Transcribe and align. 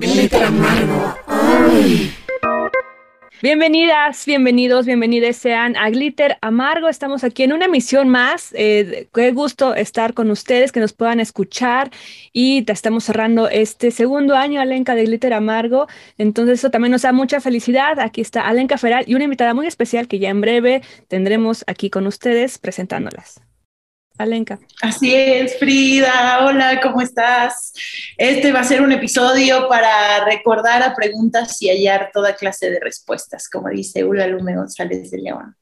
Glitter 0.00 0.44
amargo. 0.44 1.16
Bienvenidas, 3.42 4.24
bienvenidos, 4.26 4.86
bienvenidas 4.86 5.36
sean 5.36 5.76
a 5.76 5.90
Glitter 5.90 6.38
Amargo. 6.40 6.88
Estamos 6.88 7.24
aquí 7.24 7.42
en 7.42 7.52
una 7.52 7.64
emisión 7.64 8.08
más. 8.08 8.54
Eh, 8.56 9.08
qué 9.12 9.32
gusto 9.32 9.74
estar 9.74 10.14
con 10.14 10.30
ustedes, 10.30 10.70
que 10.70 10.78
nos 10.78 10.92
puedan 10.92 11.18
escuchar. 11.18 11.90
Y 12.32 12.64
estamos 12.70 13.04
cerrando 13.04 13.48
este 13.48 13.90
segundo 13.90 14.36
año, 14.36 14.60
Alenca, 14.60 14.94
de 14.94 15.04
Glitter 15.04 15.34
Amargo. 15.34 15.88
Entonces, 16.16 16.60
eso 16.60 16.70
también 16.70 16.92
nos 16.92 17.02
da 17.02 17.12
mucha 17.12 17.40
felicidad. 17.40 17.98
Aquí 17.98 18.20
está 18.20 18.46
Alenca 18.46 18.78
Feral 18.78 19.04
y 19.06 19.16
una 19.16 19.24
invitada 19.24 19.52
muy 19.52 19.66
especial 19.66 20.06
que 20.06 20.20
ya 20.20 20.30
en 20.30 20.40
breve 20.40 20.82
tendremos 21.08 21.64
aquí 21.66 21.90
con 21.90 22.06
ustedes 22.06 22.58
presentándolas. 22.58 23.40
Alenka. 24.18 24.58
Así 24.82 25.14
es, 25.14 25.58
Frida. 25.58 26.44
Hola, 26.44 26.80
¿cómo 26.82 27.00
estás? 27.00 27.72
Este 28.16 28.52
va 28.52 28.60
a 28.60 28.64
ser 28.64 28.82
un 28.82 28.92
episodio 28.92 29.68
para 29.68 30.24
recordar 30.24 30.82
a 30.82 30.94
preguntas 30.94 31.62
y 31.62 31.68
hallar 31.68 32.10
toda 32.12 32.34
clase 32.34 32.68
de 32.68 32.80
respuestas, 32.80 33.48
como 33.48 33.68
dice 33.68 34.04
Ula 34.04 34.26
Lume 34.26 34.56
González 34.56 35.10
de 35.10 35.18
León. 35.18 35.54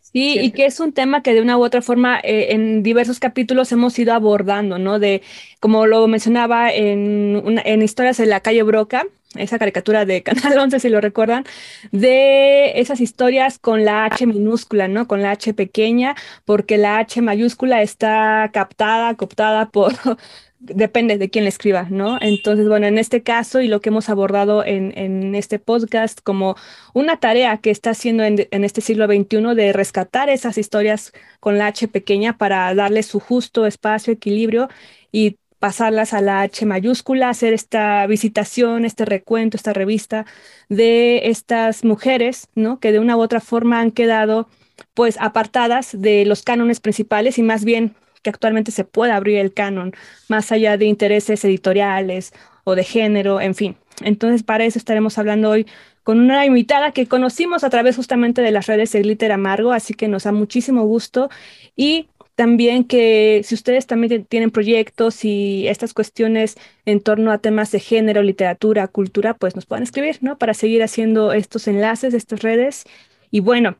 Sí, 0.00 0.38
y 0.40 0.50
que 0.50 0.66
es 0.66 0.80
un 0.80 0.92
tema 0.92 1.22
que 1.22 1.34
de 1.34 1.42
una 1.42 1.58
u 1.58 1.64
otra 1.64 1.82
forma 1.82 2.18
eh, 2.20 2.48
en 2.50 2.82
diversos 2.82 3.20
capítulos 3.20 3.70
hemos 3.70 3.98
ido 3.98 4.14
abordando, 4.14 4.78
¿no? 4.78 4.98
De, 4.98 5.22
como 5.60 5.86
lo 5.86 6.06
mencionaba 6.08 6.72
en, 6.72 7.60
en 7.64 7.82
Historias 7.82 8.16
de 8.16 8.26
la 8.26 8.40
calle 8.40 8.62
Broca, 8.62 9.04
esa 9.38 9.58
caricatura 9.58 10.04
de 10.04 10.22
Canal 10.24 10.58
11, 10.58 10.80
si 10.80 10.88
lo 10.88 11.00
recuerdan, 11.00 11.44
de 11.92 12.78
esas 12.80 13.00
historias 13.00 13.58
con 13.58 13.84
la 13.84 14.04
H 14.06 14.26
minúscula, 14.26 14.88
¿no? 14.88 15.06
Con 15.06 15.22
la 15.22 15.32
H 15.32 15.54
pequeña, 15.54 16.14
porque 16.44 16.78
la 16.78 16.98
H 16.98 17.20
mayúscula 17.22 17.82
está 17.82 18.50
captada, 18.52 19.14
cooptada 19.14 19.70
por, 19.70 19.92
depende 20.58 21.18
de 21.18 21.30
quién 21.30 21.44
le 21.44 21.50
escriba, 21.50 21.86
¿no? 21.90 22.18
Entonces, 22.20 22.68
bueno, 22.68 22.86
en 22.86 22.98
este 22.98 23.22
caso 23.22 23.60
y 23.60 23.68
lo 23.68 23.80
que 23.80 23.90
hemos 23.90 24.08
abordado 24.08 24.64
en, 24.64 24.96
en 24.96 25.34
este 25.34 25.58
podcast 25.58 26.20
como 26.22 26.56
una 26.94 27.18
tarea 27.18 27.58
que 27.58 27.70
está 27.70 27.90
haciendo 27.90 28.24
en, 28.24 28.46
en, 28.50 28.64
este 28.64 28.80
siglo 28.80 29.06
XXI 29.06 29.54
de 29.54 29.72
rescatar 29.72 30.28
esas 30.30 30.58
historias 30.58 31.12
con 31.40 31.58
la 31.58 31.68
H 31.68 31.88
pequeña 31.88 32.38
para 32.38 32.74
darle 32.74 33.02
su 33.02 33.20
justo 33.20 33.66
espacio, 33.66 34.12
equilibrio 34.12 34.68
y 35.12 35.38
pasarlas 35.66 36.12
a 36.12 36.20
la 36.20 36.42
H 36.42 36.64
mayúscula, 36.64 37.28
hacer 37.28 37.52
esta 37.52 38.06
visitación, 38.06 38.84
este 38.84 39.04
recuento, 39.04 39.56
esta 39.56 39.72
revista 39.72 40.24
de 40.68 41.22
estas 41.24 41.84
mujeres, 41.84 42.46
¿no? 42.54 42.78
Que 42.78 42.92
de 42.92 43.00
una 43.00 43.16
u 43.16 43.20
otra 43.20 43.40
forma 43.40 43.80
han 43.80 43.90
quedado 43.90 44.48
pues 44.94 45.16
apartadas 45.20 46.00
de 46.00 46.24
los 46.24 46.44
cánones 46.44 46.78
principales 46.78 47.36
y 47.38 47.42
más 47.42 47.64
bien 47.64 47.96
que 48.22 48.30
actualmente 48.30 48.70
se 48.70 48.84
pueda 48.84 49.16
abrir 49.16 49.38
el 49.38 49.52
canon, 49.52 49.92
más 50.28 50.52
allá 50.52 50.76
de 50.76 50.84
intereses 50.84 51.44
editoriales 51.44 52.32
o 52.62 52.76
de 52.76 52.84
género, 52.84 53.40
en 53.40 53.56
fin. 53.56 53.76
Entonces, 54.02 54.44
para 54.44 54.66
eso 54.66 54.78
estaremos 54.78 55.18
hablando 55.18 55.50
hoy 55.50 55.66
con 56.04 56.20
una 56.20 56.46
invitada 56.46 56.92
que 56.92 57.08
conocimos 57.08 57.64
a 57.64 57.70
través 57.70 57.96
justamente 57.96 58.40
de 58.40 58.52
las 58.52 58.68
redes 58.68 58.92
de 58.92 59.02
Glitter 59.02 59.32
Amargo, 59.32 59.72
así 59.72 59.94
que 59.94 60.06
nos 60.06 60.22
da 60.22 60.30
muchísimo 60.30 60.84
gusto 60.84 61.28
y 61.74 62.06
también 62.36 62.84
que 62.84 63.40
si 63.44 63.54
ustedes 63.54 63.86
también 63.86 64.24
tienen 64.26 64.50
proyectos 64.50 65.24
y 65.24 65.66
estas 65.68 65.94
cuestiones 65.94 66.56
en 66.84 67.00
torno 67.00 67.32
a 67.32 67.38
temas 67.38 67.72
de 67.72 67.80
género, 67.80 68.22
literatura, 68.22 68.86
cultura, 68.88 69.34
pues 69.34 69.56
nos 69.56 69.64
puedan 69.64 69.82
escribir, 69.82 70.18
¿no? 70.20 70.36
Para 70.38 70.52
seguir 70.52 70.82
haciendo 70.82 71.32
estos 71.32 71.66
enlaces, 71.66 72.12
estas 72.12 72.42
redes. 72.42 72.84
Y 73.30 73.40
bueno, 73.40 73.78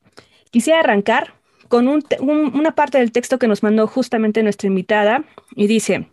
quisiera 0.51 0.81
arrancar 0.81 1.34
con 1.69 1.87
una 1.89 2.75
parte 2.75 2.99
del 2.99 3.12
texto 3.12 3.39
que 3.39 3.49
nos 3.49 3.62
mandó 3.62 3.87
justamente 3.87 4.43
nuestra 4.43 4.69
invitada 4.69 5.25
y 5.55 5.67
dice, 5.67 6.09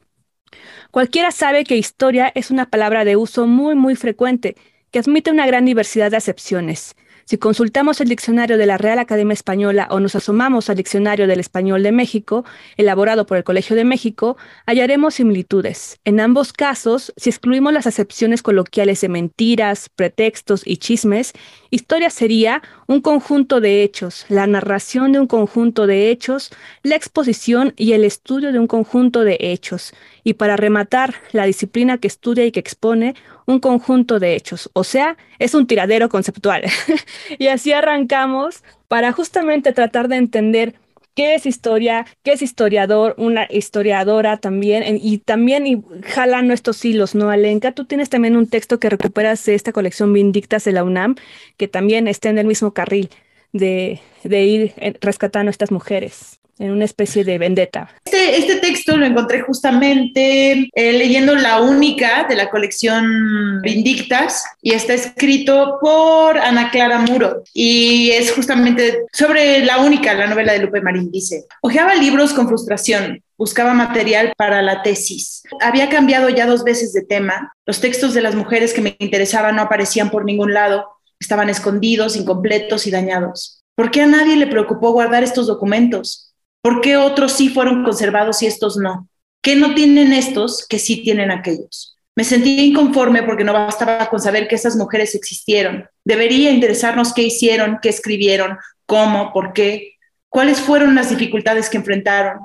cualquiera 0.91 1.31
sabe 1.31 1.63
que 1.63 1.77
historia 1.77 2.29
es 2.35 2.51
una 2.51 2.69
palabra 2.69 3.05
de 3.05 3.15
uso 3.15 3.47
muy, 3.47 3.75
muy 3.75 3.95
frecuente 3.95 4.57
que 4.91 4.99
admite 4.99 5.31
una 5.31 5.47
gran 5.47 5.63
diversidad 5.63 6.11
de 6.11 6.17
acepciones. 6.17 6.95
Si 7.25 7.37
consultamos 7.37 8.01
el 8.01 8.09
diccionario 8.09 8.57
de 8.57 8.65
la 8.65 8.77
Real 8.77 8.99
Academia 8.99 9.33
Española 9.33 9.87
o 9.91 10.01
nos 10.01 10.15
asomamos 10.15 10.69
al 10.69 10.75
diccionario 10.75 11.25
del 11.25 11.39
Español 11.39 11.81
de 11.81 11.93
México, 11.93 12.43
elaborado 12.75 13.25
por 13.25 13.37
el 13.37 13.45
Colegio 13.45 13.77
de 13.77 13.85
México, 13.85 14.35
hallaremos 14.65 15.15
similitudes. 15.15 15.99
En 16.03 16.19
ambos 16.19 16.51
casos, 16.51 17.13
si 17.15 17.29
excluimos 17.29 17.71
las 17.71 17.87
acepciones 17.87 18.41
coloquiales 18.41 18.99
de 18.99 19.07
mentiras, 19.07 19.87
pretextos 19.87 20.63
y 20.65 20.77
chismes, 20.77 21.31
historia 21.69 22.09
sería 22.09 22.61
un 22.87 22.99
conjunto 22.99 23.61
de 23.61 23.83
hechos, 23.83 24.25
la 24.27 24.45
narración 24.45 25.13
de 25.13 25.19
un 25.19 25.27
conjunto 25.27 25.87
de 25.87 26.11
hechos, 26.11 26.51
la 26.83 26.95
exposición 26.95 27.73
y 27.77 27.93
el 27.93 28.03
estudio 28.03 28.51
de 28.51 28.59
un 28.59 28.67
conjunto 28.67 29.23
de 29.23 29.37
hechos. 29.39 29.93
Y 30.25 30.33
para 30.33 30.57
rematar, 30.57 31.15
la 31.31 31.45
disciplina 31.45 31.97
que 31.97 32.07
estudia 32.07 32.45
y 32.45 32.51
que 32.51 32.59
expone 32.59 33.15
un 33.45 33.59
conjunto 33.59 34.19
de 34.19 34.35
hechos, 34.35 34.69
o 34.73 34.83
sea, 34.83 35.17
es 35.39 35.53
un 35.53 35.67
tiradero 35.67 36.09
conceptual. 36.09 36.63
y 37.37 37.47
así 37.47 37.71
arrancamos 37.71 38.63
para 38.87 39.11
justamente 39.11 39.73
tratar 39.73 40.07
de 40.07 40.17
entender 40.17 40.75
qué 41.15 41.35
es 41.35 41.45
historia, 41.45 42.05
qué 42.23 42.33
es 42.33 42.41
historiador, 42.41 43.15
una 43.17 43.47
historiadora 43.49 44.37
también, 44.37 44.99
y 45.01 45.19
también 45.19 45.67
y 45.67 45.83
jalando 46.03 46.53
estos 46.53 46.83
hilos, 46.83 47.15
¿no, 47.15 47.29
Alenka? 47.29 47.71
Tú 47.71 47.85
tienes 47.85 48.09
también 48.09 48.35
un 48.35 48.47
texto 48.47 48.79
que 48.79 48.89
recuperas 48.89 49.45
de 49.45 49.55
esta 49.55 49.71
colección 49.71 50.13
Vindictas 50.13 50.63
de 50.63 50.71
la 50.71 50.83
UNAM, 50.83 51.15
que 51.57 51.67
también 51.67 52.07
está 52.07 52.29
en 52.29 52.37
el 52.37 52.47
mismo 52.47 52.73
carril 52.73 53.09
de, 53.51 53.99
de 54.23 54.43
ir 54.43 54.73
eh, 54.77 54.93
rescatando 55.01 55.49
a 55.49 55.51
estas 55.51 55.71
mujeres 55.71 56.39
en 56.63 56.71
una 56.71 56.85
especie 56.85 57.25
de 57.25 57.37
vendetta. 57.37 57.89
Este, 58.05 58.37
este 58.37 58.55
texto 58.55 58.95
lo 58.95 59.05
encontré 59.05 59.41
justamente 59.41 60.69
eh, 60.73 60.93
leyendo 60.93 61.35
la 61.35 61.61
única 61.61 62.25
de 62.27 62.35
la 62.35 62.49
colección 62.49 63.61
Vindictas 63.61 64.45
y 64.61 64.71
está 64.71 64.93
escrito 64.93 65.77
por 65.81 66.37
Ana 66.37 66.71
Clara 66.71 66.99
Muro 66.99 67.43
y 67.53 68.11
es 68.11 68.31
justamente 68.31 69.05
sobre 69.11 69.65
la 69.65 69.79
única, 69.79 70.13
la 70.13 70.27
novela 70.27 70.53
de 70.53 70.59
Lupe 70.59 70.79
Marín. 70.79 71.11
Dice, 71.11 71.45
ojeaba 71.61 71.95
libros 71.95 72.31
con 72.31 72.47
frustración, 72.47 73.21
buscaba 73.37 73.73
material 73.73 74.31
para 74.37 74.61
la 74.61 74.83
tesis. 74.83 75.43
Había 75.59 75.89
cambiado 75.89 76.29
ya 76.29 76.45
dos 76.45 76.63
veces 76.63 76.93
de 76.93 77.01
tema. 77.01 77.53
Los 77.65 77.81
textos 77.81 78.13
de 78.13 78.21
las 78.21 78.35
mujeres 78.35 78.73
que 78.73 78.81
me 78.81 78.95
interesaban 78.99 79.57
no 79.57 79.63
aparecían 79.63 80.09
por 80.09 80.23
ningún 80.23 80.53
lado, 80.53 80.87
estaban 81.19 81.49
escondidos, 81.49 82.15
incompletos 82.15 82.87
y 82.87 82.91
dañados. 82.91 83.63
¿Por 83.75 83.91
qué 83.91 84.03
a 84.03 84.07
nadie 84.07 84.37
le 84.37 84.47
preocupó 84.47 84.91
guardar 84.91 85.23
estos 85.23 85.47
documentos? 85.47 86.32
¿Por 86.63 86.79
qué 86.79 86.95
otros 86.95 87.33
sí 87.33 87.49
fueron 87.49 87.83
conservados 87.83 88.41
y 88.41 88.45
estos 88.45 88.77
no? 88.77 89.09
¿Qué 89.41 89.57
no 89.57 89.75
tienen 89.75 90.13
estos 90.13 90.65
que 90.65 90.79
sí 90.79 91.03
tienen 91.03 91.29
aquellos? 91.29 91.97
Me 92.15 92.23
sentía 92.23 92.63
inconforme 92.63 93.21
porque 93.21 93.43
no 93.43 93.51
bastaba 93.51 94.09
con 94.09 94.21
saber 94.21 94.47
que 94.47 94.55
esas 94.55 94.77
mujeres 94.77 95.13
existieron. 95.13 95.89
Debería 96.05 96.51
interesarnos 96.51 97.13
qué 97.13 97.23
hicieron, 97.23 97.79
qué 97.81 97.89
escribieron, 97.89 98.57
cómo, 98.85 99.33
por 99.33 99.51
qué, 99.51 99.97
cuáles 100.29 100.61
fueron 100.61 100.95
las 100.95 101.09
dificultades 101.09 101.69
que 101.69 101.75
enfrentaron, 101.75 102.39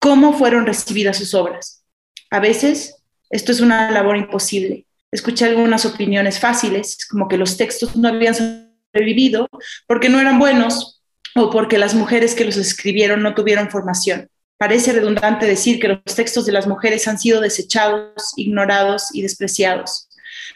cómo 0.00 0.32
fueron 0.32 0.66
recibidas 0.66 1.18
sus 1.18 1.32
obras. 1.34 1.84
A 2.30 2.40
veces 2.40 2.96
esto 3.30 3.52
es 3.52 3.60
una 3.60 3.92
labor 3.92 4.16
imposible. 4.16 4.84
Escuché 5.12 5.44
algunas 5.44 5.86
opiniones 5.86 6.40
fáciles, 6.40 7.06
como 7.08 7.28
que 7.28 7.36
los 7.36 7.56
textos 7.56 7.94
no 7.94 8.08
habían 8.08 8.34
sobrevivido 8.34 9.48
porque 9.86 10.08
no 10.08 10.18
eran 10.18 10.40
buenos, 10.40 10.99
o 11.34 11.50
porque 11.50 11.78
las 11.78 11.94
mujeres 11.94 12.34
que 12.34 12.44
los 12.44 12.56
escribieron 12.56 13.22
no 13.22 13.34
tuvieron 13.34 13.70
formación. 13.70 14.28
Parece 14.58 14.92
redundante 14.92 15.46
decir 15.46 15.80
que 15.80 15.88
los 15.88 16.14
textos 16.14 16.44
de 16.44 16.52
las 16.52 16.66
mujeres 16.66 17.08
han 17.08 17.18
sido 17.18 17.40
desechados, 17.40 18.34
ignorados 18.36 19.08
y 19.14 19.22
despreciados. 19.22 20.08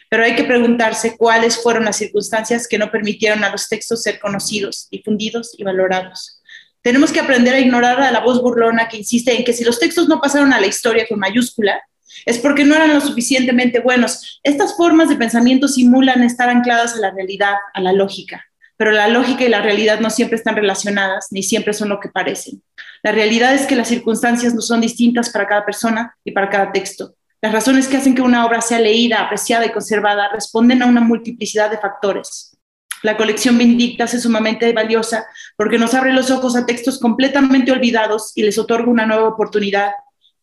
Pero 0.09 0.23
hay 0.23 0.35
que 0.35 0.43
preguntarse 0.43 1.17
cuáles 1.17 1.57
fueron 1.57 1.85
las 1.85 1.97
circunstancias 1.97 2.67
que 2.67 2.77
no 2.77 2.91
permitieron 2.91 3.43
a 3.43 3.49
los 3.49 3.67
textos 3.67 4.03
ser 4.03 4.19
conocidos, 4.19 4.87
difundidos 4.91 5.55
y 5.57 5.63
valorados. 5.63 6.39
Tenemos 6.81 7.11
que 7.11 7.19
aprender 7.19 7.55
a 7.55 7.59
ignorar 7.59 7.99
a 7.99 8.11
la 8.11 8.19
voz 8.19 8.41
burlona 8.41 8.87
que 8.87 8.97
insiste 8.97 9.35
en 9.35 9.43
que 9.43 9.53
si 9.53 9.63
los 9.63 9.79
textos 9.79 10.07
no 10.07 10.21
pasaron 10.21 10.53
a 10.53 10.59
la 10.59 10.67
historia 10.67 11.07
con 11.07 11.19
mayúscula, 11.19 11.81
es 12.27 12.37
porque 12.37 12.63
no 12.63 12.75
eran 12.75 12.93
lo 12.93 13.01
suficientemente 13.01 13.79
buenos. 13.79 14.39
Estas 14.43 14.77
formas 14.77 15.09
de 15.09 15.15
pensamiento 15.15 15.67
simulan 15.67 16.21
estar 16.21 16.49
ancladas 16.49 16.93
a 16.93 16.99
la 16.99 17.11
realidad, 17.11 17.55
a 17.73 17.81
la 17.81 17.91
lógica 17.91 18.45
pero 18.77 18.91
la 18.91 19.07
lógica 19.07 19.43
y 19.43 19.49
la 19.49 19.61
realidad 19.61 19.99
no 19.99 20.09
siempre 20.09 20.37
están 20.37 20.55
relacionadas, 20.55 21.27
ni 21.31 21.43
siempre 21.43 21.73
son 21.73 21.89
lo 21.89 21.99
que 21.99 22.09
parecen. 22.09 22.61
La 23.03 23.11
realidad 23.11 23.53
es 23.53 23.65
que 23.65 23.75
las 23.75 23.87
circunstancias 23.87 24.53
no 24.53 24.61
son 24.61 24.81
distintas 24.81 25.29
para 25.29 25.47
cada 25.47 25.65
persona 25.65 26.15
y 26.23 26.31
para 26.31 26.49
cada 26.49 26.71
texto. 26.71 27.15
Las 27.41 27.53
razones 27.53 27.87
que 27.87 27.97
hacen 27.97 28.15
que 28.15 28.21
una 28.21 28.45
obra 28.45 28.61
sea 28.61 28.79
leída, 28.79 29.21
apreciada 29.21 29.65
y 29.65 29.71
conservada 29.71 30.29
responden 30.33 30.81
a 30.81 30.87
una 30.87 31.01
multiplicidad 31.01 31.69
de 31.69 31.77
factores. 31.77 32.57
La 33.03 33.17
colección 33.17 33.57
Vindictas 33.57 34.15
es 34.15 34.23
sumamente 34.23 34.73
valiosa 34.73 35.27
porque 35.55 35.77
nos 35.77 35.93
abre 35.93 36.11
los 36.11 36.31
ojos 36.31 36.55
a 36.55 36.65
textos 36.65 36.99
completamente 36.99 37.71
olvidados 37.71 38.31
y 38.33 38.41
les 38.41 38.57
otorga 38.57 38.89
una 38.89 39.05
nueva 39.05 39.27
oportunidad 39.27 39.91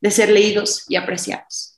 de 0.00 0.10
ser 0.12 0.30
leídos 0.30 0.84
y 0.88 0.94
apreciados. 0.94 1.71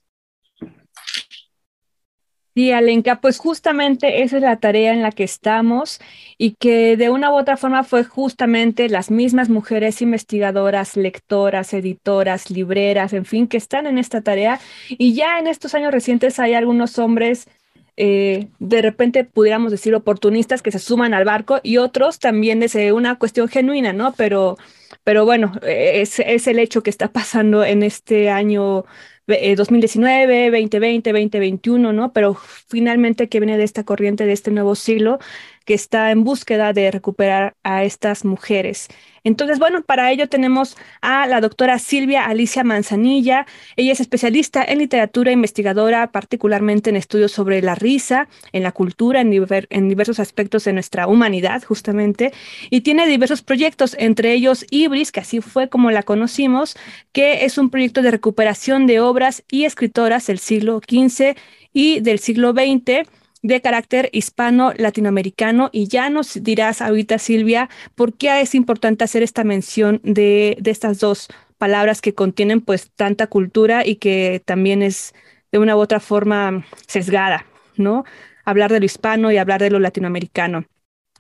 Sí, 2.55 2.71
Alenka, 2.71 3.21
pues 3.21 3.39
justamente 3.39 4.23
esa 4.23 4.37
es 4.37 4.43
la 4.43 4.57
tarea 4.61 4.93
en 4.93 5.03
la 5.03 5.11
que 5.11 5.25
estamos 5.25 6.01
y 6.39 6.53
que 6.53 6.97
de 6.97 7.11
una 7.11 7.33
u 7.33 7.35
otra 7.37 7.57
forma 7.57 7.83
fue 7.83 8.05
justamente 8.05 8.89
las 8.89 9.11
mismas 9.11 9.49
mujeres 9.49 10.01
investigadoras, 10.01 10.97
lectoras, 10.97 11.75
editoras, 11.75 12.51
libreras, 12.51 13.13
en 13.13 13.25
fin, 13.25 13.49
que 13.49 13.57
están 13.57 13.89
en 13.89 13.99
esta 13.99 14.21
tarea. 14.21 14.61
Y 14.89 15.15
ya 15.15 15.41
en 15.41 15.49
estos 15.49 15.75
años 15.75 15.91
recientes 15.93 16.39
hay 16.39 16.55
algunos 16.55 16.97
hombres 17.01 17.49
eh, 17.97 18.49
de 18.59 18.83
repente 18.83 19.25
pudiéramos 19.25 19.71
decir 19.71 19.95
oportunistas 19.95 20.63
que 20.63 20.73
se 20.73 20.81
suman 20.81 21.15
al 21.15 21.25
barco 21.25 21.61
y 21.63 21.77
otros 21.79 22.19
también 22.19 22.61
desde 22.61 22.93
una 22.93 23.19
cuestión 23.19 23.49
genuina, 23.49 23.93
¿no? 23.93 24.13
Pero, 24.17 24.57
pero 25.05 25.25
bueno, 25.25 25.53
es, 25.63 26.19
es 26.21 26.47
el 26.49 26.59
hecho 26.59 26.83
que 26.83 26.91
está 26.91 27.09
pasando 27.13 27.65
en 27.65 27.83
este 27.83 28.31
año 28.31 28.85
2019, 29.27 30.51
2020, 30.51 31.13
2021, 31.13 31.93
¿no? 31.93 32.13
Pero 32.13 32.35
finalmente 32.35 33.29
que 33.29 33.41
viene 33.41 33.57
de 33.59 33.65
esta 33.65 33.85
corriente, 33.85 34.27
de 34.27 34.33
este 34.33 34.51
nuevo 34.51 34.75
siglo, 34.75 35.19
que 35.65 35.75
está 35.75 36.11
en 36.11 36.25
búsqueda 36.25 36.73
de 36.73 36.91
recuperar 36.91 37.55
a 37.63 37.85
estas 37.85 38.25
mujeres. 38.25 38.89
Entonces, 39.27 39.59
bueno, 39.59 39.83
para 39.83 40.13
ello 40.13 40.29
tenemos 40.29 40.77
a 41.01 41.27
la 41.27 41.41
doctora 41.41 41.79
Silvia 41.79 42.27
Alicia 42.27 42.63
Manzanilla. 42.63 43.47
Ella 43.75 43.93
es 43.93 44.01
especialista 44.01 44.63
en 44.63 44.79
literatura, 44.79 45.33
investigadora 45.33 46.13
particularmente 46.13 46.91
en 46.91 46.97
estudios 46.97 47.33
sobre 47.33 47.63
la 47.63 47.75
risa, 47.75 48.29
en 48.53 48.63
la 48.63 48.73
cultura, 48.73 49.23
en, 49.23 49.33
en 49.71 49.89
diversos 49.89 50.21
aspectos 50.21 50.65
de 50.65 50.75
nuestra 50.75 51.09
humanidad, 51.09 51.63
justamente, 51.65 52.35
y 52.69 52.83
tiene 52.83 53.07
diversos 53.07 53.41
proyectos, 53.41 53.97
entre 53.99 54.35
ellos 54.35 54.67
Ibris, 54.71 55.11
que 55.11 55.21
así 55.21 55.41
fue 55.41 55.71
como 55.71 55.91
la 55.91 56.03
conocimos, 56.03 56.77
que 57.13 57.47
es 57.47 57.57
un 57.57 57.71
proyecto 57.71 58.03
de 58.03 58.11
recuperación 58.11 58.87
de 58.87 59.01
obras 59.01 59.43
y 59.51 59.65
escritoras 59.65 60.27
del 60.27 60.39
siglo 60.39 60.81
XV 60.87 61.35
y 61.73 62.01
del 62.01 62.19
siglo 62.19 62.53
XX 62.53 63.09
de 63.45 63.61
carácter 63.61 64.09
hispano-latinoamericano. 64.13 65.69
Y 65.71 65.87
ya 65.87 66.09
nos 66.09 66.43
dirás 66.43 66.81
ahorita, 66.81 67.19
Silvia, 67.19 67.69
por 67.95 68.15
qué 68.15 68.41
es 68.41 68.55
importante 68.55 69.05
hacer 69.05 69.23
esta 69.23 69.45
mención 69.45 70.01
de, 70.03 70.57
de 70.61 70.71
estas 70.71 70.99
dos 70.99 71.29
palabras 71.59 72.01
que 72.01 72.15
contienen 72.15 72.63
pues 72.63 72.91
tanta 72.97 73.27
cultura 73.27 73.87
y 73.87 73.97
que 73.97 74.43
también 74.45 74.83
es 74.83 75.15
de 75.53 75.59
una 75.59 75.77
u 75.77 75.81
otra 75.81 76.01
forma 76.01 76.65
sesgada, 76.87 77.47
¿no? 77.77 78.05
Hablar 78.47 78.73
de 78.73 78.81
lo 78.81 78.87
hispano 78.87 79.31
y 79.31 79.37
hablar 79.37 79.61
de 79.61 79.71
lo 79.71 79.79
latinoamericano. 79.79 80.65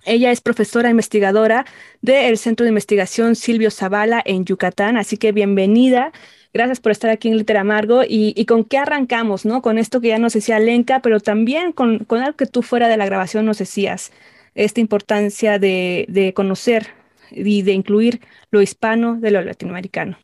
Ella 0.06 0.30
es 0.32 0.40
profesora 0.40 0.90
investigadora 0.90 1.66
del 2.00 2.38
Centro 2.38 2.64
de 2.64 2.70
Investigación 2.70 3.36
Silvio 3.36 3.70
Zavala 3.70 4.22
en 4.24 4.46
Yucatán, 4.46 4.96
así 4.96 5.18
que 5.18 5.32
bienvenida. 5.32 6.12
Gracias 6.56 6.78
por 6.78 6.92
estar 6.92 7.10
aquí 7.10 7.26
en 7.26 7.36
Liter 7.36 7.56
Amargo 7.56 8.02
y, 8.08 8.46
con 8.46 8.64
qué 8.64 8.78
arrancamos, 8.78 9.44
¿no? 9.44 9.60
Con 9.60 9.76
esto 9.76 10.00
que 10.00 10.06
ya 10.08 10.20
nos 10.20 10.34
decía 10.34 10.60
Lenka, 10.60 11.00
pero 11.00 11.18
también 11.18 11.72
con, 11.72 12.06
algo 12.08 12.36
que 12.36 12.46
tú 12.46 12.62
fuera 12.62 12.86
de 12.86 12.96
la 12.96 13.06
grabación 13.06 13.44
nos 13.44 13.58
decías, 13.58 14.12
esta 14.54 14.80
importancia 14.80 15.58
de, 15.58 16.32
conocer 16.36 16.90
y 17.32 17.62
de 17.62 17.72
incluir 17.72 18.20
lo 18.52 18.62
hispano 18.62 19.16
de 19.16 19.32
lo 19.32 19.42
latinoamericano. 19.42 20.16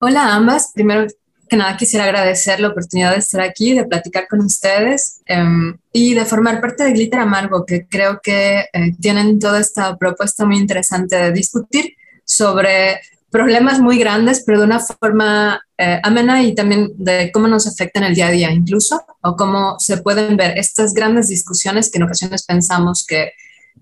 Hola 0.00 0.34
ambas, 0.34 0.72
primero 0.74 1.06
que 1.48 1.56
nada 1.56 1.76
quisiera 1.76 2.06
agradecer 2.06 2.58
la 2.58 2.68
oportunidad 2.68 3.12
de 3.12 3.18
estar 3.18 3.40
aquí, 3.40 3.72
de 3.72 3.84
platicar 3.84 4.26
con 4.26 4.40
ustedes 4.40 5.22
em, 5.26 5.78
y 5.92 6.14
de 6.14 6.24
formar 6.24 6.60
parte 6.60 6.82
de 6.82 6.90
Glitter 6.90 7.20
Amargo, 7.20 7.64
que 7.64 7.86
creo 7.86 8.18
que 8.20 8.64
eh, 8.72 8.96
tienen 9.00 9.38
toda 9.38 9.60
esta 9.60 9.96
propuesta 9.96 10.44
muy 10.44 10.56
interesante 10.56 11.14
de 11.14 11.30
discutir 11.30 11.94
sobre 12.24 12.98
problemas 13.36 13.80
muy 13.80 13.98
grandes, 13.98 14.42
pero 14.46 14.60
de 14.60 14.64
una 14.64 14.80
forma 14.80 15.60
eh, 15.76 16.00
amena 16.02 16.42
y 16.42 16.54
también 16.54 16.92
de 16.96 17.30
cómo 17.30 17.48
nos 17.48 17.66
afectan 17.66 18.02
el 18.04 18.14
día 18.14 18.28
a 18.28 18.30
día 18.30 18.50
incluso, 18.50 19.02
o 19.20 19.36
cómo 19.36 19.78
se 19.78 19.98
pueden 19.98 20.38
ver 20.38 20.56
estas 20.56 20.94
grandes 20.94 21.28
discusiones 21.28 21.90
que 21.90 21.98
en 21.98 22.04
ocasiones 22.04 22.46
pensamos 22.46 23.04
que, 23.06 23.32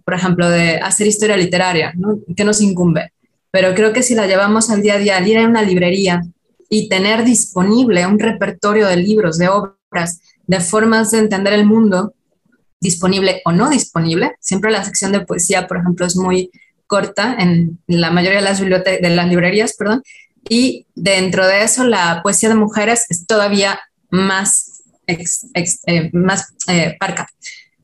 por 0.04 0.14
ejemplo, 0.14 0.50
de 0.50 0.78
hacer 0.78 1.06
historia 1.06 1.36
literaria, 1.36 1.92
¿no? 1.94 2.18
que 2.36 2.42
nos 2.42 2.60
incumbe. 2.60 3.12
Pero 3.52 3.76
creo 3.76 3.92
que 3.92 4.02
si 4.02 4.16
la 4.16 4.26
llevamos 4.26 4.70
al 4.70 4.82
día 4.82 4.94
a 4.94 4.98
día, 4.98 5.16
al 5.18 5.28
ir 5.28 5.38
a 5.38 5.46
una 5.46 5.62
librería 5.62 6.24
y 6.68 6.88
tener 6.88 7.22
disponible 7.22 8.04
un 8.08 8.18
repertorio 8.18 8.88
de 8.88 8.96
libros, 8.96 9.38
de 9.38 9.50
obras, 9.50 10.18
de 10.48 10.58
formas 10.58 11.12
de 11.12 11.20
entender 11.20 11.52
el 11.52 11.64
mundo, 11.64 12.12
disponible 12.80 13.40
o 13.44 13.52
no 13.52 13.70
disponible, 13.70 14.32
siempre 14.40 14.72
la 14.72 14.84
sección 14.84 15.12
de 15.12 15.20
poesía, 15.20 15.68
por 15.68 15.76
ejemplo, 15.76 16.06
es 16.06 16.16
muy 16.16 16.50
corta 16.86 17.36
en 17.38 17.78
la 17.86 18.10
mayoría 18.10 18.38
de 18.38 18.44
las, 18.44 18.60
de 18.60 19.10
las 19.10 19.28
librerías, 19.28 19.74
perdón, 19.76 20.02
y 20.48 20.86
dentro 20.94 21.46
de 21.46 21.62
eso 21.62 21.84
la 21.84 22.20
poesía 22.22 22.50
de 22.50 22.54
mujeres 22.54 23.06
es 23.08 23.26
todavía 23.26 23.80
más, 24.10 24.82
eh, 25.06 26.10
más 26.12 26.52
eh, 26.68 26.96
parca. 26.98 27.26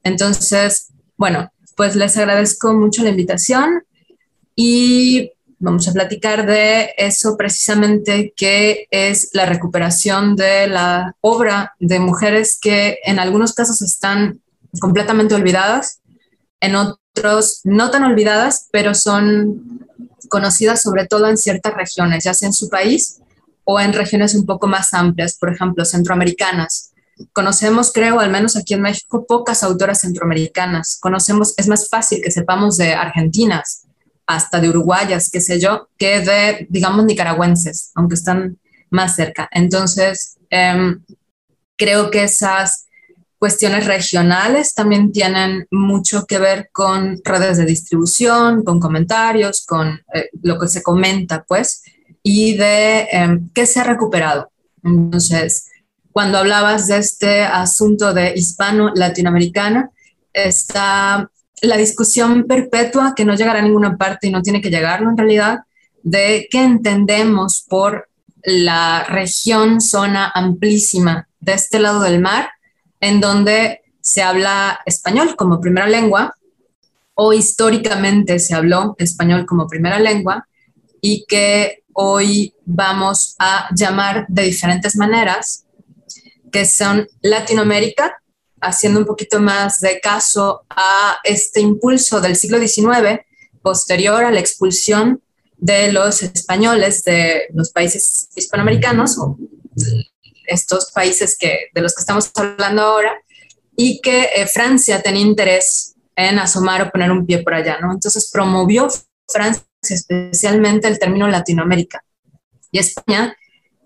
Entonces, 0.03 0.89
bueno, 1.17 1.51
pues 1.77 1.97
les 1.97 2.17
agradezco 2.17 2.75
mucho 2.75 3.03
la 3.03 3.11
invitación 3.11 3.83
y 4.55 5.33
vamos 5.59 5.89
a 5.89 5.93
platicar 5.93 6.47
de 6.47 6.91
eso 6.97 7.37
precisamente, 7.37 8.33
que 8.37 8.87
es 8.91 9.31
la 9.33 9.47
recuperación 9.47 10.37
de 10.37 10.67
la 10.67 11.17
obra 11.21 11.75
de 11.79 11.99
mujeres 11.99 12.59
que 12.61 12.99
en 13.05 13.19
algunos 13.19 13.55
casos 13.55 13.83
están 13.83 14.41
completamente 14.81 15.35
olvidadas, 15.35 16.01
en 16.61 16.77
otros 16.77 17.00
no 17.65 17.91
tan 17.91 18.05
olvidadas, 18.05 18.69
pero 18.71 18.95
son 18.95 19.87
conocidas 20.29 20.83
sobre 20.83 21.07
todo 21.07 21.29
en 21.29 21.37
ciertas 21.37 21.75
regiones, 21.75 22.25
ya 22.25 22.35
sea 22.35 22.49
en 22.49 22.53
su 22.53 22.69
país 22.69 23.21
o 23.65 23.81
en 23.81 23.93
regiones 23.93 24.35
un 24.35 24.47
poco 24.47 24.67
más 24.67 24.95
amplias, 24.95 25.37
por 25.39 25.53
ejemplo, 25.53 25.85
centroamericanas. 25.85 26.93
Conocemos, 27.33 27.93
creo, 27.93 28.21
al 28.21 28.31
menos 28.31 28.57
aquí 28.57 28.75
en 28.75 28.83
México, 28.83 29.27
pocas 29.27 29.63
autoras 29.63 30.01
centroamericanas. 30.01 30.99
Conocemos, 31.01 31.55
es 31.59 31.69
más 31.69 31.89
fácil 31.89 32.23
que 32.23 32.31
sepamos 32.31 32.79
de 32.79 32.95
argentinas, 32.95 33.87
hasta 34.27 34.61
de 34.61 34.69
uruguayas, 34.69 35.29
qué 35.31 35.41
sé 35.41 35.61
yo, 35.61 35.89
que 35.99 36.21
de, 36.21 36.67
digamos, 36.71 37.05
nicaragüenses, 37.05 37.91
aunque 37.95 38.15
están 38.15 38.59
más 38.89 39.17
cerca. 39.17 39.49
Entonces, 39.53 40.39
em, 40.49 41.03
creo 41.77 42.11
que 42.11 42.25
esas 42.25 42.87
cuestiones 43.41 43.87
regionales 43.87 44.75
también 44.75 45.13
tienen 45.13 45.67
mucho 45.71 46.27
que 46.27 46.39
ver 46.39 46.69
con 46.73 47.19
redes 47.25 47.57
de 47.57 47.65
distribución, 47.65 48.63
con 48.63 48.79
comentarios, 48.79 49.65
con 49.65 49.99
eh, 50.13 50.29
lo 50.43 50.59
que 50.59 50.69
se 50.69 50.83
comenta, 50.83 51.43
pues, 51.49 51.83
y 52.23 52.59
de 52.59 53.09
em, 53.11 53.49
qué 53.55 53.65
se 53.65 53.81
ha 53.81 53.85
recuperado. 53.85 54.53
Entonces, 54.85 55.71
cuando 56.13 56.37
hablabas 56.37 56.87
de 56.87 56.99
este 56.99 57.41
asunto 57.41 58.13
de 58.13 58.35
hispano-latinoamericana, 58.37 59.91
está 60.35 61.31
la 61.63 61.77
discusión 61.79 62.45
perpetua 62.47 63.15
que 63.17 63.25
no 63.25 63.35
llegará 63.35 63.61
a 63.61 63.63
ninguna 63.63 63.97
parte 63.97 64.27
y 64.27 64.31
no 64.31 64.43
tiene 64.43 64.61
que 64.61 64.71
llegarlo 64.71 65.09
en 65.09 65.17
realidad, 65.17 65.61
de 66.03 66.47
qué 66.51 66.63
entendemos 66.63 67.65
por 67.67 68.11
la 68.43 69.05
región, 69.05 69.81
zona 69.81 70.31
amplísima 70.35 71.27
de 71.41 71.55
este 71.55 71.79
lado 71.79 72.03
del 72.03 72.21
mar 72.21 72.51
en 73.01 73.21
donde 73.21 73.83
se 74.01 74.23
habla 74.23 74.81
español 74.87 75.37
como 75.37 75.61
primera 75.61 75.87
lengua 75.87 76.35
o 77.15 77.33
históricamente 77.33 78.39
se 78.39 78.55
habló 78.55 78.95
español 78.99 79.45
como 79.47 79.67
primera 79.67 79.99
lengua 79.99 80.47
y 81.01 81.25
que 81.27 81.83
hoy 81.93 82.55
vamos 82.65 83.35
a 83.39 83.69
llamar 83.75 84.27
de 84.29 84.43
diferentes 84.45 84.97
maneras, 84.97 85.67
que 86.53 86.65
son 86.65 87.07
Latinoamérica, 87.21 88.23
haciendo 88.61 89.01
un 89.01 89.07
poquito 89.07 89.41
más 89.41 89.81
de 89.81 90.01
caso 90.01 90.63
a 90.71 91.19
este 91.25 91.61
impulso 91.61 92.21
del 92.21 92.37
siglo 92.37 92.59
XIX, 92.59 93.21
posterior 93.63 94.25
a 94.25 94.31
la 94.31 94.41
expulsión 94.41 95.23
de 95.57 95.93
los 95.93 96.23
españoles 96.23 97.05
de 97.05 97.49
los 97.53 97.71
países 97.71 98.29
hispanoamericanos 98.35 99.19
o 99.19 99.37
estos 100.51 100.91
países 100.93 101.37
que, 101.39 101.69
de 101.73 101.81
los 101.81 101.95
que 101.95 102.01
estamos 102.01 102.31
hablando 102.35 102.83
ahora 102.83 103.13
y 103.77 104.01
que 104.01 104.29
eh, 104.35 104.47
Francia 104.47 105.01
tenía 105.01 105.23
interés 105.23 105.95
en 106.17 106.39
asomar 106.39 106.83
o 106.83 106.91
poner 106.91 107.11
un 107.11 107.25
pie 107.25 107.43
por 107.43 107.55
allá, 107.55 107.79
¿no? 107.81 107.93
Entonces 107.93 108.29
promovió 108.31 108.89
Francia 109.27 109.65
especialmente 109.83 110.89
el 110.89 110.99
término 110.99 111.27
Latinoamérica. 111.29 112.05
Y 112.71 112.79
España, 112.79 113.37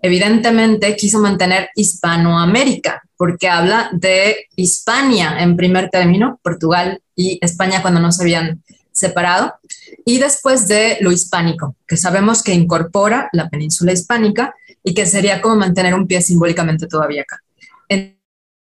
evidentemente, 0.01 0.95
quiso 0.95 1.19
mantener 1.19 1.69
Hispanoamérica, 1.75 3.01
porque 3.17 3.47
habla 3.47 3.89
de 3.93 4.47
Hispania 4.55 5.37
en 5.39 5.55
primer 5.55 5.89
término, 5.89 6.39
Portugal 6.43 7.01
y 7.15 7.39
España 7.41 7.81
cuando 7.81 7.99
no 7.99 8.11
se 8.11 8.23
habían 8.23 8.63
separado, 8.91 9.53
y 10.05 10.19
después 10.19 10.67
de 10.67 10.97
lo 11.01 11.11
hispánico, 11.11 11.75
que 11.87 11.97
sabemos 11.97 12.43
que 12.43 12.53
incorpora 12.53 13.29
la 13.33 13.49
península 13.49 13.91
hispánica 13.91 14.53
y 14.85 14.93
que 14.93 15.05
sería 15.07 15.41
como 15.41 15.55
mantener 15.55 15.95
un 15.95 16.07
pie 16.07 16.21
simbólicamente 16.21 16.87
todavía 16.87 17.23
acá. 17.23 17.41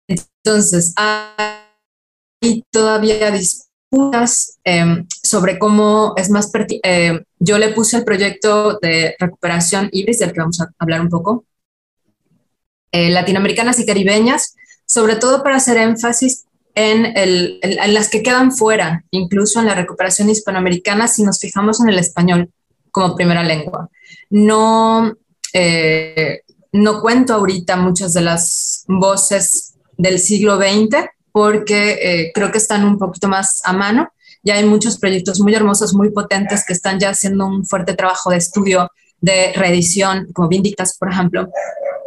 Entonces, 0.09 0.93
hay 0.97 2.65
todavía 2.71 3.31
disputas 3.31 4.59
em, 4.65 5.07
sobre 5.23 5.59
cómo 5.59 6.15
es 6.17 6.29
más 6.29 6.51
eh, 6.83 7.23
yo 7.39 7.59
le 7.59 7.69
puse 7.69 7.99
el 7.99 8.05
proyecto 8.05 8.79
de 8.83 9.15
recuperación 9.21 9.89
Ibris, 9.93 10.19
del 10.19 10.33
que 10.33 10.41
vamos 10.41 10.61
a 10.61 10.69
hablar 10.79 11.01
un 11.01 11.11
poco, 11.11 11.45
eh, 12.91 13.11
latinoamericanas 13.11 13.79
y 13.79 13.87
caribeñas, 13.87 14.57
sobre 14.85 15.15
todo 15.15 15.45
para 15.45 15.57
hacer 15.57 15.77
énfasis 15.77 16.47
en, 16.75 17.07
en, 17.15 17.95
las 17.95 18.09
que 18.09 18.25
quedan 18.25 18.51
fuera, 18.51 19.05
incluso 19.13 19.61
en 19.61 19.67
la 19.67 19.77
recuperación 19.77 20.29
hispanoamericana, 20.29 21.07
si 21.07 21.23
nos 21.23 21.39
fijamos 21.39 21.81
en 21.81 21.89
el 21.89 21.99
español 22.01 22.51
como 22.91 23.15
primera 23.15 23.45
lengua. 23.45 23.89
No, 24.29 25.15
eh, 25.53 26.41
no 26.73 27.01
cuento 27.01 27.35
ahorita 27.35 27.77
muchas 27.77 28.13
de 28.15 28.21
las 28.21 28.85
voces 28.87 29.75
del 29.97 30.19
siglo 30.19 30.57
XX 30.57 31.09
porque 31.33 31.99
eh, 32.01 32.33
creo 32.35 32.51
que 32.51 32.59
están 32.59 32.85
un 32.85 32.99
poquito 32.99 33.29
más 33.29 33.61
a 33.65 33.73
mano. 33.73 34.13
Ya 34.43 34.55
hay 34.55 34.65
muchos 34.65 34.99
proyectos 34.99 35.41
muy 35.41 35.55
hermosos, 35.55 35.95
muy 35.95 36.11
potentes 36.11 36.65
que 36.67 36.73
están 36.73 36.99
ya 36.99 37.11
haciendo 37.11 37.47
un 37.47 37.67
fuerte 37.67 37.95
trabajo 37.95 38.31
de 38.31 38.39
estudio, 38.39 38.91
de 39.21 39.53
reedición, 39.55 40.29
como 40.33 40.49
Vindictas, 40.49 40.97
por 40.99 41.13
ejemplo, 41.13 41.49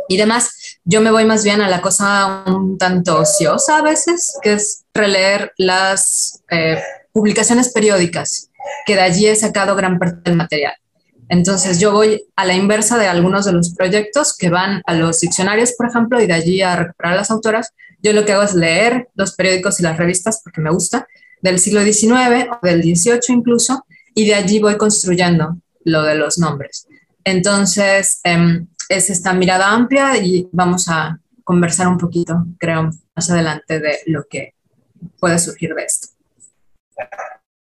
y 0.09 0.17
demás. 0.17 0.79
Yo 0.83 0.99
me 1.01 1.11
voy 1.11 1.25
más 1.25 1.43
bien 1.43 1.61
a 1.61 1.69
la 1.69 1.81
cosa 1.81 2.43
un 2.47 2.77
tanto 2.77 3.19
ociosa 3.19 3.77
a 3.77 3.81
veces, 3.81 4.33
que 4.41 4.53
es 4.53 4.83
releer 4.93 5.53
las 5.57 6.41
eh, 6.49 6.81
publicaciones 7.11 7.71
periódicas, 7.71 8.49
que 8.85 8.95
de 8.95 9.01
allí 9.01 9.27
he 9.27 9.35
sacado 9.35 9.75
gran 9.75 9.99
parte 9.99 10.29
del 10.29 10.37
material. 10.37 10.73
Entonces 11.29 11.79
yo 11.79 11.91
voy 11.91 12.23
a 12.35 12.45
la 12.45 12.53
inversa 12.53 12.97
de 12.97 13.07
algunos 13.07 13.45
de 13.45 13.53
los 13.53 13.73
proyectos 13.73 14.35
que 14.37 14.49
van 14.49 14.81
a 14.85 14.93
los 14.93 15.19
diccionarios, 15.19 15.73
por 15.77 15.87
ejemplo, 15.87 16.21
y 16.21 16.27
de 16.27 16.33
allí 16.33 16.61
a 16.61 16.75
recuperar 16.75 17.13
a 17.13 17.17
las 17.17 17.31
autoras. 17.31 17.73
Yo 18.01 18.13
lo 18.13 18.25
que 18.25 18.33
hago 18.33 18.43
es 18.43 18.53
leer 18.53 19.09
los 19.15 19.33
periódicos 19.35 19.79
y 19.79 19.83
las 19.83 19.97
revistas 19.97 20.41
porque 20.43 20.61
me 20.61 20.71
gusta, 20.71 21.07
del 21.41 21.59
siglo 21.59 21.81
XIX 21.83 22.49
o 22.51 22.65
del 22.65 22.81
XVIII 22.81 23.19
incluso, 23.29 23.85
y 24.15 24.25
de 24.25 24.35
allí 24.35 24.59
voy 24.59 24.77
construyendo 24.77 25.57
lo 25.83 26.03
de 26.03 26.15
los 26.15 26.37
nombres. 26.37 26.87
Entonces, 27.23 28.19
em, 28.23 28.67
es 28.89 29.09
esta 29.09 29.33
mirada 29.33 29.71
amplia 29.71 30.17
y 30.17 30.47
vamos 30.51 30.87
a 30.89 31.19
conversar 31.43 31.87
un 31.87 31.97
poquito, 31.97 32.45
creo, 32.57 32.91
más 33.15 33.29
adelante 33.29 33.79
de 33.79 33.99
lo 34.05 34.25
que 34.29 34.53
puede 35.19 35.39
surgir 35.39 35.73
de 35.73 35.83
esto. 35.83 36.07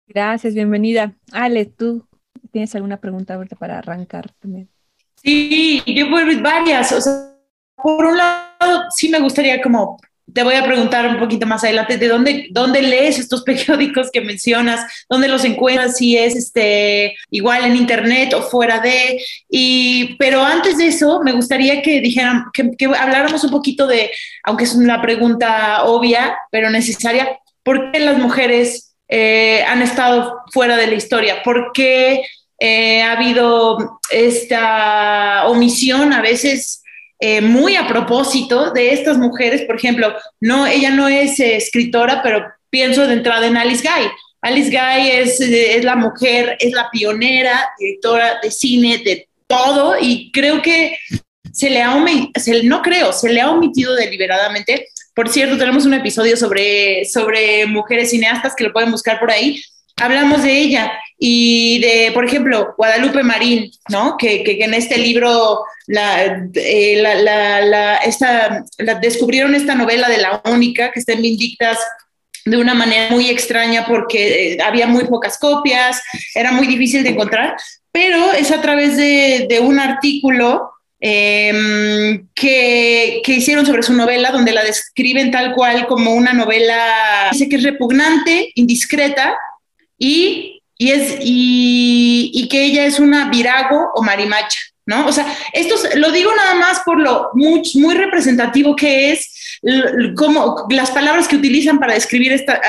Gracias, 0.07 0.55
bienvenida. 0.55 1.15
Ale, 1.33 1.65
¿tú 1.65 2.05
tienes 2.53 2.75
alguna 2.75 2.99
pregunta 2.99 3.35
ahorita 3.35 3.57
para 3.57 3.79
arrancar 3.79 4.31
también? 4.39 4.69
Sí, 5.17 5.83
yo 5.87 6.11
voy 6.11 6.37
varias. 6.37 6.93
O 6.93 7.01
sea, 7.01 7.35
por 7.77 8.05
un 8.05 8.17
lado, 8.17 8.85
sí 8.95 9.09
me 9.09 9.21
gustaría 9.21 9.61
como 9.61 9.99
te 10.33 10.43
voy 10.43 10.55
a 10.55 10.65
preguntar 10.65 11.07
un 11.09 11.19
poquito 11.19 11.47
más 11.47 11.65
adelante 11.65 11.99
de 11.99 12.09
dónde, 12.09 12.47
dónde 12.51 12.83
lees 12.83 13.19
estos 13.19 13.43
periódicos 13.45 14.11
que 14.11 14.21
mencionas, 14.21 14.81
dónde 15.09 15.29
los 15.29 15.45
encuentras, 15.45 15.97
si 15.97 16.17
es 16.17 16.37
este, 16.37 17.15
igual 17.31 17.65
en 17.65 17.77
internet 17.77 18.35
o 18.35 18.43
fuera 18.43 18.81
de. 18.81 19.23
Y, 19.49 20.17
pero 20.19 20.43
antes 20.43 20.79
de 20.79 20.89
eso, 20.89 21.21
me 21.23 21.33
gustaría 21.33 21.83
que 21.83 22.01
dijeran, 22.01 22.45
que, 22.53 22.87
habláramos 22.87 23.45
un 23.45 23.51
poquito 23.51 23.87
de, 23.87 24.11
aunque 24.45 24.65
es 24.65 24.75
una 24.75 25.03
pregunta 25.03 25.85
obvia, 25.85 26.37
pero 26.51 26.71
necesaria, 26.71 27.39
¿por 27.63 27.93
qué 27.93 28.01
las 28.01 28.19
mujeres 28.19 28.95
eh, 29.09 29.63
han 29.69 29.83
estado 29.83 30.41
fuera 30.53 30.77
de 30.77 30.87
la 30.87 30.95
historia? 30.95 31.43
¿Por 31.43 31.73
qué 31.73 32.23
eh, 32.65 33.03
ha 33.03 33.13
habido 33.13 34.01
esta 34.11 35.47
omisión 35.49 36.13
a 36.13 36.23
veces? 36.23 36.79
Eh, 37.25 37.41
muy 37.41 37.77
a 37.77 37.87
propósito 37.87 38.73
de 38.73 38.93
estas 38.93 39.17
mujeres, 39.17 39.63
por 39.63 39.77
ejemplo, 39.77 40.13
no, 40.41 40.67
ella 40.67 40.91
no 40.91 41.07
es 41.07 41.39
eh, 41.39 41.55
escritora, 41.55 42.21
pero 42.21 42.45
pienso 42.69 43.07
de 43.07 43.13
entrada 43.13 43.47
en 43.47 43.57
Alice 43.57 43.83
Guy. 43.83 44.09
Alice 44.41 44.71
Guy 44.71 45.09
es, 45.09 45.41
es 45.41 45.85
la 45.85 45.95
mujer, 45.95 46.57
es 46.59 46.73
la 46.73 46.89
pionera, 46.91 47.69
directora 47.79 48.41
de 48.43 48.51
cine, 48.51 48.99
de 49.05 49.29
todo, 49.47 49.95
y 50.01 50.33
creo 50.33 50.63
que 50.63 50.99
se 51.53 51.71
le 51.71 51.83
ha 51.83 51.95
omitido, 51.95 52.63
no 52.65 52.83
creo, 52.83 53.13
se 53.13 53.33
le 53.33 53.41
ha 53.41 53.51
omitido 53.51 53.95
deliberadamente. 53.95 54.89
Por 55.15 55.29
cierto, 55.29 55.59
tenemos 55.59 55.85
un 55.85 55.95
episodio 55.95 56.37
sobre, 56.37 57.05
sobre 57.05 57.67
mujeres 57.67 58.11
cineastas 58.11 58.55
que 58.57 58.65
lo 58.65 58.73
pueden 58.73 58.91
buscar 58.91 59.21
por 59.21 59.31
ahí. 59.31 59.63
Hablamos 60.01 60.43
de 60.43 60.59
ella 60.59 60.93
y 61.19 61.79
de, 61.79 62.11
por 62.13 62.25
ejemplo, 62.25 62.75
Guadalupe 62.77 63.23
Marín, 63.23 63.71
¿no? 63.89 64.17
Que, 64.17 64.43
que, 64.43 64.59
en 64.65 64.75
este 64.75 64.99
libro 64.99 65.61
eh, 65.87 66.97
la, 67.01 67.15
la, 67.15 67.61
la, 67.61 67.97
esta, 67.99 68.65
descubrieron 69.01 69.55
esta 69.55 69.77
novela 69.77 70.09
de 70.09 70.19
la 70.19 70.43
única 70.47 70.91
que 70.91 70.99
está 70.99 71.13
en 71.13 71.23
Vindictas 71.23 71.79
de 72.45 72.57
una 72.57 72.75
manera 72.75 73.11
muy 73.11 73.31
extraña 73.31 73.87
porque 73.87 74.55
eh, 74.55 74.59
había 74.65 74.89
muy 74.89 75.05
pocas 75.05 75.39
copias, 75.39 76.03
era 76.35 76.51
muy 76.51 76.67
difícil 76.67 77.05
de 77.05 77.11
encontrar, 77.11 77.55
pero 77.93 78.33
es 78.33 78.51
a 78.51 78.61
través 78.61 78.97
de, 78.97 79.47
de 79.49 79.61
un 79.61 79.79
artículo 79.79 80.73
em, 80.99 82.27
que, 82.35 83.23
que, 83.25 83.33
hicieron 83.35 83.65
sobre 83.65 83.85
su 83.85 83.93
novela, 83.93 84.33
donde 84.33 84.51
la 84.51 84.65
describen 84.65 85.31
tal 85.31 85.55
cual 85.55 85.87
como 85.87 86.15
una 86.15 86.33
novela, 86.33 87.29
dice 87.31 87.49
que 87.49 87.57
es 87.57 87.63
repugnante, 87.63 88.51
indiscreta 88.57 89.37
y 90.05 90.53
y, 90.83 90.91
es, 90.91 91.19
y, 91.21 92.49
que 92.49 92.65
ella 92.65 92.85
es 92.85 92.99
una 92.99 93.31
virago 93.31 93.93
o 93.95 94.03
marimacha, 94.03 94.59
¿no? 94.85 95.07
O 95.07 95.13
sea, 95.13 95.33
esto 95.53 95.77
lo 95.95 96.11
digo 96.11 96.35
nada 96.35 96.57
más 96.57 96.81
por 96.85 96.99
lo 96.99 97.31
muy, 97.35 97.63
muy 97.75 97.95
representativo 97.95 98.75
que 98.75 99.13
es, 99.13 99.61
como 100.17 100.67
las 100.71 100.91
palabras 100.91 101.29
que 101.29 101.37
utilizan 101.37 101.79
para 101.79 101.95
describir 101.95 102.33
esta, 102.33 102.61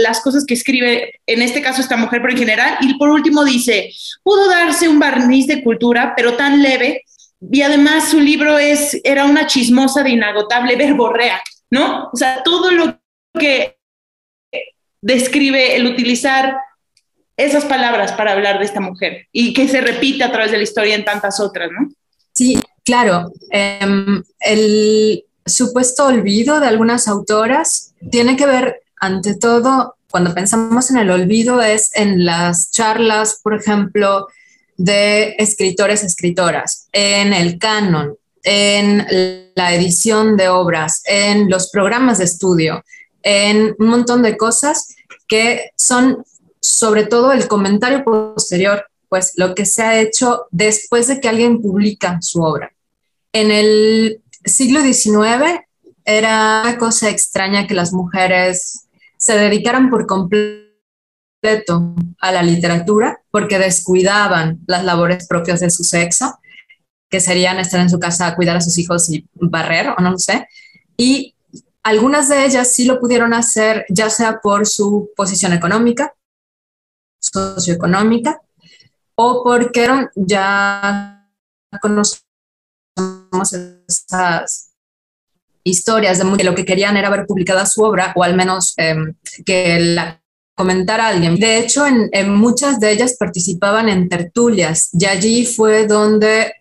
las 0.00 0.20
cosas 0.20 0.44
que 0.46 0.54
escribe, 0.54 1.14
en 1.26 1.42
este 1.42 1.60
caso 1.60 1.80
esta 1.80 1.96
mujer, 1.96 2.20
pero 2.20 2.34
en 2.34 2.38
general. 2.38 2.78
Y 2.82 2.94
por 2.98 3.08
último 3.08 3.44
dice, 3.44 3.90
pudo 4.22 4.48
darse 4.48 4.88
un 4.88 5.00
barniz 5.00 5.48
de 5.48 5.64
cultura, 5.64 6.14
pero 6.16 6.34
tan 6.34 6.62
leve, 6.62 7.02
y 7.40 7.62
además 7.62 8.10
su 8.10 8.20
libro 8.20 8.58
es, 8.58 9.00
era 9.02 9.24
una 9.24 9.48
chismosa 9.48 10.04
de 10.04 10.10
inagotable 10.10 10.76
verborrea, 10.76 11.42
¿no? 11.68 12.10
O 12.12 12.16
sea, 12.16 12.44
todo 12.44 12.70
lo 12.70 13.00
que 13.36 13.76
describe 15.02 15.74
el 15.74 15.86
utilizar 15.86 16.56
esas 17.36 17.64
palabras 17.64 18.12
para 18.12 18.32
hablar 18.32 18.58
de 18.58 18.64
esta 18.64 18.80
mujer 18.80 19.26
y 19.32 19.52
que 19.52 19.68
se 19.68 19.80
repite 19.80 20.24
a 20.24 20.32
través 20.32 20.50
de 20.50 20.56
la 20.56 20.62
historia 20.62 20.94
en 20.94 21.04
tantas 21.04 21.40
otras, 21.40 21.70
¿no? 21.70 21.88
Sí, 22.32 22.58
claro. 22.84 23.32
Em, 23.50 24.22
el 24.40 25.24
supuesto 25.44 26.06
olvido 26.06 26.60
de 26.60 26.66
algunas 26.66 27.08
autoras 27.08 27.94
tiene 28.10 28.36
que 28.36 28.46
ver, 28.46 28.82
ante 29.00 29.34
todo, 29.36 29.96
cuando 30.10 30.34
pensamos 30.34 30.90
en 30.90 30.98
el 30.98 31.10
olvido, 31.10 31.60
es 31.60 31.90
en 31.94 32.24
las 32.24 32.70
charlas, 32.70 33.40
por 33.42 33.54
ejemplo, 33.54 34.28
de 34.76 35.34
escritores, 35.38 36.02
escritoras, 36.02 36.88
en 36.92 37.32
el 37.32 37.58
canon, 37.58 38.16
en 38.42 39.06
la 39.54 39.74
edición 39.74 40.36
de 40.36 40.48
obras, 40.48 41.02
en 41.06 41.50
los 41.50 41.70
programas 41.70 42.18
de 42.18 42.24
estudio, 42.24 42.84
en 43.22 43.74
un 43.78 43.88
montón 43.88 44.22
de 44.22 44.36
cosas 44.36 44.94
que 45.26 45.72
son 45.76 46.24
sobre 46.68 47.04
todo 47.04 47.32
el 47.32 47.48
comentario 47.48 48.04
posterior, 48.04 48.86
pues 49.08 49.32
lo 49.36 49.54
que 49.54 49.66
se 49.66 49.82
ha 49.82 50.00
hecho 50.00 50.46
después 50.50 51.06
de 51.06 51.20
que 51.20 51.28
alguien 51.28 51.60
publica 51.62 52.18
su 52.20 52.42
obra. 52.42 52.72
En 53.32 53.50
el 53.50 54.20
siglo 54.44 54.80
XIX 54.80 55.60
era 56.04 56.62
una 56.62 56.78
cosa 56.78 57.10
extraña 57.10 57.66
que 57.66 57.74
las 57.74 57.92
mujeres 57.92 58.86
se 59.16 59.36
dedicaran 59.36 59.90
por 59.90 60.06
completo 60.06 60.64
a 62.20 62.32
la 62.32 62.42
literatura 62.42 63.20
porque 63.30 63.58
descuidaban 63.58 64.60
las 64.66 64.84
labores 64.84 65.26
propias 65.26 65.60
de 65.60 65.70
su 65.70 65.84
sexo, 65.84 66.38
que 67.08 67.20
serían 67.20 67.58
estar 67.58 67.80
en 67.80 67.90
su 67.90 68.00
casa, 68.00 68.34
cuidar 68.34 68.56
a 68.56 68.60
sus 68.60 68.78
hijos 68.78 69.08
y 69.10 69.26
barrer, 69.34 69.90
o 69.90 70.00
no 70.00 70.10
lo 70.10 70.18
sé. 70.18 70.48
Y 70.96 71.34
algunas 71.82 72.28
de 72.28 72.44
ellas 72.44 72.72
sí 72.72 72.84
lo 72.84 72.98
pudieron 72.98 73.32
hacer, 73.32 73.84
ya 73.88 74.10
sea 74.10 74.40
por 74.40 74.66
su 74.66 75.10
posición 75.14 75.52
económica, 75.52 76.14
socioeconómica 77.32 78.40
o 79.14 79.42
porque 79.42 79.88
ya 80.14 81.28
conocemos 81.80 82.22
esas 83.88 84.72
historias 85.64 86.18
de 86.18 86.44
lo 86.44 86.54
que 86.54 86.64
querían 86.64 86.96
era 86.96 87.10
ver 87.10 87.26
publicada 87.26 87.66
su 87.66 87.82
obra 87.82 88.12
o 88.14 88.22
al 88.22 88.36
menos 88.36 88.74
em, 88.76 89.14
que 89.44 89.80
la 89.80 90.22
comentara 90.54 91.08
alguien. 91.08 91.36
De 91.36 91.58
hecho, 91.58 91.86
en, 91.86 92.08
en, 92.12 92.34
muchas 92.34 92.80
de 92.80 92.92
ellas 92.92 93.16
participaban 93.18 93.88
en 93.88 94.08
tertulias 94.08 94.90
y 94.92 95.04
allí 95.04 95.44
fue 95.44 95.86
donde 95.86 96.52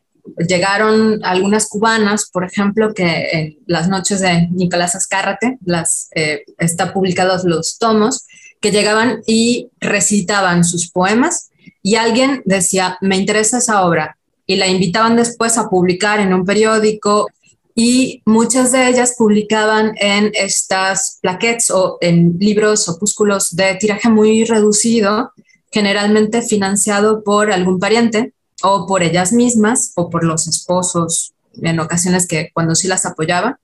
llegaron 0.47 1.23
algunas 1.23 1.67
cubanas, 1.67 2.29
por 2.31 2.43
ejemplo, 2.43 2.93
que 2.93 3.29
en 3.31 3.57
las 3.67 3.87
noches 3.87 4.19
de 4.21 4.47
Nicolás 4.51 4.95
Azcárrate, 4.95 5.57
las, 5.63 6.09
eh, 6.15 6.43
está 6.57 6.93
publicados 6.93 7.43
los 7.43 7.77
tomos, 7.77 8.25
que 8.65 8.71
llegaban 8.71 9.21
y 9.27 9.69
recitaban 9.79 10.63
sus 10.63 10.89
poemas 10.89 11.51
y 11.83 11.97
alguien 11.97 12.41
decía, 12.45 12.97
me 12.99 13.15
interesa 13.15 13.59
esa 13.59 13.85
obra 13.85 14.17
y 14.47 14.55
la 14.55 14.65
invitaban 14.65 15.15
después 15.15 15.59
a 15.59 15.69
publicar 15.69 16.19
en 16.19 16.33
un 16.33 16.45
periódico 16.45 17.27
y 17.75 18.23
muchas 18.25 18.71
de 18.71 18.89
ellas 18.89 19.13
publicaban 19.19 19.93
en 19.97 20.31
estas 20.33 21.19
plaquettes 21.21 21.69
o 21.69 21.99
en 22.01 22.37
libros 22.39 22.89
opúsculos 22.89 23.55
de 23.55 23.75
tiraje 23.75 24.09
muy 24.09 24.45
reducido, 24.45 25.31
generalmente 25.71 26.41
financiado 26.41 27.23
por 27.23 27.51
algún 27.51 27.77
pariente 27.77 28.33
o 28.63 28.87
por 28.87 29.03
ellas 29.03 29.31
mismas 29.31 29.91
o 29.95 30.09
por 30.09 30.23
los 30.23 30.47
esposos 30.47 31.35
en 31.61 31.79
ocasiones 31.79 32.25
que 32.25 32.49
cuando 32.51 32.73
sí 32.73 32.87
las 32.87 33.05
apoyaban 33.05 33.57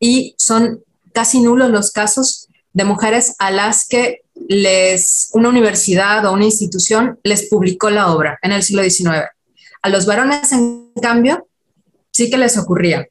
y 0.00 0.34
son 0.38 0.80
casi 1.12 1.40
nulos 1.40 1.70
los 1.70 1.92
casos 1.92 2.48
de 2.72 2.84
mujeres 2.84 3.36
a 3.38 3.52
las 3.52 3.86
que 3.86 4.22
les, 4.50 5.30
una 5.34 5.48
universidad 5.48 6.26
o 6.26 6.32
una 6.32 6.44
institución 6.44 7.20
les 7.22 7.48
publicó 7.48 7.88
la 7.88 8.12
obra 8.12 8.36
en 8.42 8.50
el 8.50 8.64
siglo 8.64 8.82
XIX. 8.82 9.28
A 9.80 9.88
los 9.88 10.06
varones, 10.06 10.50
en 10.50 10.90
cambio, 11.00 11.46
sí 12.10 12.28
que 12.28 12.36
les 12.36 12.58
ocurría 12.58 13.06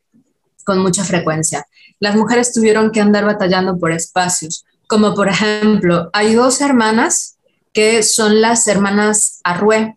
con 0.65 0.79
mucha 0.79 1.05
frecuencia. 1.05 1.65
las 2.01 2.15
mujeres 2.17 2.51
tuvieron 2.51 2.91
que 2.91 3.00
andar 3.00 3.24
batallando 3.24 3.77
por 3.77 3.93
espacios, 3.93 4.65
como 4.86 5.15
por 5.15 5.29
ejemplo, 5.29 6.10
hay 6.12 6.34
dos 6.34 6.60
hermanas 6.60 7.38
que 7.72 8.03
son 8.03 8.41
las 8.41 8.67
hermanas 8.67 9.39
Arrué, 9.46 9.96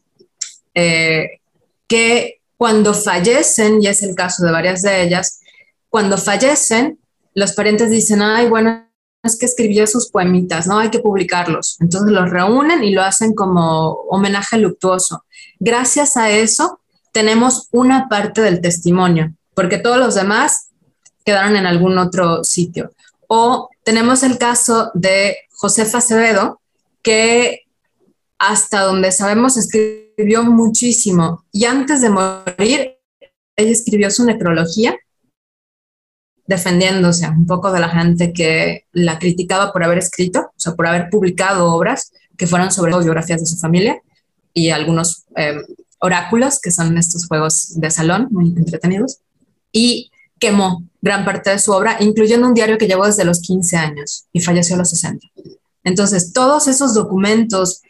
eh, 0.75 1.41
que 1.89 2.41
cuando 2.57 2.95
fallecen, 2.95 3.83
y 3.83 3.89
es 3.89 4.05
el 4.05 4.15
caso 4.15 4.45
de 4.45 4.53
varias 4.53 4.83
de 4.83 5.03
ellas, 5.03 5.41
cuando 5.89 6.19
fallecen, 6.19 7.01
los 7.35 7.53
parientes 7.53 7.91
dicen, 7.91 8.23
ay, 8.23 8.49
bueno, 8.49 8.87
que 9.39 9.47
escribió 9.47 9.87
sus 9.87 10.11
poemitas, 10.11 10.67
¿no? 10.67 10.79
Hay 10.79 10.91
que 10.91 10.99
publicarlos. 10.99 11.77
Entonces 11.81 12.11
los 12.11 12.29
reúnen 12.31 12.83
y 12.83 12.91
lo 12.91 13.03
hacen 13.03 13.35
como 13.35 13.93
homenaje 14.11 14.59
luctuoso. 14.59 15.25
Gracias 15.61 16.17
a 16.17 16.31
eso 16.31 16.81
tenemos 17.13 17.69
una 17.71 18.09
parte 18.09 18.41
del 18.41 18.61
testimonio, 18.61 19.33
porque 19.55 19.79
todos 19.79 19.99
los 19.99 20.15
demás 20.15 20.71
quedaron 21.25 21.57
en 21.57 21.67
algún 21.67 21.99
otro 21.99 22.43
sitio. 22.43 22.93
O 23.29 23.69
tenemos 23.85 24.23
el 24.23 24.39
caso 24.39 24.91
de 24.95 25.37
Josefa 25.53 25.99
Acevedo, 25.99 26.61
que 27.03 27.61
hasta 28.39 28.81
donde 28.81 29.13
sabemos 29.13 29.57
escribió 29.57 30.43
muchísimo 30.43 31.45
y 31.53 31.67
antes 31.67 32.01
de 32.01 32.11
morir, 32.11 32.99
ella 33.57 33.71
escribió 33.71 34.11
su 34.11 34.25
necrología 34.25 34.97
defendiéndose 36.53 37.27
un 37.29 37.47
poco 37.47 37.73
de 37.73 37.81
la 37.81 37.89
gente 37.89 38.33
que 38.33 38.85
la 38.93 39.19
criticaba 39.19 39.73
por 39.73 39.83
haber 39.83 39.99
escrito, 39.99 40.41
o 40.41 40.61
sea, 40.61 40.75
por 40.75 40.87
haber 40.87 41.09
publicado 41.09 41.73
obras 41.73 42.13
que 42.37 42.47
fueron 42.47 42.71
sobre 42.71 42.93
biografías 42.99 43.41
de 43.41 43.47
su 43.47 43.57
familia 43.57 44.01
y 44.53 44.69
algunos 44.69 45.25
eh, 45.35 45.57
oráculos, 45.99 46.61
que 46.61 46.71
son 46.71 46.99
estos 46.99 47.27
juegos 47.27 47.81
de 47.81 47.91
salón 47.91 48.29
muy 48.31 48.49
entretenidos, 48.49 49.21
y 49.73 50.11
quemó 50.39 50.85
gran 51.01 51.25
parte 51.25 51.51
de 51.51 51.59
su 51.59 51.73
obra, 51.73 51.97
incluyendo 52.01 52.47
un 52.47 52.55
diario 52.55 52.77
que 52.77 52.87
llevó 52.87 53.07
desde 53.07 53.25
los 53.25 53.41
15 53.41 53.77
años 53.79 54.27
y 54.33 54.41
falleció 54.41 54.75
a 54.75 54.81
los 54.81 54.91
60. 54.91 55.27
Entonces, 55.85 56.33
todos 56.35 56.69
esos 56.69 56.93
documentos 56.93 57.81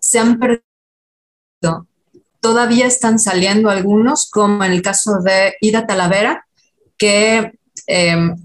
se 0.00 0.18
han 0.18 0.40
perdido. 0.40 1.86
Todavía 2.40 2.86
están 2.86 3.20
saliendo 3.20 3.70
algunos, 3.70 4.28
como 4.30 4.64
en 4.64 4.72
el 4.72 4.82
caso 4.82 5.20
de 5.20 5.54
Ida 5.60 5.86
Talavera, 5.86 6.44
que 6.98 7.52
em, 7.86 8.36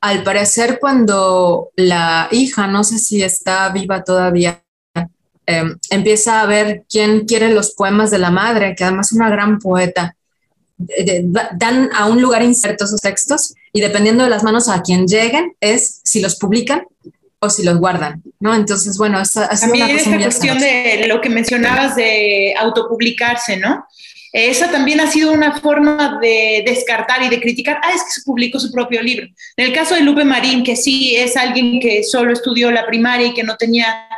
al 0.00 0.22
parecer 0.24 0.78
cuando 0.80 1.70
la 1.76 2.28
hija, 2.32 2.66
no 2.66 2.82
sé 2.84 2.98
si 2.98 3.22
está 3.22 3.68
viva 3.70 4.02
todavía, 4.02 4.62
em, 5.46 5.78
empieza 5.90 6.40
a 6.40 6.46
ver 6.46 6.84
quién 6.88 7.24
quiere 7.26 7.52
los 7.52 7.72
poemas 7.74 8.10
de 8.10 8.18
la 8.18 8.30
madre, 8.30 8.74
que 8.74 8.84
además 8.84 9.12
es 9.12 9.18
una 9.18 9.30
gran 9.30 9.58
poeta, 9.58 10.16
dan 11.54 11.90
a 11.94 12.06
un 12.06 12.20
lugar 12.20 12.42
insertos 12.42 12.88
esos 12.88 13.00
textos 13.00 13.54
y 13.72 13.80
dependiendo 13.80 14.24
de 14.24 14.30
las 14.30 14.42
manos 14.42 14.68
a 14.68 14.82
quien 14.82 15.06
lleguen 15.06 15.54
es 15.60 16.00
si 16.02 16.20
los 16.20 16.36
publican 16.36 16.82
o 17.38 17.50
si 17.50 17.62
los 17.62 17.78
guardan, 17.78 18.22
¿no? 18.40 18.54
Entonces, 18.54 18.98
bueno, 18.98 19.20
esa 19.20 19.46
ha 19.46 19.56
sido 19.56 19.72
También 19.72 19.96
esta 19.98 20.18
cuestión 20.18 20.58
de 20.58 21.06
lo 21.06 21.20
que 21.20 21.28
mencionabas 21.28 21.96
de 21.96 22.54
autopublicarse, 22.58 23.56
¿no? 23.56 23.84
Esa 24.32 24.70
también 24.70 25.00
ha 25.00 25.06
sido 25.06 25.30
una 25.32 25.60
forma 25.60 26.18
de 26.20 26.62
descartar 26.66 27.22
y 27.22 27.28
de 27.28 27.40
criticar, 27.40 27.78
ah, 27.82 27.90
es 27.94 28.02
que 28.02 28.10
se 28.10 28.22
publicó 28.22 28.58
su 28.58 28.72
propio 28.72 29.02
libro. 29.02 29.26
En 29.56 29.66
el 29.66 29.72
caso 29.74 29.94
de 29.94 30.00
Lupe 30.00 30.24
Marín, 30.24 30.64
que 30.64 30.74
sí 30.74 31.14
es 31.16 31.36
alguien 31.36 31.78
que 31.80 32.02
solo 32.02 32.32
estudió 32.32 32.70
la 32.70 32.86
primaria 32.86 33.26
y 33.26 33.34
que 33.34 33.42
no 33.42 33.56
tenía 33.56 34.08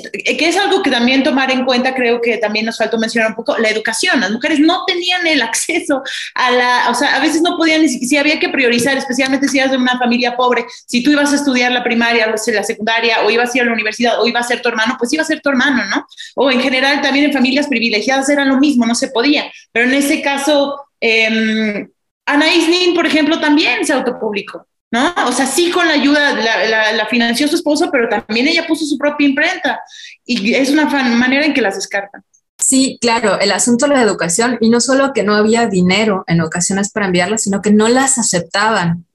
que 0.00 0.48
es 0.48 0.56
algo 0.56 0.82
que 0.82 0.90
también 0.90 1.22
tomar 1.22 1.50
en 1.50 1.64
cuenta, 1.64 1.94
creo 1.94 2.20
que 2.20 2.38
también 2.38 2.64
nos 2.64 2.78
faltó 2.78 2.98
mencionar 2.98 3.30
un 3.30 3.36
poco, 3.36 3.58
la 3.58 3.68
educación. 3.68 4.20
Las 4.20 4.30
mujeres 4.30 4.60
no 4.60 4.84
tenían 4.86 5.26
el 5.26 5.42
acceso 5.42 6.02
a 6.34 6.50
la, 6.50 6.90
o 6.90 6.94
sea, 6.94 7.16
a 7.16 7.20
veces 7.20 7.42
no 7.42 7.56
podían, 7.56 7.88
si 7.88 8.16
había 8.16 8.40
que 8.40 8.48
priorizar, 8.48 8.96
especialmente 8.96 9.48
si 9.48 9.58
eras 9.58 9.70
de 9.70 9.76
una 9.76 9.98
familia 9.98 10.36
pobre, 10.36 10.64
si 10.86 11.02
tú 11.02 11.10
ibas 11.10 11.32
a 11.32 11.36
estudiar 11.36 11.72
la 11.72 11.84
primaria, 11.84 12.26
la 12.26 12.62
secundaria, 12.62 13.22
o 13.24 13.30
ibas 13.30 13.54
a 13.54 13.58
ir 13.58 13.62
a 13.62 13.66
la 13.66 13.72
universidad, 13.72 14.20
o 14.20 14.26
iba 14.26 14.40
a 14.40 14.44
ser 14.44 14.62
tu 14.62 14.68
hermano, 14.68 14.96
pues 14.98 15.12
iba 15.12 15.22
a 15.22 15.26
ser 15.26 15.40
tu 15.40 15.50
hermano, 15.50 15.84
¿no? 15.86 16.06
O 16.36 16.50
en 16.50 16.60
general 16.60 17.02
también 17.02 17.26
en 17.26 17.32
familias 17.32 17.66
privilegiadas 17.66 18.28
era 18.28 18.44
lo 18.44 18.58
mismo, 18.58 18.86
no 18.86 18.94
se 18.94 19.08
podía. 19.08 19.52
Pero 19.72 19.86
en 19.86 19.94
ese 19.94 20.22
caso, 20.22 20.80
eh, 21.00 21.86
Anaís 22.26 22.68
Nin, 22.68 22.94
por 22.94 23.06
ejemplo, 23.06 23.40
también 23.40 23.84
se 23.84 23.92
autopublicó. 23.92 24.66
¿No? 24.92 25.12
O 25.26 25.32
sea, 25.32 25.46
sí 25.46 25.70
con 25.70 25.88
la 25.88 25.94
ayuda, 25.94 26.34
la, 26.34 26.92
la, 26.92 27.06
financió 27.06 27.48
su 27.48 27.56
esposo, 27.56 27.88
pero 27.90 28.08
también 28.08 28.46
ella 28.46 28.66
puso 28.66 28.84
su 28.84 28.98
propia 28.98 29.26
imprenta 29.26 29.80
y 30.24 30.54
es 30.54 30.70
una 30.70 30.84
manera 30.84 31.46
en 31.46 31.54
que 31.54 31.62
las 31.62 31.76
descartan. 31.76 32.22
Sí, 32.58 32.98
claro, 33.00 33.40
el 33.40 33.50
asunto 33.50 33.88
de 33.88 33.94
la 33.94 34.02
educación 34.02 34.58
y 34.60 34.68
no 34.68 34.80
solo 34.80 35.12
que 35.14 35.24
no 35.24 35.34
había 35.34 35.66
dinero 35.66 36.24
en 36.28 36.42
ocasiones 36.42 36.90
para 36.92 37.06
enviarlas, 37.06 37.42
sino 37.42 37.62
que 37.62 37.72
no 37.72 37.88
las 37.88 38.18
aceptaban. 38.18 39.06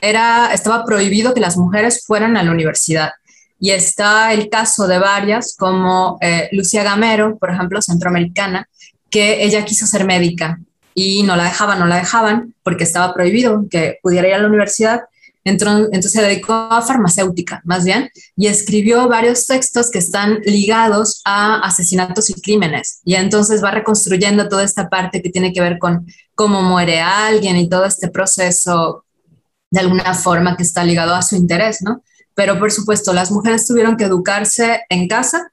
Era, 0.00 0.54
estaba 0.54 0.84
prohibido 0.84 1.34
que 1.34 1.40
las 1.40 1.56
mujeres 1.56 2.04
fueran 2.06 2.36
a 2.36 2.42
la 2.44 2.52
universidad. 2.52 3.10
Y 3.58 3.70
está 3.70 4.32
el 4.32 4.48
caso 4.48 4.86
de 4.86 4.98
varias, 4.98 5.56
como 5.56 6.16
eh, 6.20 6.48
Lucia 6.52 6.82
Gamero, 6.82 7.36
por 7.38 7.50
ejemplo, 7.50 7.82
centroamericana, 7.82 8.68
que 9.10 9.44
ella 9.44 9.64
quiso 9.64 9.86
ser 9.86 10.04
médica 10.04 10.58
y 10.94 11.24
no 11.24 11.36
la 11.36 11.44
dejaban, 11.44 11.78
no 11.78 11.86
la 11.86 11.96
dejaban 11.96 12.54
porque 12.62 12.84
estaba 12.84 13.12
prohibido 13.12 13.66
que 13.70 13.98
pudiera 14.02 14.28
ir 14.28 14.34
a 14.34 14.38
la 14.38 14.48
universidad 14.48 15.02
entonces 15.44 16.12
se 16.12 16.22
dedicó 16.22 16.54
a 16.54 16.80
farmacéutica, 16.80 17.60
más 17.64 17.84
bien, 17.84 18.10
y 18.34 18.46
escribió 18.46 19.08
varios 19.08 19.46
textos 19.46 19.90
que 19.90 19.98
están 19.98 20.40
ligados 20.44 21.20
a 21.24 21.60
asesinatos 21.60 22.30
y 22.30 22.40
crímenes. 22.40 23.00
Y 23.04 23.14
entonces 23.14 23.62
va 23.62 23.70
reconstruyendo 23.70 24.48
toda 24.48 24.64
esta 24.64 24.88
parte 24.88 25.20
que 25.20 25.30
tiene 25.30 25.52
que 25.52 25.60
ver 25.60 25.78
con 25.78 26.06
cómo 26.34 26.62
muere 26.62 27.00
alguien 27.00 27.56
y 27.56 27.68
todo 27.68 27.84
este 27.84 28.08
proceso 28.08 29.04
de 29.70 29.80
alguna 29.80 30.14
forma 30.14 30.56
que 30.56 30.62
está 30.62 30.82
ligado 30.82 31.14
a 31.14 31.22
su 31.22 31.36
interés, 31.36 31.82
¿no? 31.82 32.02
Pero 32.34 32.58
por 32.58 32.72
supuesto, 32.72 33.12
las 33.12 33.30
mujeres 33.30 33.66
tuvieron 33.66 33.96
que 33.96 34.04
educarse 34.04 34.82
en 34.88 35.08
casa 35.08 35.52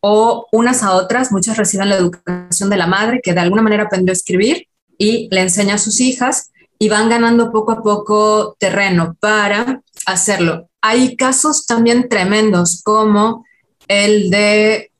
o 0.00 0.46
unas 0.52 0.82
a 0.82 0.92
otras, 0.92 1.32
muchas 1.32 1.56
reciben 1.56 1.88
la 1.88 1.96
educación 1.96 2.70
de 2.70 2.76
la 2.76 2.86
madre 2.86 3.20
que 3.22 3.34
de 3.34 3.40
alguna 3.40 3.62
manera 3.62 3.84
aprendió 3.84 4.12
a 4.12 4.14
escribir 4.14 4.68
y 4.98 5.28
le 5.30 5.40
enseña 5.40 5.74
a 5.74 5.78
sus 5.78 6.00
hijas 6.00 6.51
y 6.82 6.88
van 6.88 7.08
ganando 7.08 7.52
poco 7.52 7.70
a 7.70 7.80
poco 7.80 8.56
terreno 8.58 9.16
para 9.20 9.80
hacerlo. 10.04 10.68
Hay 10.80 11.16
casos 11.16 11.64
también 11.64 12.08
tremendos 12.08 12.82
como 12.82 13.44
el 13.86 14.30
de 14.30 14.90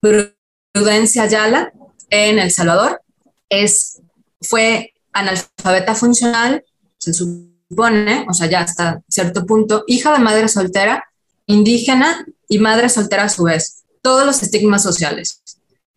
Prudencia 0.00 1.24
Ayala 1.24 1.70
en 2.08 2.38
El 2.38 2.50
Salvador. 2.50 3.02
Es, 3.50 4.00
fue 4.40 4.94
analfabeta 5.12 5.94
funcional, 5.94 6.64
se 6.96 7.12
supone, 7.12 8.24
o 8.26 8.32
sea, 8.32 8.46
ya 8.46 8.60
hasta 8.60 9.02
cierto 9.06 9.44
punto, 9.44 9.84
hija 9.86 10.14
de 10.14 10.20
madre 10.20 10.48
soltera, 10.48 11.04
indígena 11.44 12.24
y 12.48 12.58
madre 12.58 12.88
soltera 12.88 13.24
a 13.24 13.28
su 13.28 13.42
vez. 13.42 13.84
Todos 14.00 14.24
los 14.24 14.42
estigmas 14.42 14.82
sociales. 14.82 15.42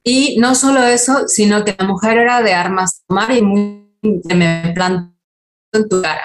Y 0.03 0.35
no 0.41 0.55
solo 0.55 0.83
eso, 0.83 1.29
sino 1.29 1.63
que 1.63 1.73
la 1.79 1.87
mujer 1.87 2.17
era 2.17 2.41
de 2.41 2.53
armas 2.53 3.03
tomar 3.07 3.31
y 3.31 3.41
muy 3.41 3.87
de 4.01 4.35
en 5.71 5.89
tu 5.89 6.01
cara. 6.01 6.23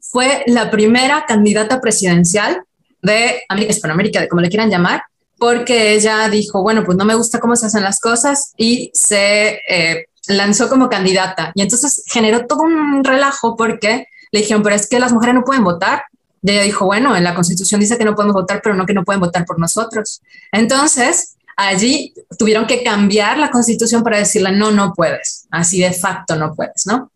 Fue 0.00 0.44
la 0.46 0.70
primera 0.70 1.24
candidata 1.26 1.80
presidencial 1.80 2.62
de 3.02 3.42
América, 3.48 3.72
Hispanoamérica, 3.72 4.20
de 4.20 4.28
como 4.28 4.42
le 4.42 4.48
quieran 4.48 4.70
llamar, 4.70 5.02
porque 5.38 5.92
ella 5.92 6.28
dijo, 6.28 6.62
bueno, 6.62 6.84
pues 6.84 6.96
no 6.96 7.04
me 7.04 7.14
gusta 7.14 7.40
cómo 7.40 7.56
se 7.56 7.66
hacen 7.66 7.82
las 7.82 8.00
cosas 8.00 8.52
y 8.56 8.90
se 8.94 9.60
eh, 9.68 10.06
lanzó 10.28 10.68
como 10.68 10.88
candidata. 10.88 11.52
Y 11.54 11.62
entonces 11.62 12.04
generó 12.06 12.46
todo 12.46 12.62
un 12.62 13.04
relajo 13.04 13.56
porque 13.56 14.06
le 14.32 14.40
dijeron, 14.40 14.62
pero 14.62 14.76
es 14.76 14.88
que 14.88 15.00
las 15.00 15.12
mujeres 15.12 15.34
no 15.34 15.44
pueden 15.44 15.64
votar. 15.64 16.04
Y 16.42 16.50
ella 16.50 16.62
dijo, 16.62 16.84
bueno, 16.84 17.16
en 17.16 17.24
la 17.24 17.34
constitución 17.34 17.80
dice 17.80 17.98
que 17.98 18.04
no 18.04 18.14
podemos 18.14 18.34
votar, 18.34 18.60
pero 18.62 18.74
no 18.74 18.86
que 18.86 18.94
no 18.94 19.04
pueden 19.04 19.20
votar 19.20 19.44
por 19.44 19.58
nosotros. 19.58 20.22
Entonces, 20.52 21.36
allí 21.56 22.14
tuvieron 22.38 22.66
que 22.66 22.82
cambiar 22.82 23.38
la 23.38 23.50
constitución 23.50 24.02
para 24.02 24.18
decirle, 24.18 24.52
no, 24.52 24.70
no 24.70 24.92
puedes, 24.94 25.46
así 25.50 25.80
de 25.80 25.92
facto 25.92 26.36
no 26.36 26.54
puedes, 26.54 26.86
¿no? 26.86 27.10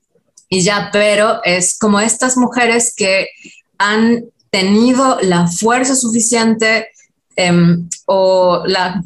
Y 0.48 0.62
ya, 0.62 0.90
pero 0.92 1.40
es 1.44 1.78
como 1.78 2.00
estas 2.00 2.36
mujeres 2.36 2.94
que 2.96 3.28
han 3.76 4.24
tenido 4.50 5.18
la 5.22 5.46
fuerza 5.46 5.94
suficiente 5.94 6.88
em, 7.36 7.88
o 8.06 8.62
la 8.66 9.02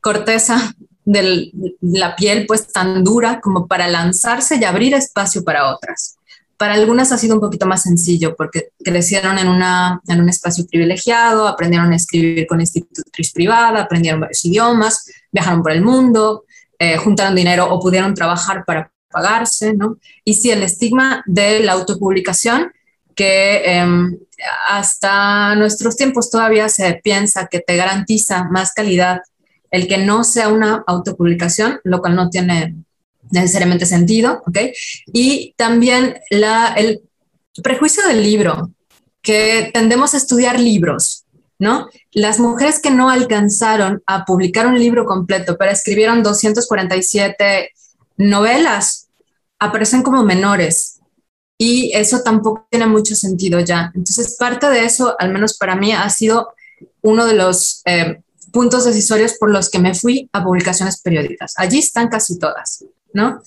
corteza 0.00 0.74
de 1.04 1.52
la 1.80 2.16
piel 2.16 2.46
pues 2.46 2.72
tan 2.72 3.02
dura 3.04 3.40
como 3.40 3.66
para 3.66 3.88
lanzarse 3.88 4.56
y 4.56 4.64
abrir 4.64 4.94
espacio 4.94 5.44
para 5.44 5.72
otras. 5.72 6.16
Para 6.56 6.74
algunas 6.74 7.12
ha 7.12 7.18
sido 7.18 7.34
un 7.34 7.40
poquito 7.40 7.66
más 7.66 7.82
sencillo 7.82 8.34
porque 8.34 8.70
crecieron 8.82 9.38
en, 9.38 9.48
una, 9.48 10.00
en 10.08 10.20
un 10.20 10.28
espacio 10.28 10.66
privilegiado, 10.66 11.46
aprendieron 11.46 11.92
a 11.92 11.96
escribir 11.96 12.46
con 12.46 12.60
institutriz 12.60 13.32
privada, 13.32 13.82
aprendieron 13.82 14.20
varios 14.20 14.44
idiomas, 14.44 15.04
viajaron 15.30 15.62
por 15.62 15.72
el 15.72 15.82
mundo, 15.82 16.44
eh, 16.78 16.96
juntaron 16.96 17.34
dinero 17.34 17.68
o 17.70 17.80
pudieron 17.80 18.14
trabajar 18.14 18.64
para 18.64 18.90
pagarse, 19.16 19.72
¿no? 19.72 19.96
Y 20.24 20.34
sí, 20.34 20.50
el 20.50 20.62
estigma 20.62 21.22
de 21.24 21.60
la 21.60 21.72
autopublicación, 21.72 22.70
que 23.14 23.62
em, 23.64 24.18
hasta 24.68 25.54
nuestros 25.54 25.96
tiempos 25.96 26.30
todavía 26.30 26.68
se 26.68 27.00
piensa 27.02 27.46
que 27.46 27.60
te 27.60 27.76
garantiza 27.76 28.44
más 28.50 28.74
calidad 28.74 29.22
el 29.70 29.88
que 29.88 29.96
no 29.96 30.22
sea 30.22 30.48
una 30.48 30.84
autopublicación, 30.86 31.80
lo 31.84 32.00
cual 32.00 32.14
no 32.14 32.28
tiene 32.28 32.76
necesariamente 33.30 33.86
sentido, 33.86 34.42
¿ok? 34.46 34.58
Y 35.06 35.54
también 35.56 36.18
la, 36.30 36.74
el 36.76 37.00
prejuicio 37.62 38.06
del 38.06 38.22
libro, 38.22 38.70
que 39.22 39.70
tendemos 39.72 40.12
a 40.12 40.18
estudiar 40.18 40.60
libros, 40.60 41.24
¿no? 41.58 41.88
Las 42.12 42.38
mujeres 42.38 42.80
que 42.80 42.90
no 42.90 43.08
alcanzaron 43.08 44.02
a 44.06 44.26
publicar 44.26 44.66
un 44.66 44.78
libro 44.78 45.06
completo, 45.06 45.56
pero 45.58 45.72
escribieron 45.72 46.22
247 46.22 47.70
novelas, 48.16 49.05
aparecen 49.58 50.02
como 50.02 50.22
menores. 50.22 51.00
Y 51.58 51.90
eso 51.94 52.22
tampoco 52.22 52.66
tiene 52.70 52.86
mucho 52.86 53.14
sentido 53.14 53.60
ya. 53.60 53.90
Entonces, 53.94 54.36
parte 54.38 54.68
de 54.68 54.84
eso, 54.84 55.16
al 55.18 55.32
menos 55.32 55.56
para 55.56 55.74
mí, 55.74 55.92
ha 55.92 56.08
sido 56.10 56.54
uno 57.00 57.24
de 57.24 57.34
los 57.34 57.80
eh, 57.86 58.20
puntos 58.52 58.84
decisorios 58.84 59.34
por 59.34 59.50
los 59.50 59.70
que 59.70 59.78
me 59.78 59.94
fui 59.94 60.28
a 60.32 60.44
publicaciones 60.44 61.00
periódicas. 61.00 61.54
Allí 61.56 61.78
están 61.78 62.08
casi 62.08 62.38
todas, 62.38 62.84
¿no? 63.12 63.42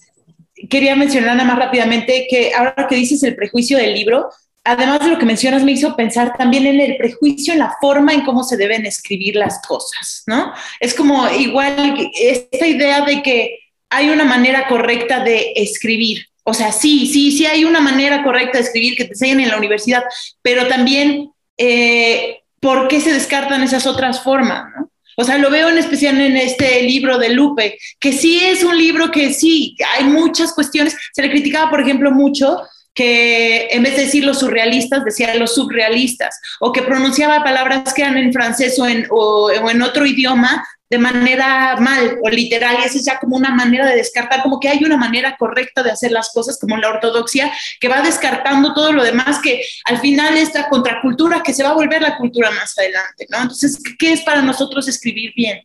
Quería 0.69 0.95
mencionar 0.95 1.35
nada 1.35 1.47
más 1.47 1.59
rápidamente 1.59 2.27
que 2.29 2.53
ahora 2.53 2.87
que 2.87 2.95
dices 2.95 3.23
el 3.23 3.35
prejuicio 3.35 3.77
del 3.77 3.93
libro, 3.93 4.29
además 4.63 4.99
de 4.99 5.07
lo 5.07 5.17
que 5.17 5.25
mencionas, 5.25 5.63
me 5.63 5.71
hizo 5.71 5.95
pensar 5.95 6.35
también 6.37 6.65
en 6.65 6.79
el 6.79 6.97
prejuicio, 6.97 7.53
en 7.53 7.59
la 7.59 7.75
forma 7.79 8.13
en 8.13 8.25
cómo 8.25 8.43
se 8.43 8.57
deben 8.57 8.85
escribir 8.85 9.35
las 9.35 9.61
cosas, 9.67 10.23
¿no? 10.27 10.53
Es 10.79 10.93
como 10.93 11.29
igual 11.29 12.11
esta 12.13 12.67
idea 12.67 13.05
de 13.05 13.21
que 13.21 13.59
hay 13.89 14.09
una 14.09 14.25
manera 14.25 14.67
correcta 14.67 15.23
de 15.23 15.53
escribir. 15.55 16.25
O 16.43 16.53
sea, 16.53 16.71
sí, 16.71 17.07
sí, 17.07 17.31
sí 17.31 17.45
hay 17.45 17.65
una 17.65 17.81
manera 17.81 18.23
correcta 18.23 18.57
de 18.57 18.63
escribir 18.63 18.95
que 18.95 19.05
te 19.05 19.11
enseñan 19.11 19.41
en 19.41 19.49
la 19.49 19.57
universidad, 19.57 20.03
pero 20.41 20.67
también, 20.67 21.31
eh, 21.57 22.41
¿por 22.59 22.87
qué 22.87 23.01
se 23.01 23.13
descartan 23.13 23.63
esas 23.63 23.85
otras 23.85 24.21
formas? 24.21 24.65
¿no? 24.75 24.89
O 25.19 25.25
sea, 25.25 25.37
lo 25.37 25.49
veo 25.49 25.67
en 25.67 25.77
especial 25.77 26.19
en 26.21 26.37
este 26.37 26.81
libro 26.83 27.17
de 27.17 27.27
Lupe, 27.27 27.77
que 27.99 28.13
sí 28.13 28.39
es 28.41 28.63
un 28.63 28.77
libro 28.77 29.11
que 29.11 29.33
sí, 29.33 29.75
hay 29.97 30.05
muchas 30.05 30.53
cuestiones. 30.53 30.95
Se 31.11 31.21
le 31.21 31.29
criticaba, 31.29 31.69
por 31.69 31.81
ejemplo, 31.81 32.09
mucho 32.09 32.61
que 32.93 33.67
en 33.71 33.83
vez 33.83 33.97
de 33.97 34.03
decir 34.03 34.23
los 34.23 34.39
surrealistas, 34.39 35.03
decía 35.03 35.35
los 35.35 35.55
surrealistas, 35.55 36.39
o 36.61 36.71
que 36.71 36.83
pronunciaba 36.83 37.43
palabras 37.43 37.93
que 37.93 38.01
eran 38.01 38.17
en 38.17 38.31
francés 38.31 38.79
o 38.79 38.87
en, 38.87 39.07
o, 39.09 39.51
en 39.51 39.81
otro 39.81 40.05
idioma 40.05 40.65
de 40.89 40.97
manera 40.97 41.75
mal 41.79 42.17
o 42.23 42.29
literal, 42.29 42.77
y 42.81 42.87
es 42.87 43.05
ya 43.05 43.19
como 43.19 43.37
una 43.37 43.53
manera 43.53 43.85
de 43.87 43.95
descartar, 43.95 44.41
como 44.41 44.59
que 44.59 44.69
hay 44.69 44.83
una 44.83 44.97
manera 44.97 45.37
correcta 45.37 45.83
de 45.83 45.91
hacer 45.91 46.11
las 46.11 46.31
cosas, 46.33 46.57
como 46.59 46.77
la 46.77 46.89
ortodoxia, 46.89 47.51
que 47.79 47.87
va 47.87 48.01
descartando 48.01 48.73
todo 48.73 48.91
lo 48.91 49.03
demás, 49.03 49.39
que 49.43 49.61
al 49.85 49.99
final 49.99 50.37
esta 50.37 50.67
contracultura 50.69 51.43
que 51.43 51.53
se 51.53 51.63
va 51.63 51.69
a 51.69 51.75
volver 51.75 52.01
la 52.01 52.17
cultura 52.17 52.49
más 52.51 52.77
adelante, 52.77 53.27
¿no? 53.29 53.41
Entonces, 53.41 53.79
¿qué 53.97 54.13
es 54.13 54.21
para 54.21 54.41
nosotros 54.41 54.87
escribir 54.87 55.33
bien? 55.35 55.61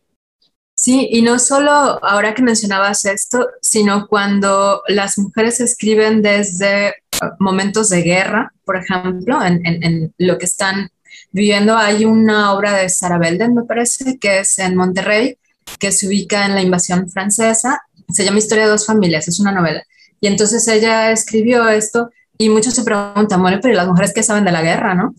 Sí, 0.77 1.07
y 1.09 1.21
no 1.21 1.39
solo 1.39 1.71
ahora 1.71 2.33
que 2.33 2.41
mencionabas 2.41 3.05
esto, 3.05 3.47
sino 3.61 4.07
cuando 4.07 4.83
las 4.87 5.17
mujeres 5.17 5.61
escriben 5.61 6.21
desde 6.21 6.95
uh, 7.21 7.27
momentos 7.39 7.89
de 7.89 8.01
guerra, 8.01 8.53
por 8.65 8.75
ejemplo, 8.77 9.39
en, 9.43 10.13
lo 10.17 10.37
que 10.37 10.45
están 10.45 10.89
viviendo, 11.31 11.77
hay 11.77 12.05
una 12.05 12.53
obra 12.53 12.73
de 12.73 12.89
Sarah 12.89 13.17
Belden, 13.17 13.55
me 13.55 13.63
parece, 13.63 14.17
que 14.17 14.39
es 14.39 14.59
en 14.59 14.75
Monterrey, 14.75 15.37
que 15.79 15.91
se 15.91 16.07
ubica 16.07 16.45
en 16.45 16.55
la 16.55 16.61
invasión 16.61 17.09
francesa, 17.09 17.81
se 18.09 18.23
llama 18.23 18.39
Historia 18.39 18.65
de 18.65 18.71
dos 18.71 18.85
familias, 18.85 19.27
es 19.27 19.39
una 19.39 19.51
novela. 19.51 19.83
Y 20.21 20.27
entonces 20.27 20.67
ella 20.67 21.11
escribió 21.11 21.67
esto 21.67 22.09
y 22.37 22.49
muchos 22.49 22.73
se 22.73 22.83
preguntan, 22.83 23.41
bueno, 23.41 23.59
pero 23.61 23.75
las 23.75 23.87
mujeres 23.87 24.13
que 24.13 24.23
saben 24.23 24.45
de 24.45 24.51
la 24.51 24.61
guerra, 24.61 24.93
¿no? 24.93 25.13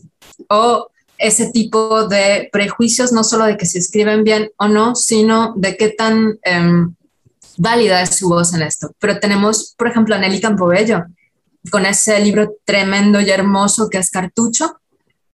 O 0.48 0.90
ese 1.18 1.50
tipo 1.50 2.06
de 2.08 2.48
prejuicios, 2.52 3.12
no 3.12 3.24
solo 3.24 3.44
de 3.44 3.56
que 3.56 3.66
se 3.66 3.78
escriben 3.78 4.24
bien 4.24 4.50
o 4.58 4.68
no, 4.68 4.94
sino 4.94 5.54
de 5.56 5.76
qué 5.76 5.88
tan 5.88 6.38
em, 6.42 6.94
válida 7.56 8.02
es 8.02 8.16
su 8.16 8.28
voz 8.28 8.52
en 8.54 8.62
esto. 8.62 8.92
Pero 8.98 9.18
tenemos, 9.18 9.74
por 9.76 9.88
ejemplo, 9.88 10.14
a 10.14 10.18
Nelly 10.18 10.40
Campobello, 10.40 11.04
con 11.70 11.86
ese 11.86 12.20
libro 12.20 12.56
tremendo 12.64 13.20
y 13.20 13.30
hermoso 13.30 13.88
que 13.88 13.98
es 13.98 14.10
Cartucho, 14.10 14.80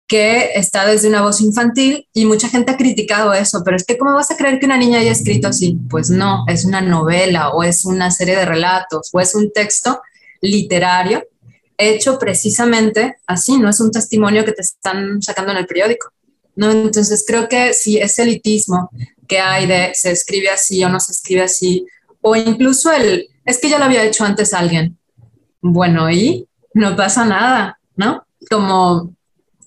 que 0.09 0.53
está 0.55 0.87
desde 0.87 1.07
una 1.07 1.21
voz 1.21 1.39
infantil 1.39 2.07
y 2.13 2.25
mucha 2.25 2.49
gente 2.49 2.71
ha 2.71 2.77
criticado 2.77 3.31
eso, 3.31 3.61
pero 3.63 3.77
es 3.77 3.85
que 3.85 3.95
¿cómo 3.95 4.15
vas 4.15 4.31
a 4.31 4.35
creer 4.35 4.59
que 4.59 4.65
una 4.65 4.75
niña 4.75 4.99
haya 4.99 5.11
escrito 5.11 5.47
así? 5.47 5.77
Pues 5.87 6.09
no, 6.09 6.45
es 6.47 6.65
una 6.65 6.81
novela 6.81 7.49
o 7.51 7.63
es 7.63 7.85
una 7.85 8.09
serie 8.09 8.35
de 8.35 8.43
relatos 8.43 9.11
o 9.13 9.19
es 9.21 9.35
un 9.35 9.51
texto 9.51 10.01
literario 10.41 11.23
hecho 11.77 12.17
precisamente 12.17 13.17
así, 13.27 13.59
no 13.59 13.69
es 13.69 13.79
un 13.79 13.91
testimonio 13.91 14.43
que 14.43 14.51
te 14.51 14.63
están 14.63 15.21
sacando 15.21 15.51
en 15.51 15.59
el 15.59 15.67
periódico. 15.67 16.11
¿no? 16.55 16.71
Entonces 16.71 17.23
creo 17.25 17.47
que 17.47 17.73
si 17.75 17.99
ese 17.99 18.23
elitismo 18.23 18.89
que 19.27 19.39
hay 19.39 19.67
de 19.67 19.91
se 19.93 20.11
escribe 20.11 20.49
así 20.49 20.83
o 20.83 20.89
no 20.89 20.99
se 20.99 21.11
escribe 21.11 21.43
así, 21.43 21.85
o 22.21 22.35
incluso 22.35 22.91
el, 22.91 23.27
es 23.45 23.59
que 23.59 23.69
ya 23.69 23.77
lo 23.77 23.85
había 23.85 24.03
hecho 24.03 24.25
antes 24.25 24.55
alguien. 24.55 24.97
Bueno, 25.61 26.09
y 26.09 26.47
no 26.73 26.95
pasa 26.95 27.25
nada, 27.25 27.79
¿no? 27.95 28.25
Como 28.49 29.13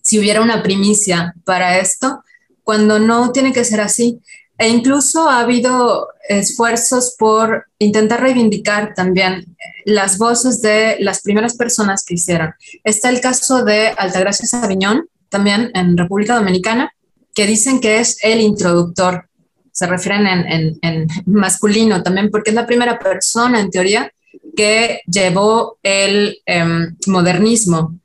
si 0.03 0.19
hubiera 0.19 0.43
una 0.43 0.62
primicia 0.62 1.35
para 1.45 1.79
esto, 1.79 2.23
cuando 2.62 2.99
no 2.99 3.33
tiene 3.33 3.53
que 3.53 3.65
ser 3.65 3.81
así. 3.81 4.21
E 4.59 4.69
incluso 4.69 5.29
ha 5.29 5.41
habido 5.41 6.09
esfuerzos 6.29 7.17
por 7.19 7.67
intentar 7.79 8.21
reivindicar 8.21 8.95
también 8.95 9.57
las 9.85 10.19
voces 10.19 10.62
de 10.62 10.97
las 11.01 11.23
primeras 11.23 11.57
personas 11.57 12.05
que 12.05 12.15
hicieron. 12.15 12.53
Está 12.85 13.09
el 13.09 13.21
caso 13.21 13.65
de 13.65 13.88
Altagracia 13.88 14.47
Sabiñón, 14.47 15.09
también 15.29 15.71
en 15.75 15.97
República 15.97 16.37
Dominicana, 16.37 16.93
que 17.35 17.47
dicen 17.47 17.81
que 17.81 17.99
es 17.99 18.19
el 18.23 18.41
introductor. 18.41 19.29
Se 19.73 19.87
refieren 19.87 20.27
en, 20.27 21.07
masculino 21.27 22.03
también, 22.03 22.31
porque 22.31 22.51
es 22.51 22.57
la 22.57 22.67
primera 22.67 22.99
persona, 22.99 23.59
en 23.59 23.71
teoría, 23.71 24.12
que 24.55 25.01
llevó 25.07 25.79
el 25.83 26.38
em, 26.45 26.95
modernismo 27.07 27.99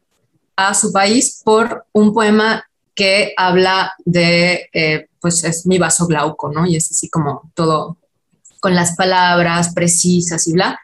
a 0.58 0.74
su 0.74 0.92
país 0.92 1.42
por 1.46 1.86
un 1.94 2.14
poema 2.14 2.66
que 2.94 3.34
habla 3.38 3.94
de, 4.04 4.70
eh, 4.74 5.08
pues 5.22 5.44
es 5.44 5.66
mi 5.68 5.78
vaso 5.78 6.08
glauco, 6.08 6.52
¿no? 6.52 6.66
Y 6.66 6.76
es 6.76 6.92
así 6.92 7.10
como 7.10 7.52
todo 7.54 7.98
con 8.60 8.74
las 8.74 8.96
palabras 8.96 9.74
precisas 9.74 10.48
y 10.48 10.54
bla. 10.54 10.80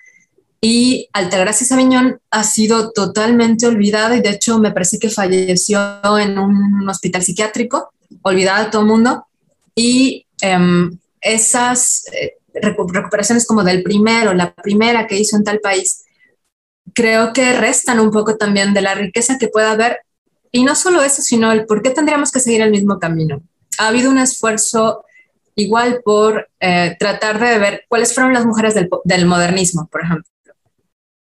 Y 0.61 1.09
Altagracia 1.11 1.67
Sabiñón 1.67 2.21
ha 2.29 2.43
sido 2.43 2.91
totalmente 2.91 3.65
olvidada 3.65 4.15
y 4.15 4.21
de 4.21 4.29
hecho 4.29 4.59
me 4.59 4.71
parece 4.71 4.99
que 4.99 5.09
falleció 5.09 5.99
en 6.19 6.37
un 6.37 6.87
hospital 6.87 7.23
psiquiátrico, 7.23 7.91
olvidada 8.21 8.65
de 8.65 8.71
todo 8.71 8.83
el 8.83 8.87
mundo. 8.87 9.25
Y 9.75 10.25
em, 10.39 10.97
esas 11.19 12.05
eh, 12.13 12.37
recuperaciones 12.53 13.47
como 13.47 13.63
del 13.63 13.81
primero, 13.81 14.33
la 14.33 14.53
primera 14.53 15.07
que 15.07 15.17
hizo 15.17 15.35
en 15.35 15.43
tal 15.43 15.59
país, 15.59 16.02
creo 16.93 17.33
que 17.33 17.53
restan 17.53 17.99
un 17.99 18.11
poco 18.11 18.37
también 18.37 18.73
de 18.73 18.81
la 18.81 18.95
riqueza 18.95 19.37
que 19.37 19.47
pueda 19.47 19.71
haber 19.71 19.99
y 20.51 20.63
no 20.63 20.75
solo 20.75 21.01
eso, 21.01 21.21
sino 21.21 21.51
el 21.51 21.65
por 21.65 21.81
qué 21.81 21.89
tendríamos 21.89 22.31
que 22.31 22.39
seguir 22.39 22.61
el 22.61 22.71
mismo 22.71 22.99
camino. 22.99 23.41
Ha 23.79 23.87
habido 23.87 24.11
un 24.11 24.19
esfuerzo 24.19 25.03
igual 25.55 26.01
por 26.03 26.49
eh, 26.59 26.95
tratar 26.99 27.39
de 27.39 27.57
ver 27.57 27.85
cuáles 27.87 28.13
fueron 28.13 28.33
las 28.33 28.45
mujeres 28.45 28.75
del, 28.75 28.89
del, 29.03 29.25
modernismo, 29.25 29.87
por 29.91 30.01
ejemplo. 30.03 30.29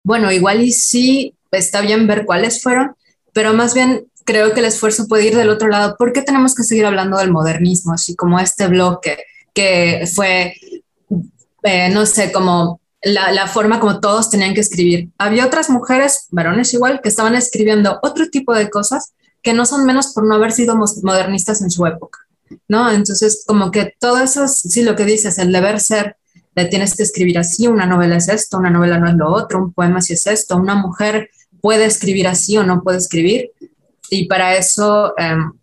Bueno, 0.04 0.32
igual 0.32 0.62
y 0.62 0.72
sí 0.72 1.36
está 1.52 1.82
bien 1.82 2.08
ver 2.08 2.26
cuáles 2.26 2.62
fueron, 2.62 2.96
pero 3.34 3.54
más 3.54 3.74
bien 3.74 4.08
creo 4.24 4.54
que 4.54 4.60
el 4.60 4.68
esfuerzo 4.68 5.08
puede 5.08 5.28
ir 5.28 5.36
del 5.36 5.50
otro 5.50 5.68
lado. 5.68 5.96
¿Por 5.98 6.14
qué 6.14 6.22
tenemos 6.22 6.56
que 6.56 6.64
seguir 6.64 6.86
hablando 6.86 7.18
del 7.18 7.32
modernismo, 7.32 7.94
así 7.94 8.16
como 8.16 8.40
este 8.40 8.68
bloque 8.68 9.24
que 9.54 10.08
fue, 10.14 10.56
eh, 11.64 11.90
no 11.90 12.06
sé, 12.06 12.32
como 12.32 12.80
la, 13.02 13.48
forma 13.48 13.80
como 13.80 14.00
todos 14.00 14.30
tenían 14.30 14.54
que 14.54 14.62
escribir. 14.62 15.10
Había 15.18 15.46
otras 15.46 15.70
mujeres, 15.70 16.28
varones 16.32 16.74
igual, 16.74 17.00
que 17.02 17.10
estaban 17.10 17.36
escribiendo 17.36 18.00
otro 18.02 18.30
tipo 18.30 18.54
de 18.54 18.70
cosas 18.70 19.14
que 19.42 19.54
no 19.54 19.66
son 19.66 19.86
menos 19.86 20.14
por 20.14 20.26
no 20.26 20.36
haber 20.36 20.52
sido 20.52 20.76
modernistas 21.04 21.62
en 21.62 21.72
su 21.72 21.86
época, 21.86 22.20
¿no? 22.68 22.92
Entonces, 22.92 23.44
como 23.48 23.72
que 23.72 23.94
todo 24.00 24.22
eso, 24.22 24.48
sí, 24.50 24.84
lo 24.84 24.96
que 24.96 25.06
dices, 25.06 25.38
el 25.38 25.54
deber 25.54 25.80
ser, 25.80 26.18
le 26.56 26.66
tienes 26.66 26.94
que 26.96 27.04
escribir 27.04 27.38
así, 27.38 27.68
una 27.68 27.86
novela 27.86 28.18
es 28.18 28.28
esto, 28.28 28.58
una 28.58 28.70
novela 28.70 29.00
no 29.00 29.08
es 29.08 29.16
lo 29.16 29.32
otro, 29.32 29.60
un 29.60 29.72
poema 29.72 30.02
sí 30.02 30.14
es 30.14 30.28
esto, 30.28 30.58
una 30.58 30.76
mujer 30.76 31.30
puede 31.62 31.86
escribir 31.86 32.28
así 32.28 32.58
o 32.58 32.64
no 32.64 32.84
puede 32.84 32.98
escribir, 32.98 33.52
y 34.10 34.28
para 34.28 34.56
eso 34.58 35.14
em, 35.18 35.54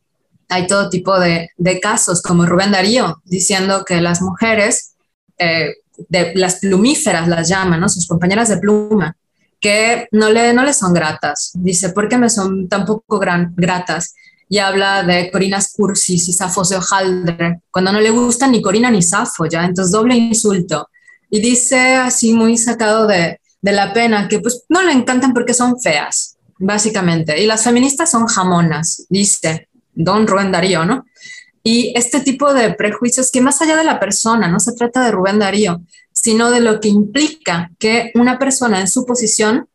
hay 0.48 0.66
todo 0.66 0.88
tipo 0.88 1.18
de, 1.18 1.50
de, 1.58 1.80
casos, 1.80 2.22
como 2.22 2.46
Rubén 2.46 2.70
Darío, 2.70 3.20
diciendo 3.24 3.84
que 3.84 4.00
las 4.00 4.22
mujeres... 4.22 4.94
Eh, 5.38 5.74
de 6.08 6.32
las 6.34 6.56
plumíferas 6.56 7.28
las 7.28 7.48
llaman, 7.48 7.80
¿no? 7.80 7.88
Sus 7.88 8.06
compañeras 8.06 8.48
de 8.48 8.58
pluma, 8.58 9.16
que 9.60 10.08
no 10.12 10.30
le, 10.30 10.52
no 10.52 10.64
le 10.64 10.72
son 10.72 10.92
gratas. 10.92 11.52
Dice, 11.54 11.90
¿por 11.90 12.08
qué 12.08 12.18
me 12.18 12.30
son 12.30 12.68
tan 12.68 12.84
poco 12.84 13.18
gran, 13.18 13.54
gratas? 13.56 14.14
Y 14.48 14.58
habla 14.58 15.02
de 15.02 15.30
Corinas 15.30 15.72
Cursis 15.72 16.28
y 16.28 16.32
Safos 16.32 16.68
de 16.68 16.76
Hojaldre, 16.76 17.60
cuando 17.70 17.92
no 17.92 18.00
le 18.00 18.10
gustan 18.10 18.52
ni 18.52 18.62
Corina 18.62 18.90
ni 18.90 19.02
Safo, 19.02 19.46
¿ya? 19.46 19.64
Entonces, 19.64 19.92
doble 19.92 20.14
insulto. 20.14 20.88
Y 21.30 21.40
dice 21.40 21.94
así 21.96 22.32
muy 22.32 22.56
sacado 22.56 23.06
de, 23.06 23.40
de 23.60 23.72
la 23.72 23.92
pena 23.92 24.28
que 24.28 24.38
pues 24.38 24.64
no 24.68 24.82
le 24.82 24.92
encantan 24.92 25.34
porque 25.34 25.54
son 25.54 25.80
feas, 25.80 26.36
básicamente. 26.58 27.42
Y 27.42 27.46
las 27.46 27.64
feministas 27.64 28.10
son 28.10 28.26
jamonas, 28.26 29.06
dice 29.08 29.68
Don 29.92 30.26
Rubén 30.26 30.52
Darío, 30.52 30.84
¿no? 30.84 31.04
Y 31.68 31.92
este 31.96 32.20
tipo 32.20 32.54
de 32.54 32.74
prejuicios 32.74 33.32
que 33.32 33.40
más 33.40 33.60
allá 33.60 33.76
de 33.76 33.82
la 33.82 33.98
persona, 33.98 34.46
no 34.46 34.60
se 34.60 34.72
trata 34.74 35.04
de 35.04 35.10
Rubén 35.10 35.40
Darío, 35.40 35.82
sino 36.12 36.52
de 36.52 36.60
lo 36.60 36.78
que 36.78 36.86
implica 36.86 37.72
que 37.80 38.12
una 38.14 38.38
persona 38.38 38.78
en 38.78 38.86
su 38.86 39.04
posición, 39.04 39.68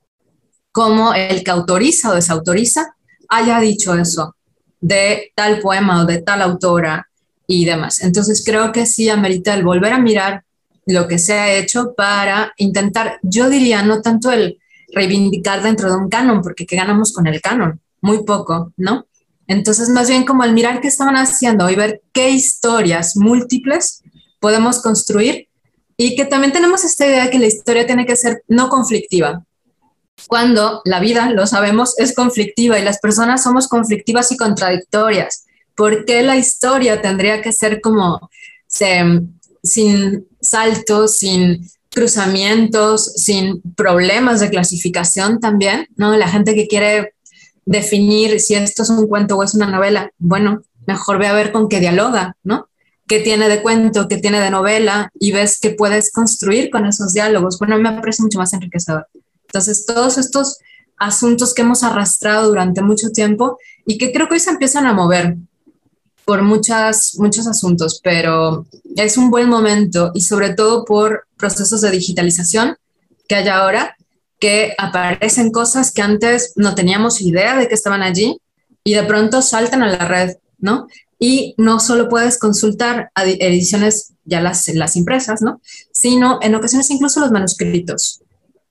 como 0.71 1.13
el 1.13 1.43
que 1.43 1.51
autoriza 1.51 2.11
o 2.11 2.15
desautoriza, 2.15 2.95
haya 3.27 3.59
dicho 3.59 3.93
eso 3.93 4.37
de 4.79 5.33
tal 5.35 5.59
poema 5.59 6.01
o 6.01 6.05
de 6.05 6.21
tal 6.21 6.41
autora 6.41 7.09
y 7.45 7.65
demás. 7.65 8.01
Entonces 8.01 8.41
creo 8.45 8.71
que 8.71 8.85
sí 8.85 9.09
amerita 9.09 9.53
el 9.53 9.65
volver 9.65 9.91
a 9.91 9.99
mirar 9.99 10.45
lo 10.85 11.09
que 11.09 11.19
se 11.19 11.33
ha 11.33 11.53
hecho 11.55 11.93
para 11.93 12.53
intentar, 12.55 13.19
yo 13.21 13.49
diría, 13.49 13.83
no 13.83 14.01
tanto 14.01 14.31
el 14.31 14.59
reivindicar 14.93 15.61
dentro 15.61 15.91
de 15.91 15.97
un 15.97 16.07
canon, 16.07 16.41
porque 16.41 16.65
¿qué 16.65 16.77
ganamos 16.77 17.11
con 17.11 17.27
el 17.27 17.41
canon? 17.41 17.81
Muy 17.99 18.23
poco, 18.23 18.71
¿no? 18.77 19.07
Entonces, 19.51 19.89
más 19.89 20.07
bien 20.07 20.25
como 20.25 20.43
el 20.43 20.53
mirar 20.53 20.81
qué 20.81 20.87
estaban 20.87 21.15
haciendo 21.15 21.69
y 21.69 21.75
ver 21.75 22.01
qué 22.13 22.29
historias 22.29 23.15
múltiples 23.15 24.01
podemos 24.39 24.81
construir 24.81 25.49
y 25.97 26.15
que 26.15 26.25
también 26.25 26.53
tenemos 26.53 26.83
esta 26.83 27.05
idea 27.05 27.25
de 27.25 27.29
que 27.29 27.39
la 27.39 27.47
historia 27.47 27.85
tiene 27.85 28.05
que 28.05 28.15
ser 28.15 28.43
no 28.47 28.69
conflictiva. 28.69 29.43
Cuando 30.27 30.81
la 30.85 30.99
vida, 30.99 31.31
lo 31.31 31.45
sabemos, 31.47 31.97
es 31.97 32.15
conflictiva 32.15 32.79
y 32.79 32.83
las 32.83 32.99
personas 32.99 33.43
somos 33.43 33.67
conflictivas 33.67 34.31
y 34.31 34.37
contradictorias. 34.37 35.45
¿Por 35.75 36.05
qué 36.05 36.21
la 36.21 36.37
historia 36.37 37.01
tendría 37.01 37.41
que 37.41 37.51
ser 37.51 37.81
como 37.81 38.29
sin 38.67 40.27
saltos, 40.41 41.17
sin 41.17 41.67
cruzamientos, 41.89 43.13
sin 43.15 43.61
problemas 43.75 44.39
de 44.39 44.49
clasificación 44.49 45.39
también, 45.39 45.87
¿no? 45.97 46.15
La 46.15 46.29
gente 46.29 46.55
que 46.55 46.67
quiere 46.67 47.13
definir 47.71 48.39
si 48.39 48.55
esto 48.55 48.83
es 48.83 48.89
un 48.89 49.07
cuento 49.07 49.37
o 49.37 49.43
es 49.43 49.53
una 49.53 49.67
novela, 49.67 50.11
bueno, 50.17 50.61
mejor 50.85 51.17
ve 51.17 51.27
a 51.27 51.33
ver 51.33 51.51
con 51.51 51.69
qué 51.69 51.79
dialoga, 51.79 52.35
¿no? 52.43 52.67
¿Qué 53.07 53.19
tiene 53.19 53.49
de 53.49 53.61
cuento, 53.61 54.07
qué 54.07 54.17
tiene 54.17 54.39
de 54.39 54.49
novela? 54.49 55.09
Y 55.19 55.31
ves 55.31 55.59
que 55.59 55.71
puedes 55.71 56.11
construir 56.11 56.69
con 56.69 56.85
esos 56.85 57.13
diálogos. 57.13 57.57
Bueno, 57.59 57.77
me 57.77 57.91
parece 57.91 58.23
mucho 58.23 58.39
más 58.39 58.53
enriquecedor. 58.53 59.07
Entonces, 59.47 59.85
todos 59.85 60.17
estos 60.17 60.59
asuntos 60.97 61.53
que 61.53 61.61
hemos 61.63 61.83
arrastrado 61.83 62.47
durante 62.47 62.81
mucho 62.81 63.09
tiempo 63.09 63.57
y 63.85 63.97
que 63.97 64.11
creo 64.11 64.27
que 64.27 64.35
hoy 64.35 64.39
se 64.39 64.51
empiezan 64.51 64.85
a 64.85 64.93
mover, 64.93 65.35
por 66.25 66.43
muchas, 66.43 67.15
muchos 67.17 67.47
asuntos, 67.47 67.99
pero 68.03 68.65
es 68.95 69.17
un 69.17 69.31
buen 69.31 69.49
momento 69.49 70.11
y 70.13 70.21
sobre 70.21 70.53
todo 70.53 70.85
por 70.85 71.25
procesos 71.37 71.81
de 71.81 71.91
digitalización 71.91 72.77
que 73.27 73.35
hay 73.35 73.47
ahora, 73.47 73.97
que 74.41 74.73
aparecen 74.77 75.51
cosas 75.51 75.93
que 75.93 76.01
antes 76.01 76.53
no 76.55 76.73
teníamos 76.73 77.21
idea 77.21 77.55
de 77.55 77.67
que 77.67 77.75
estaban 77.75 78.01
allí 78.01 78.37
y 78.83 78.95
de 78.95 79.03
pronto 79.03 79.41
saltan 79.43 79.83
a 79.83 79.87
la 79.87 80.05
red, 80.05 80.35
¿no? 80.57 80.87
Y 81.19 81.53
no 81.57 81.79
solo 81.79 82.09
puedes 82.09 82.39
consultar 82.39 83.11
ediciones 83.15 84.13
ya 84.25 84.41
las, 84.41 84.67
las 84.69 84.95
impresas, 84.95 85.43
¿no? 85.43 85.61
Sino 85.91 86.39
en 86.41 86.55
ocasiones 86.55 86.89
incluso 86.89 87.19
los 87.19 87.31
manuscritos. 87.31 88.21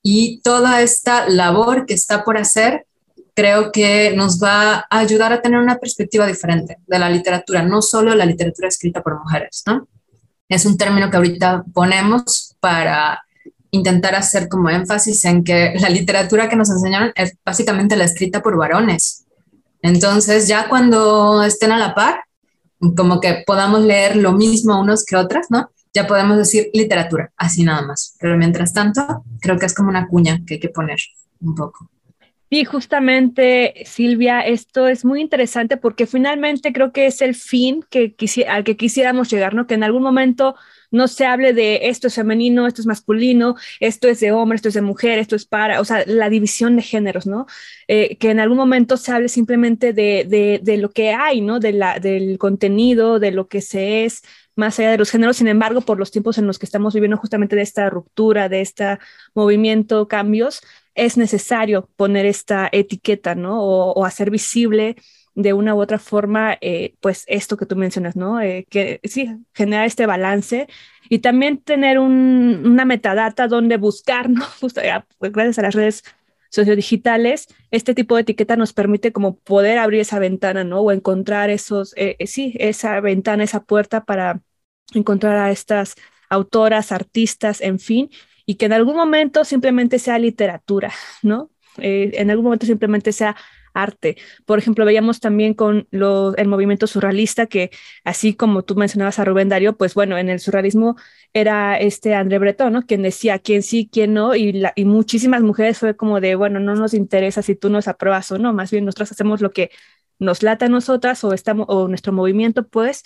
Y 0.02 0.40
toda 0.40 0.82
esta 0.82 1.28
labor 1.28 1.86
que 1.86 1.94
está 1.94 2.24
por 2.24 2.36
hacer 2.36 2.86
creo 3.34 3.70
que 3.70 4.12
nos 4.16 4.42
va 4.42 4.86
a 4.90 4.98
ayudar 4.98 5.32
a 5.32 5.40
tener 5.40 5.60
una 5.60 5.78
perspectiva 5.78 6.26
diferente 6.26 6.78
de 6.84 6.98
la 6.98 7.08
literatura, 7.08 7.62
no 7.62 7.80
solo 7.80 8.12
la 8.16 8.26
literatura 8.26 8.66
escrita 8.66 9.02
por 9.02 9.20
mujeres, 9.20 9.62
¿no? 9.66 9.86
Es 10.48 10.66
un 10.66 10.76
término 10.76 11.08
que 11.08 11.16
ahorita 11.16 11.62
ponemos 11.72 12.56
para 12.58 13.22
intentar 13.70 14.14
hacer 14.14 14.48
como 14.48 14.70
énfasis 14.70 15.24
en 15.24 15.44
que 15.44 15.74
la 15.78 15.88
literatura 15.88 16.48
que 16.48 16.56
nos 16.56 16.70
enseñaron 16.70 17.12
es 17.14 17.36
básicamente 17.44 17.96
la 17.96 18.04
escrita 18.04 18.42
por 18.42 18.56
varones. 18.56 19.26
Entonces, 19.82 20.48
ya 20.48 20.68
cuando 20.68 21.42
estén 21.42 21.72
a 21.72 21.78
la 21.78 21.94
par, 21.94 22.24
como 22.96 23.20
que 23.20 23.42
podamos 23.46 23.82
leer 23.82 24.16
lo 24.16 24.32
mismo 24.32 24.80
unos 24.80 25.04
que 25.04 25.16
otras, 25.16 25.46
¿no? 25.50 25.70
Ya 25.92 26.06
podemos 26.06 26.36
decir 26.36 26.70
literatura, 26.72 27.32
así 27.36 27.64
nada 27.64 27.82
más. 27.82 28.16
Pero 28.20 28.36
mientras 28.36 28.72
tanto, 28.72 29.24
creo 29.40 29.58
que 29.58 29.66
es 29.66 29.74
como 29.74 29.88
una 29.88 30.06
cuña 30.06 30.40
que 30.46 30.54
hay 30.54 30.60
que 30.60 30.68
poner 30.68 30.98
un 31.40 31.54
poco. 31.54 31.90
Y 32.52 32.64
justamente, 32.64 33.84
Silvia, 33.86 34.40
esto 34.40 34.88
es 34.88 35.04
muy 35.04 35.20
interesante 35.20 35.76
porque 35.76 36.06
finalmente 36.06 36.72
creo 36.72 36.92
que 36.92 37.06
es 37.06 37.22
el 37.22 37.36
fin 37.36 37.84
que 37.88 38.16
al 38.48 38.64
que 38.64 38.76
quisiéramos 38.76 39.30
llegar, 39.30 39.54
¿no? 39.54 39.68
Que 39.68 39.74
en 39.74 39.84
algún 39.84 40.02
momento 40.02 40.56
no 40.90 41.08
se 41.08 41.26
hable 41.26 41.52
de 41.52 41.88
esto 41.88 42.08
es 42.08 42.14
femenino, 42.14 42.66
esto 42.66 42.80
es 42.82 42.86
masculino, 42.86 43.56
esto 43.80 44.08
es 44.08 44.20
de 44.20 44.32
hombre, 44.32 44.56
esto 44.56 44.68
es 44.68 44.74
de 44.74 44.82
mujer, 44.82 45.18
esto 45.18 45.36
es 45.36 45.46
para, 45.46 45.80
o 45.80 45.84
sea, 45.84 46.04
la 46.06 46.30
división 46.30 46.76
de 46.76 46.82
géneros, 46.82 47.26
¿no? 47.26 47.46
Eh, 47.88 48.16
que 48.18 48.30
en 48.30 48.40
algún 48.40 48.58
momento 48.58 48.96
se 48.96 49.12
hable 49.12 49.28
simplemente 49.28 49.92
de, 49.92 50.60
de, 50.62 50.76
lo 50.76 50.90
que 50.90 51.12
hay, 51.12 51.40
¿no? 51.40 51.60
De 51.60 51.72
la, 51.72 51.98
del 51.98 52.38
contenido, 52.38 53.18
de 53.18 53.32
lo 53.32 53.48
que 53.48 53.60
se 53.60 54.04
es, 54.04 54.22
más 54.56 54.78
allá 54.78 54.90
de 54.92 54.98
los 54.98 55.10
géneros. 55.10 55.36
Sin 55.36 55.48
embargo, 55.48 55.80
por 55.80 55.98
los 55.98 56.10
tiempos 56.10 56.38
en 56.38 56.46
los 56.46 56.58
que 56.58 56.66
estamos 56.66 56.94
viviendo 56.94 57.16
justamente 57.16 57.56
de 57.56 57.62
esta 57.62 57.90
ruptura, 57.90 58.48
de 58.48 58.60
este 58.60 58.98
movimiento, 59.34 60.08
cambios, 60.08 60.60
es 60.94 61.16
necesario 61.16 61.88
poner 61.96 62.26
esta 62.26 62.68
etiqueta, 62.72 63.34
¿no? 63.34 63.62
O, 63.62 64.04
hacer 64.04 64.30
visible 64.30 64.96
de 65.34 65.52
una 65.52 65.74
u 65.74 65.80
otra 65.80 65.98
forma, 65.98 66.56
eh, 66.60 66.94
pues 67.00 67.24
esto 67.28 67.56
que 67.56 67.66
tú 67.66 67.76
mencionas, 67.76 68.16
¿no? 68.16 68.40
Eh, 68.40 68.66
que 68.68 69.00
sí, 69.04 69.28
generar 69.54 69.86
este 69.86 70.06
balance 70.06 70.66
y 71.08 71.20
también 71.20 71.58
tener 71.58 71.98
una 71.98 72.84
metadata 72.84 73.48
donde 73.48 73.76
buscar, 73.76 74.28
¿no? 74.30 74.44
Justo, 74.60 74.80
pues, 75.18 75.32
gracias 75.32 75.58
a 75.58 75.62
las 75.62 75.74
redes 75.74 76.04
sociodigitales, 76.50 77.46
este 77.70 77.94
tipo 77.94 78.16
de 78.16 78.22
etiqueta 78.22 78.56
nos 78.56 78.72
permite 78.72 79.12
como 79.12 79.36
poder 79.38 79.78
abrir 79.78 80.00
esa 80.00 80.18
ventana, 80.18 80.64
¿no? 80.64 80.80
O 80.80 80.92
encontrar 80.92 81.48
esos, 81.50 81.94
eh, 81.96 82.16
sí, 82.26 82.54
esa 82.58 83.00
ventana, 83.00 83.44
esa 83.44 83.62
puerta 83.62 84.04
para 84.04 84.42
encontrar 84.94 85.36
a 85.36 85.50
estas 85.50 85.94
autoras, 86.28 86.92
artistas, 86.92 87.60
en 87.60 87.78
fin, 87.78 88.10
y 88.46 88.56
que 88.56 88.66
en 88.66 88.72
algún 88.72 88.96
momento 88.96 89.44
simplemente 89.44 89.98
sea 89.98 90.18
literatura, 90.18 90.92
¿no? 91.22 91.50
Eh, 91.78 92.12
en 92.14 92.30
algún 92.30 92.44
momento 92.44 92.66
simplemente 92.66 93.12
sea 93.12 93.36
arte. 93.74 94.16
Por 94.46 94.58
ejemplo, 94.58 94.84
veíamos 94.84 95.20
también 95.20 95.54
con 95.54 95.88
el 95.90 96.48
movimiento 96.48 96.86
surrealista 96.86 97.46
que, 97.46 97.70
así 98.04 98.34
como 98.34 98.62
tú 98.62 98.74
mencionabas 98.76 99.18
a 99.18 99.24
Rubén 99.24 99.48
Darío, 99.48 99.76
pues 99.76 99.94
bueno, 99.94 100.18
en 100.18 100.28
el 100.28 100.40
surrealismo 100.40 100.96
era 101.32 101.78
este 101.78 102.14
André 102.14 102.38
Breton, 102.38 102.72
¿no? 102.72 102.86
Quien 102.86 103.02
decía 103.02 103.38
quién 103.38 103.62
sí, 103.62 103.88
quién 103.90 104.14
no, 104.14 104.34
y, 104.34 104.62
y 104.74 104.84
muchísimas 104.84 105.42
mujeres 105.42 105.78
fue 105.78 105.96
como 105.96 106.20
de, 106.20 106.34
bueno, 106.34 106.60
no 106.60 106.74
nos 106.74 106.94
interesa 106.94 107.42
si 107.42 107.54
tú 107.54 107.70
nos 107.70 107.88
apruebas 107.88 108.30
o 108.32 108.38
no, 108.38 108.52
más 108.52 108.70
bien 108.70 108.84
nosotros 108.84 109.12
hacemos 109.12 109.40
lo 109.40 109.50
que 109.52 109.70
nos 110.18 110.42
lata 110.42 110.66
a 110.66 110.68
nosotras 110.68 111.24
o, 111.24 111.32
estamos, 111.32 111.66
o 111.68 111.88
nuestro 111.88 112.12
movimiento, 112.12 112.68
pues, 112.68 113.02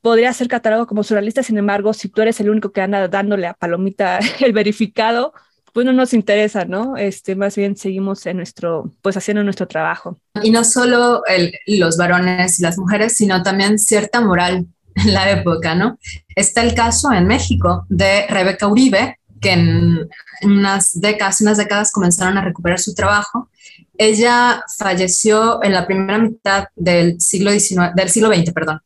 podría 0.00 0.32
ser 0.32 0.48
catalogado 0.48 0.86
como 0.86 1.04
surrealista, 1.04 1.42
sin 1.42 1.58
embargo, 1.58 1.92
si 1.92 2.08
tú 2.08 2.22
eres 2.22 2.40
el 2.40 2.50
único 2.50 2.72
que 2.72 2.80
anda 2.80 3.06
dándole 3.08 3.46
a 3.46 3.54
Palomita 3.54 4.18
el 4.40 4.52
verificado, 4.52 5.32
pues 5.72 5.86
no 5.86 5.92
nos 5.92 6.12
interesa, 6.12 6.64
¿no? 6.64 6.96
Este, 6.96 7.34
más 7.34 7.56
bien 7.56 7.76
seguimos 7.76 8.24
en 8.26 8.36
nuestro, 8.36 8.92
pues 9.02 9.16
haciendo 9.16 9.42
nuestro 9.42 9.66
trabajo. 9.66 10.18
Y 10.42 10.50
no 10.50 10.64
solo 10.64 11.22
los 11.66 11.96
varones 11.96 12.58
y 12.58 12.62
las 12.62 12.78
mujeres, 12.78 13.16
sino 13.16 13.42
también 13.42 13.78
cierta 13.78 14.20
moral 14.20 14.66
en 14.94 15.14
la 15.14 15.30
época, 15.30 15.74
¿no? 15.74 15.98
Está 16.34 16.62
el 16.62 16.74
caso 16.74 17.12
en 17.12 17.26
México 17.26 17.86
de 17.88 18.26
Rebeca 18.28 18.66
Uribe, 18.68 19.18
que 19.40 19.52
en, 19.52 20.08
unas 20.42 21.00
décadas, 21.00 21.40
unas 21.40 21.56
décadas 21.56 21.90
comenzaron 21.90 22.36
a 22.38 22.44
recuperar 22.44 22.78
su 22.78 22.94
trabajo. 22.94 23.48
Ella 23.96 24.62
falleció 24.78 25.62
en 25.62 25.72
la 25.72 25.86
primera 25.86 26.18
mitad 26.18 26.66
del 26.76 27.20
siglo 27.20 27.50
XIX, 27.50 27.94
del 27.94 28.10
siglo 28.10 28.32
XX, 28.32 28.52
perdón 28.52 28.80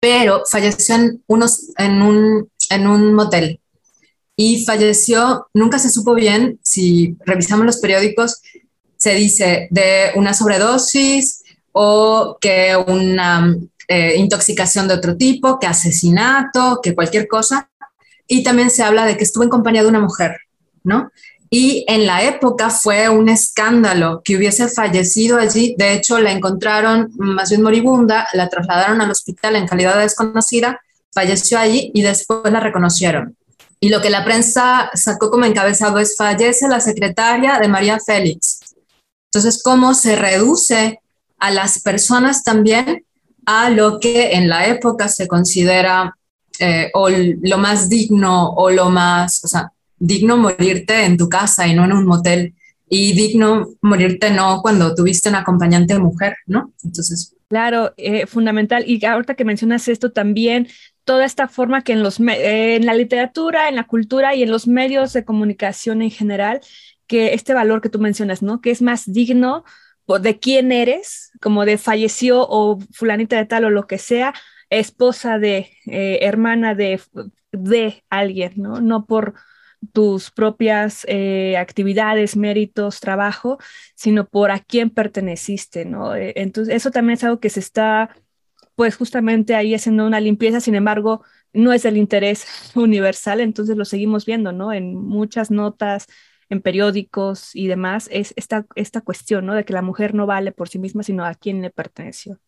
pero 0.00 0.42
falleció 0.50 0.94
en, 0.94 1.22
unos, 1.26 1.68
en, 1.76 2.02
un, 2.02 2.50
en 2.70 2.86
un 2.86 3.14
motel. 3.14 3.60
Y 4.42 4.64
falleció, 4.64 5.48
nunca 5.52 5.78
se 5.78 5.90
supo 5.90 6.14
bien, 6.14 6.58
si 6.62 7.14
revisamos 7.26 7.66
los 7.66 7.76
periódicos, 7.76 8.40
se 8.96 9.12
dice 9.12 9.68
de 9.70 10.12
una 10.14 10.32
sobredosis 10.32 11.42
o 11.72 12.38
que 12.40 12.74
una 12.74 13.54
eh, 13.86 14.14
intoxicación 14.16 14.88
de 14.88 14.94
otro 14.94 15.14
tipo, 15.18 15.58
que 15.58 15.66
asesinato, 15.66 16.80
que 16.82 16.94
cualquier 16.94 17.28
cosa. 17.28 17.68
Y 18.26 18.42
también 18.42 18.70
se 18.70 18.82
habla 18.82 19.04
de 19.04 19.18
que 19.18 19.24
estuvo 19.24 19.44
en 19.44 19.50
compañía 19.50 19.82
de 19.82 19.90
una 19.90 20.00
mujer, 20.00 20.38
¿no? 20.84 21.10
y 21.50 21.84
en 21.86 22.06
la 22.06 22.22
época 22.22 22.70
fue 22.70 23.10
un 23.10 23.28
escándalo 23.28 24.22
que 24.24 24.36
hubiese 24.36 24.68
fallecido 24.68 25.36
allí. 25.36 25.74
De 25.76 25.92
hecho, 25.92 26.18
la 26.18 26.32
encontraron 26.32 27.12
más 27.18 27.50
bien 27.50 27.60
moribunda, 27.60 28.26
la 28.32 28.48
trasladaron 28.48 29.02
al 29.02 29.10
hospital 29.10 29.56
en 29.56 29.66
calidad 29.66 29.96
de 29.96 30.02
desconocida, 30.02 30.80
falleció 31.12 31.58
allí 31.58 31.90
y 31.92 32.00
después 32.00 32.50
la 32.50 32.60
reconocieron. 32.60 33.36
Y 33.80 33.88
lo 33.88 34.02
que 34.02 34.10
la 34.10 34.24
prensa 34.24 34.90
sacó 34.94 35.30
como 35.30 35.46
encabezado 35.46 35.98
es 35.98 36.16
fallece 36.16 36.68
la 36.68 36.80
secretaria 36.80 37.58
de 37.58 37.68
María 37.68 37.98
Félix. 37.98 38.60
Entonces, 39.32 39.62
¿cómo 39.62 39.94
se 39.94 40.16
reduce 40.16 41.00
a 41.38 41.50
las 41.50 41.80
personas 41.80 42.44
también 42.44 43.04
a 43.46 43.70
lo 43.70 43.98
que 43.98 44.32
en 44.32 44.48
la 44.48 44.66
época 44.66 45.08
se 45.08 45.26
considera 45.26 46.14
eh, 46.58 46.90
o 46.92 47.08
lo 47.08 47.58
más 47.58 47.88
digno 47.88 48.50
o 48.50 48.70
lo 48.70 48.90
más, 48.90 49.42
o 49.44 49.48
sea, 49.48 49.72
digno 49.98 50.36
morirte 50.36 51.04
en 51.04 51.16
tu 51.16 51.28
casa 51.28 51.66
y 51.66 51.74
no 51.74 51.84
en 51.84 51.92
un 51.92 52.06
motel. 52.06 52.54
Y 52.88 53.12
digno 53.12 53.70
morirte 53.80 54.30
no 54.30 54.60
cuando 54.60 54.94
tuviste 54.94 55.28
una 55.28 55.38
acompañante 55.38 55.96
mujer, 55.98 56.36
¿no? 56.46 56.72
Entonces. 56.84 57.34
Claro, 57.48 57.94
eh, 57.96 58.26
fundamental. 58.26 58.84
Y 58.86 59.04
ahorita 59.04 59.34
que 59.34 59.44
mencionas 59.44 59.88
esto 59.88 60.10
también, 60.12 60.68
toda 61.04 61.24
esta 61.24 61.48
forma 61.48 61.82
que 61.82 61.92
en, 61.92 62.02
los, 62.02 62.20
en 62.20 62.86
la 62.86 62.94
literatura, 62.94 63.68
en 63.68 63.76
la 63.76 63.84
cultura 63.84 64.34
y 64.34 64.42
en 64.42 64.50
los 64.50 64.68
medios 64.68 65.12
de 65.12 65.24
comunicación 65.24 66.02
en 66.02 66.10
general, 66.10 66.60
que 67.06 67.34
este 67.34 67.54
valor 67.54 67.80
que 67.80 67.88
tú 67.88 67.98
mencionas, 67.98 68.42
¿no? 68.42 68.60
Que 68.60 68.70
es 68.70 68.82
más 68.82 69.10
digno 69.12 69.64
de 70.06 70.38
quién 70.38 70.72
eres, 70.72 71.30
como 71.40 71.64
de 71.64 71.78
falleció 71.78 72.46
o 72.48 72.78
fulanita 72.92 73.36
de 73.36 73.46
tal 73.46 73.64
o 73.64 73.70
lo 73.70 73.86
que 73.86 73.98
sea, 73.98 74.34
esposa 74.68 75.38
de, 75.38 75.70
eh, 75.86 76.18
hermana 76.22 76.74
de, 76.74 77.00
de 77.52 78.04
alguien, 78.10 78.54
¿no? 78.56 78.80
No 78.80 79.06
por 79.06 79.34
tus 79.92 80.30
propias 80.30 81.04
eh, 81.08 81.56
actividades, 81.56 82.36
méritos, 82.36 83.00
trabajo, 83.00 83.58
sino 83.94 84.26
por 84.28 84.50
a 84.50 84.60
quién 84.60 84.90
perteneciste, 84.90 85.84
¿no? 85.84 86.14
Eh, 86.14 86.34
entonces, 86.36 86.74
eso 86.74 86.90
también 86.90 87.14
es 87.14 87.24
algo 87.24 87.40
que 87.40 87.50
se 87.50 87.60
está, 87.60 88.14
pues 88.80 88.96
justamente 88.96 89.54
ahí 89.54 89.74
haciendo 89.74 90.06
una 90.06 90.20
limpieza, 90.20 90.58
sin 90.58 90.74
embargo, 90.74 91.22
no 91.52 91.74
es 91.74 91.82
del 91.82 91.98
interés 91.98 92.46
universal, 92.74 93.40
entonces 93.40 93.76
lo 93.76 93.84
seguimos 93.84 94.24
viendo, 94.24 94.52
¿no? 94.52 94.72
En 94.72 94.94
muchas 94.94 95.50
notas, 95.50 96.06
en 96.48 96.62
periódicos 96.62 97.54
y 97.54 97.66
demás, 97.66 98.08
es 98.10 98.32
esta, 98.36 98.64
esta 98.76 99.02
cuestión, 99.02 99.44
¿no? 99.44 99.54
De 99.54 99.66
que 99.66 99.74
la 99.74 99.82
mujer 99.82 100.14
no 100.14 100.24
vale 100.24 100.50
por 100.52 100.70
sí 100.70 100.78
misma, 100.78 101.02
sino 101.02 101.26
a 101.26 101.34
quién 101.34 101.60
le 101.60 101.68
perteneció. 101.68 102.38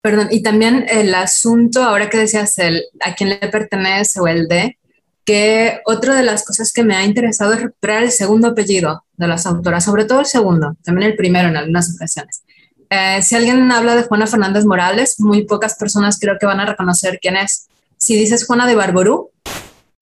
Perdón, 0.00 0.28
y 0.30 0.44
también 0.44 0.86
el 0.88 1.12
asunto, 1.16 1.82
ahora 1.82 2.08
que 2.08 2.18
decías 2.18 2.56
el 2.60 2.84
a 3.04 3.16
quién 3.16 3.30
le 3.30 3.38
pertenece 3.38 4.20
o 4.20 4.28
el 4.28 4.46
de, 4.46 4.78
que 5.24 5.80
otra 5.84 6.14
de 6.14 6.22
las 6.22 6.44
cosas 6.44 6.72
que 6.72 6.84
me 6.84 6.94
ha 6.94 7.04
interesado 7.04 7.54
es 7.54 7.60
recuperar 7.60 8.04
el 8.04 8.12
segundo 8.12 8.46
apellido 8.46 9.04
de 9.16 9.26
las 9.26 9.46
autoras, 9.46 9.84
sobre 9.84 10.04
todo 10.04 10.20
el 10.20 10.26
segundo, 10.26 10.76
también 10.84 11.10
el 11.10 11.16
primero 11.16 11.48
en 11.48 11.56
algunas 11.56 11.92
ocasiones. 11.92 12.44
Eh, 12.94 13.22
si 13.22 13.34
alguien 13.34 13.72
habla 13.72 13.96
de 13.96 14.02
Juana 14.02 14.26
Fernández 14.26 14.66
Morales, 14.66 15.18
muy 15.18 15.44
pocas 15.46 15.76
personas 15.76 16.18
creo 16.20 16.36
que 16.38 16.44
van 16.44 16.60
a 16.60 16.66
reconocer 16.66 17.18
quién 17.22 17.36
es. 17.36 17.68
Si 17.96 18.14
dices 18.16 18.44
Juana 18.44 18.66
de 18.66 18.74
Barború, 18.74 19.30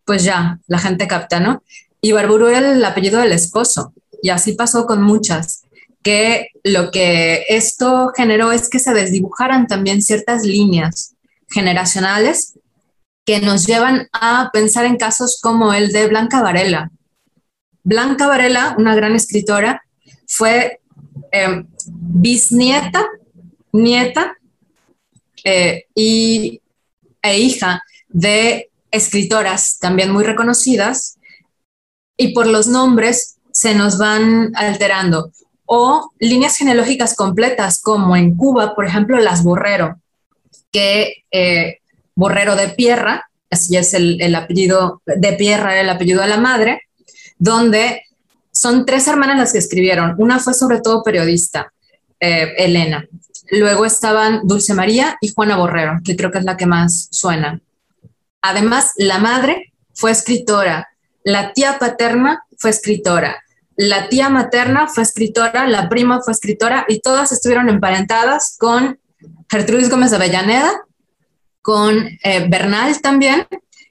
pues 0.05 0.25
ya, 0.25 0.59
la 0.67 0.81
gente 0.81 1.07
capta, 1.07 1.39
¿no? 1.39 1.63
Y 2.01 2.11
Barború 2.11 2.49
era 2.49 2.73
el 2.73 2.85
apellido 2.85 3.21
del 3.21 3.31
esposo, 3.31 3.93
y 4.21 4.31
así 4.31 4.55
pasó 4.55 4.87
con 4.87 5.03
muchas, 5.03 5.63
que 6.03 6.49
lo 6.65 6.91
que 6.91 7.45
esto 7.49 8.11
generó 8.17 8.51
es 8.51 8.69
que 8.69 8.81
se 8.81 8.93
desdibujaran 8.93 9.69
también 9.69 10.03
ciertas 10.03 10.43
líneas 10.43 11.15
generacionales 11.49 12.59
que 13.25 13.39
nos 13.39 13.67
llevan 13.67 14.09
a 14.13 14.51
pensar 14.53 14.85
en 14.85 14.97
casos 14.97 15.39
como 15.41 15.73
el 15.73 15.93
de 15.93 16.09
Blanca 16.09 16.43
Varela. 16.43 16.91
Blanca 17.85 18.27
Varela, 18.27 18.75
una 18.79 18.97
gran 18.97 19.15
escritora, 19.15 19.85
fue 20.27 20.81
em, 21.31 21.69
bisnieta, 21.93 23.07
nieta 23.73 24.37
eh, 25.45 25.85
y, 25.95 26.61
e 27.23 27.39
hija 27.39 27.83
de 28.09 28.71
escritoras 28.91 29.79
también 29.79 30.11
muy 30.11 30.25
reconocidas 30.25 31.19
y 32.17 32.35
por 32.35 32.47
los 32.47 32.67
nombres 32.67 33.37
se 33.53 33.75
nos 33.75 33.99
van 33.99 34.53
alterando. 34.55 35.31
O 35.65 36.11
líneas 36.19 36.57
genealógicas 36.57 37.15
completas, 37.15 37.81
como 37.81 38.17
en 38.17 38.37
Cuba, 38.37 38.75
por 38.75 38.87
ejemplo, 38.87 39.19
las 39.19 39.45
Borrero, 39.45 40.01
que 40.73 41.25
eh, 41.31 41.79
Borrero 42.15 42.57
de 42.57 42.69
Pierra, 42.69 43.31
así 43.51 43.77
es 43.77 43.95
el, 43.95 44.35
apellido 44.35 45.03
de 45.07 45.33
Pierra, 45.35 45.81
el 45.81 45.89
apellido 45.89 46.23
de 46.23 46.29
la 46.29 46.39
madre, 46.39 46.83
donde 47.39 48.03
son 48.53 48.85
tres 48.85 49.07
hermanas 49.09 49.39
las 49.39 49.53
que 49.53 49.59
escribieron. 49.59 50.15
Una 50.19 50.39
fue 50.39 50.55
sobre 50.55 50.81
todo 50.81 51.03
periodista, 51.03 51.73
eh, 52.21 52.55
Elena. 52.59 53.05
Luego 53.51 53.85
estaban 53.85 54.43
Dulce 54.45 54.75
María 54.75 55.17
y 55.21 55.33
Juana 55.33 55.57
Borrero, 55.57 55.99
que 56.05 56.17
creo 56.17 56.31
que 56.31 56.39
es 56.39 56.45
la 56.45 56.57
que 56.57 56.67
más 56.67 57.09
suena. 57.11 57.61
Además, 58.43 58.93
la 58.97 59.19
madre 59.19 59.73
fue 59.93 60.13
escritora, 60.13 60.89
la 61.25 61.53
tía 61.53 61.79
paterna 61.79 62.45
fue 62.57 62.71
escritora, 62.71 63.43
la 63.77 64.09
tía 64.09 64.29
materna 64.29 64.89
fue 64.89 65.03
escritora, 65.03 65.67
la 65.67 65.89
prima 65.89 66.21
fue 66.23 66.33
escritora 66.33 66.85
y 66.89 67.01
todas 67.01 67.33
estuvieron 67.33 67.69
emparentadas 67.69 68.57
con 68.59 68.99
Gertrudis 69.51 69.91
Gómez 69.91 70.13
Avellaneda, 70.13 70.71
con 71.63 72.09
eh, 72.23 72.47
Bernal 72.49 73.01
también 73.01 73.47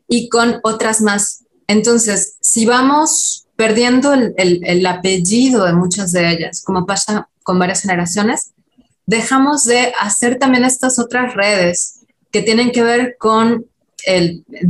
y 0.07 0.29
con 0.29 0.59
otras 0.63 1.01
más. 1.01 1.43
Entonces, 1.67 2.37
si 2.41 2.65
vamos 2.65 3.47
perdiendo 3.55 4.13
el, 4.13 4.85
apellido 4.85 5.65
de 5.65 5.73
muchas 5.73 6.11
de 6.11 6.31
ellas, 6.31 6.63
como 6.63 6.85
pasa 6.85 7.28
con 7.49 7.57
varias 7.57 7.81
generaciones, 7.81 8.51
dejamos 9.07 9.63
de 9.63 9.91
hacer 9.99 10.37
también 10.37 10.63
estas 10.65 10.99
otras 10.99 11.33
redes 11.33 12.01
que 12.29 12.43
tienen 12.43 12.71
que 12.71 12.83
ver 12.83 13.15
con 13.17 13.65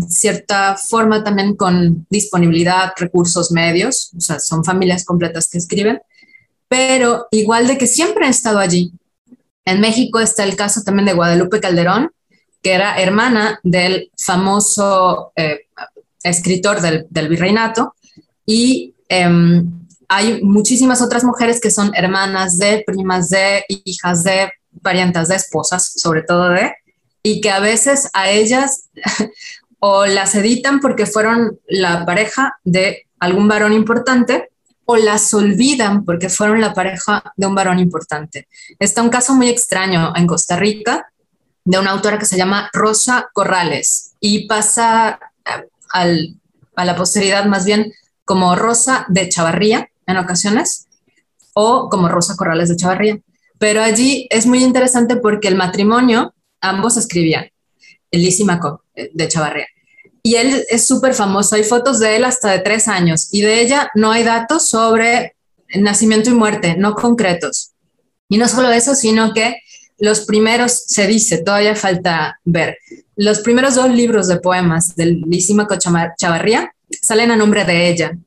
cierta 0.07 0.77
forma 0.77 1.21
también 1.21 1.57
con 1.57 2.07
disponibilidad, 2.09 2.93
recursos, 2.95 3.51
medios, 3.51 4.13
o 4.17 4.21
sea, 4.21 4.39
son 4.39 4.63
familias 4.63 5.03
completas 5.03 5.49
que 5.49 5.57
escriben, 5.57 5.99
pero 6.69 7.27
igual 7.31 7.67
de 7.67 7.77
que 7.77 7.85
siempre 7.85 8.23
han 8.23 8.31
estado 8.31 8.59
allí. 8.59 8.93
En 9.65 9.81
México 9.81 10.21
está 10.21 10.45
el 10.45 10.55
caso 10.55 10.83
también 10.83 11.07
de 11.07 11.15
Guadalupe 11.15 11.59
Calderón, 11.59 12.11
que 12.63 12.71
era 12.71 12.97
hermana 12.97 13.59
del 13.63 14.09
famoso 14.17 15.33
eh, 15.35 15.67
escritor 16.23 16.79
del, 16.79 17.27
virreinato, 17.27 17.93
y 18.45 18.95
em, 19.09 19.78
hay 20.09 20.41
muchísimas 20.41 21.01
otras 21.01 21.23
mujeres 21.23 21.61
que 21.61 21.71
son 21.71 21.91
hermanas 21.95 22.57
de, 22.57 22.83
primas 22.85 23.29
de, 23.29 23.63
hijas 23.85 24.23
de, 24.23 24.51
parientas 24.81 25.27
de, 25.27 25.35
esposas, 25.35 25.93
sobre 25.95 26.23
todo 26.23 26.49
de, 26.49 26.73
y 27.21 27.41
que 27.41 27.51
a 27.51 27.59
veces 27.59 28.09
a 28.13 28.29
ellas 28.29 28.89
o 29.79 30.07
las 30.07 30.33
editan 30.35 30.79
porque 30.79 31.05
fueron 31.05 31.59
la 31.67 32.05
pareja 32.05 32.57
de 32.63 33.07
algún 33.19 33.47
varón 33.47 33.71
importante 33.71 34.49
o 34.85 34.97
las 34.97 35.31
olvidan 35.35 36.03
porque 36.03 36.29
fueron 36.29 36.59
la 36.59 36.73
pareja 36.73 37.23
de 37.37 37.45
un 37.45 37.53
varón 37.53 37.77
importante. 37.77 38.47
Está 38.79 39.03
un 39.03 39.09
caso 39.09 39.35
muy 39.35 39.47
extraño 39.47 40.11
en 40.15 40.25
Costa 40.25 40.55
Rica 40.55 41.11
de 41.63 41.77
una 41.77 41.91
autora 41.91 42.17
que 42.17 42.25
se 42.25 42.37
llama 42.37 42.71
Rosa 42.73 43.29
Corrales 43.31 44.15
y 44.19 44.47
pasa 44.47 45.19
eh, 45.45 46.33
a 46.75 46.85
la 46.85 46.95
posteridad 46.95 47.45
más 47.45 47.65
bien 47.65 47.93
como 48.25 48.55
Rosa 48.55 49.05
de 49.09 49.29
Chavarría 49.29 49.89
en 50.09 50.17
ocasiones 50.17 50.87
o 51.53 51.89
como 51.89 52.07
Rosa 52.07 52.35
Corrales 52.35 52.69
de 52.69 52.75
Chavarría. 52.75 53.19
Pero 53.57 53.81
allí 53.81 54.27
es 54.29 54.45
muy 54.45 54.63
interesante 54.63 55.17
porque 55.17 55.47
el 55.47 55.55
matrimonio, 55.55 56.33
ambos 56.61 56.97
escribían, 56.97 57.49
Elísima 58.11 58.59
eh, 58.95 59.11
de 59.13 59.27
Chavarría. 59.27 59.67
Y 60.23 60.35
él 60.35 60.65
es 60.69 60.85
súper 60.85 61.13
famoso, 61.13 61.55
hay 61.55 61.63
fotos 61.63 61.99
de 61.99 62.15
él 62.15 62.25
hasta 62.25 62.51
de 62.51 62.59
tres 62.59 62.87
años 62.87 63.29
y 63.31 63.41
de 63.41 63.61
ella 63.61 63.89
no 63.95 64.11
hay 64.11 64.23
datos 64.23 64.67
sobre 64.67 65.35
nacimiento 65.75 66.29
y 66.29 66.33
muerte, 66.33 66.75
no 66.77 66.93
concretos. 66.93 67.71
Y 68.27 68.37
no 68.37 68.47
solo 68.47 68.69
eso, 68.71 68.95
sino 68.95 69.33
que 69.33 69.57
los 69.97 70.21
primeros, 70.21 70.83
se 70.87 71.07
dice, 71.07 71.39
todavía 71.39 71.75
falta 71.75 72.39
ver, 72.45 72.77
los 73.15 73.39
primeros 73.39 73.75
dos 73.75 73.89
libros 73.89 74.27
de 74.27 74.39
poemas 74.39 74.95
del 74.95 75.21
Lisímaco 75.27 75.75
Chavarría 75.77 76.73
salen 77.01 77.31
a 77.31 77.35
nombre 77.35 77.65
de 77.65 77.89
ella. 77.89 78.17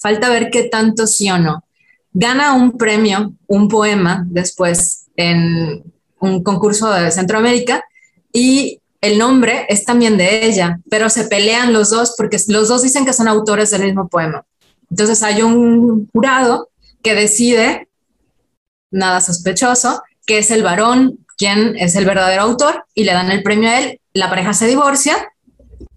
Falta 0.00 0.28
ver 0.28 0.50
qué 0.50 0.64
tanto 0.64 1.06
sí 1.06 1.30
o 1.30 1.38
no. 1.38 1.64
Gana 2.12 2.54
un 2.54 2.76
premio, 2.76 3.32
un 3.46 3.68
poema, 3.68 4.24
después 4.26 5.06
en 5.16 5.82
un 6.20 6.42
concurso 6.42 6.90
de 6.90 7.10
Centroamérica 7.10 7.84
y 8.32 8.80
el 9.00 9.18
nombre 9.18 9.66
es 9.68 9.84
también 9.84 10.16
de 10.16 10.44
ella, 10.46 10.80
pero 10.90 11.08
se 11.08 11.24
pelean 11.24 11.72
los 11.72 11.90
dos 11.90 12.14
porque 12.16 12.38
los 12.48 12.68
dos 12.68 12.82
dicen 12.82 13.04
que 13.04 13.12
son 13.12 13.28
autores 13.28 13.70
del 13.70 13.84
mismo 13.84 14.08
poema. 14.08 14.44
Entonces 14.90 15.22
hay 15.22 15.42
un 15.42 16.08
jurado 16.12 16.70
que 17.02 17.14
decide, 17.14 17.88
nada 18.90 19.20
sospechoso, 19.20 20.02
que 20.26 20.38
es 20.38 20.50
el 20.50 20.62
varón 20.62 21.24
quien 21.36 21.76
es 21.76 21.94
el 21.94 22.04
verdadero 22.04 22.42
autor 22.42 22.84
y 22.94 23.04
le 23.04 23.12
dan 23.12 23.30
el 23.30 23.44
premio 23.44 23.70
a 23.70 23.78
él. 23.78 24.00
La 24.12 24.28
pareja 24.28 24.52
se 24.52 24.66
divorcia 24.66 25.16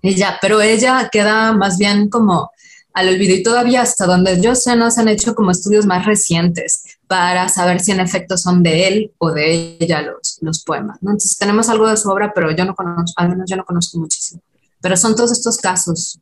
ya, 0.03 0.37
pero 0.41 0.61
ella 0.61 1.09
queda 1.11 1.53
más 1.53 1.77
bien 1.77 2.09
como 2.09 2.50
al 2.93 3.07
olvido 3.07 3.35
y 3.35 3.43
todavía 3.43 3.81
hasta 3.81 4.05
donde 4.05 4.41
yo 4.41 4.55
sé 4.55 4.75
no 4.75 4.91
se 4.91 5.01
han 5.01 5.07
hecho 5.07 5.33
como 5.35 5.51
estudios 5.51 5.85
más 5.85 6.05
recientes 6.05 6.83
para 7.07 7.49
saber 7.49 7.79
si 7.79 7.91
en 7.91 7.99
efecto 7.99 8.37
son 8.37 8.63
de 8.63 8.87
él 8.87 9.11
o 9.17 9.31
de 9.31 9.77
ella 9.79 10.01
los, 10.01 10.37
los 10.41 10.63
poemas. 10.63 10.97
Entonces 11.01 11.37
tenemos 11.37 11.69
algo 11.69 11.87
de 11.87 11.97
su 11.97 12.09
obra, 12.09 12.31
pero 12.33 12.51
yo 12.51 12.65
no 12.65 12.75
conozco, 12.75 13.13
al 13.15 13.29
menos 13.29 13.49
yo 13.49 13.57
no 13.57 13.65
conozco 13.65 13.99
muchísimo. 13.99 14.41
Pero 14.81 14.97
son 14.97 15.15
todos 15.15 15.31
estos 15.31 15.57
casos 15.57 16.19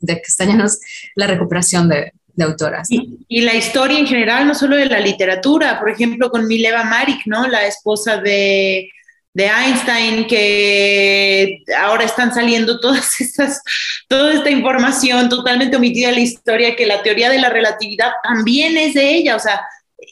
de 0.00 0.14
que 0.16 0.26
está 0.26 0.44
llenos 0.44 0.78
la 1.14 1.26
recuperación 1.26 1.88
de, 1.88 2.12
de 2.34 2.44
autoras. 2.44 2.88
Y, 2.90 3.42
la 3.42 3.54
historia 3.54 3.98
en 3.98 4.06
general, 4.06 4.46
no 4.46 4.54
solo 4.54 4.76
de 4.76 4.86
la 4.86 5.00
literatura, 5.00 5.78
por 5.78 5.90
ejemplo, 5.90 6.30
con 6.30 6.46
Mileva 6.46 6.84
Marik, 6.84 7.26
¿no? 7.26 7.46
La 7.46 7.66
esposa 7.66 8.18
de, 8.18 8.90
de 9.32 9.46
Einstein, 9.46 10.26
que 10.26 11.62
ahora 11.78 12.04
están 12.04 12.34
saliendo 12.34 12.80
todas 12.80 13.20
estas, 13.20 13.62
toda 14.08 14.34
esta 14.34 14.50
información 14.50 15.28
totalmente 15.28 15.76
omitida 15.76 16.08
de 16.08 16.14
la 16.14 16.20
historia, 16.20 16.76
que 16.76 16.86
la 16.86 17.02
teoría 17.02 17.30
de 17.30 17.38
la 17.38 17.50
relatividad 17.50 18.10
también 18.22 18.76
es 18.76 18.94
de 18.94 19.14
ella, 19.14 19.36
o 19.36 19.40
sea, 19.40 19.60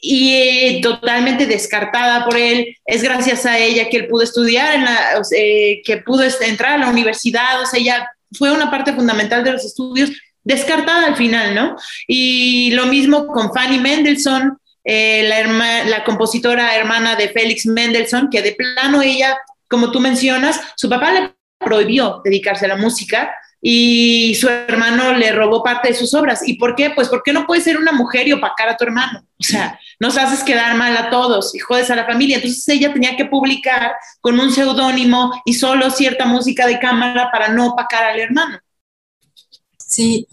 y 0.01 0.33
eh, 0.33 0.79
totalmente 0.81 1.45
descartada 1.45 2.23
por 2.25 2.37
él. 2.37 2.75
Es 2.85 3.03
gracias 3.03 3.45
a 3.45 3.57
ella 3.57 3.89
que 3.89 3.97
él 3.97 4.07
pudo 4.07 4.23
estudiar, 4.23 4.75
en 4.75 4.85
la, 4.85 5.21
eh, 5.35 5.81
que 5.83 5.97
pudo 5.97 6.23
entrar 6.41 6.73
a 6.73 6.77
la 6.77 6.89
universidad, 6.89 7.61
o 7.61 7.65
sea, 7.65 7.79
ella 7.79 8.09
fue 8.31 8.51
una 8.51 8.69
parte 8.69 8.93
fundamental 8.93 9.43
de 9.43 9.53
los 9.53 9.65
estudios 9.65 10.11
descartada 10.43 11.07
al 11.07 11.15
final, 11.15 11.53
¿no? 11.53 11.75
Y 12.07 12.71
lo 12.71 12.85
mismo 12.85 13.27
con 13.27 13.53
Fanny 13.53 13.79
Mendelssohn, 13.79 14.57
eh, 14.83 15.23
la, 15.27 15.83
la 15.85 16.03
compositora 16.03 16.75
hermana 16.75 17.15
de 17.15 17.29
Félix 17.29 17.65
Mendelssohn, 17.65 18.29
que 18.29 18.41
de 18.41 18.53
plano 18.53 19.01
ella, 19.01 19.37
como 19.67 19.91
tú 19.91 19.99
mencionas, 19.99 20.59
su 20.75 20.89
papá 20.89 21.11
le 21.11 21.35
prohibió 21.59 22.21
dedicarse 22.23 22.65
a 22.65 22.69
la 22.69 22.77
música 22.77 23.31
y 23.61 24.35
su 24.35 24.47
hermano 24.47 25.13
le 25.13 25.31
robó 25.33 25.61
parte 25.61 25.89
de 25.89 25.93
sus 25.93 26.13
obras. 26.13 26.47
¿Y 26.47 26.53
por 26.53 26.75
qué? 26.75 26.91
Pues 26.91 27.09
porque 27.09 27.33
no 27.33 27.45
puedes 27.45 27.65
ser 27.65 27.77
una 27.77 27.91
mujer 27.91 28.27
y 28.27 28.31
opacar 28.31 28.69
a 28.69 28.77
tu 28.77 28.85
hermano. 28.85 29.25
O 29.37 29.43
sea, 29.43 29.77
nos 29.99 30.17
haces 30.17 30.43
quedar 30.43 30.75
mal 30.75 30.95
a 30.95 31.09
todos 31.09 31.53
y 31.53 31.59
jodes 31.59 31.91
a 31.91 31.95
la 31.95 32.05
familia. 32.05 32.37
Entonces 32.37 32.67
ella 32.69 32.93
tenía 32.93 33.17
que 33.17 33.25
publicar 33.25 33.93
con 34.21 34.39
un 34.39 34.51
seudónimo 34.51 35.41
y 35.45 35.53
solo 35.53 35.89
cierta 35.91 36.25
música 36.25 36.65
de 36.67 36.79
cámara 36.79 37.29
para 37.31 37.49
no 37.49 37.67
opacar 37.67 38.05
al 38.05 38.19
hermano. 38.19 38.59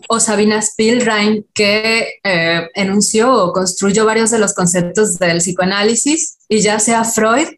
O 0.09 0.21
Sabina 0.21 0.61
Spielrein, 0.61 1.47
que 1.55 2.21
eh, 2.23 2.69
enunció 2.75 3.33
o 3.33 3.53
construyó 3.53 4.05
varios 4.05 4.31
de 4.31 4.39
los 4.39 4.55
conceptos 4.55 5.19
del 5.19 5.39
psicoanálisis 5.39 6.39
y 6.49 6.61
ya 6.61 6.79
sea 6.79 7.05
Freud 7.05 7.49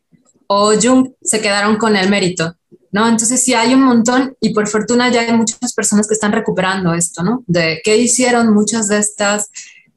o 0.47 0.73
Jung 0.81 1.13
se 1.23 1.41
quedaron 1.41 1.77
con 1.77 1.97
el 1.97 2.09
mérito, 2.09 2.55
¿no? 2.91 3.07
Entonces 3.07 3.43
sí 3.43 3.55
hay 3.55 3.75
un 3.75 3.83
montón 3.83 4.37
y 4.41 4.55
por 4.55 4.67
fortuna 4.67 5.11
ya 5.11 5.21
hay 5.23 5.33
muchas 5.33 5.73
personas 5.75 6.09
que 6.09 6.15
están 6.15 6.33
recuperando 6.33 6.95
esto, 6.95 7.23
¿no? 7.23 7.45
De 7.47 7.81
qué 7.85 7.97
hicieron 7.99 8.55
muchas 8.55 8.89
de 8.89 8.99
estas 8.99 9.51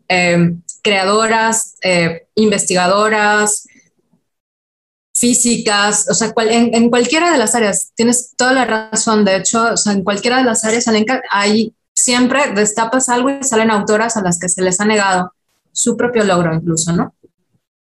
eh, 0.09 0.55
creadoras, 0.83 1.75
eh, 1.81 2.27
investigadoras, 2.35 3.65
físicas, 5.13 6.07
o 6.09 6.13
sea, 6.15 6.33
en, 6.49 6.89
cualquiera 6.89 7.31
de 7.31 7.37
las 7.37 7.53
áreas, 7.53 7.91
tienes 7.95 8.33
toda 8.35 8.53
la 8.53 8.65
razón, 8.65 9.23
de 9.23 9.37
hecho, 9.37 9.73
o 9.73 9.77
sea, 9.77 9.93
en 9.93 10.03
cualquiera 10.03 10.37
de 10.37 10.43
las 10.43 10.65
áreas 10.65 10.87
hay 11.29 11.75
siempre 12.03 12.51
destapas 12.53 13.09
algo 13.09 13.29
y 13.29 13.43
salen 13.43 13.71
autoras 13.71 14.17
a 14.17 14.21
las 14.21 14.39
que 14.39 14.49
se 14.49 14.61
les 14.61 14.79
ha 14.79 14.85
negado 14.85 15.33
su 15.71 15.95
propio 15.95 16.23
logro 16.23 16.53
incluso, 16.53 16.91
¿no? 16.93 17.15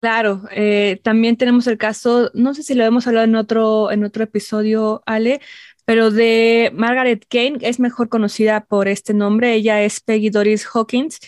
Claro, 0.00 0.42
eh, 0.50 1.00
también 1.02 1.36
tenemos 1.36 1.66
el 1.66 1.78
caso, 1.78 2.30
no 2.34 2.54
sé 2.54 2.62
si 2.62 2.74
lo 2.74 2.84
hemos 2.84 3.06
hablado 3.06 3.24
en 3.24 3.34
otro, 3.34 3.90
en 3.90 4.04
otro 4.04 4.24
episodio, 4.24 5.02
Ale, 5.06 5.40
pero 5.84 6.10
de 6.10 6.70
Margaret 6.74 7.24
Kane, 7.28 7.58
es 7.62 7.80
mejor 7.80 8.08
conocida 8.08 8.64
por 8.64 8.88
este 8.88 9.14
nombre, 9.14 9.54
ella 9.54 9.82
es 9.82 10.00
Peggy 10.00 10.30
Doris 10.30 10.66
Hawkins, 10.72 11.18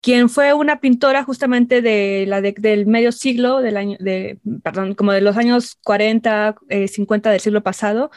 quien 0.00 0.28
fue 0.28 0.52
una 0.54 0.80
pintora 0.80 1.24
justamente 1.24 1.82
de 1.82 2.26
la 2.28 2.40
del 2.40 2.86
medio 2.86 3.12
siglo, 3.12 3.60
del 3.60 3.76
año, 3.76 3.96
de, 4.00 4.38
perdón, 4.62 4.94
como 4.94 5.12
de 5.12 5.20
los 5.20 5.36
años 5.36 5.78
40, 5.84 6.56
50 6.88 7.28
eh, 7.28 7.32
del 7.32 7.40
siglo 7.40 7.62
pasado, 7.62 8.10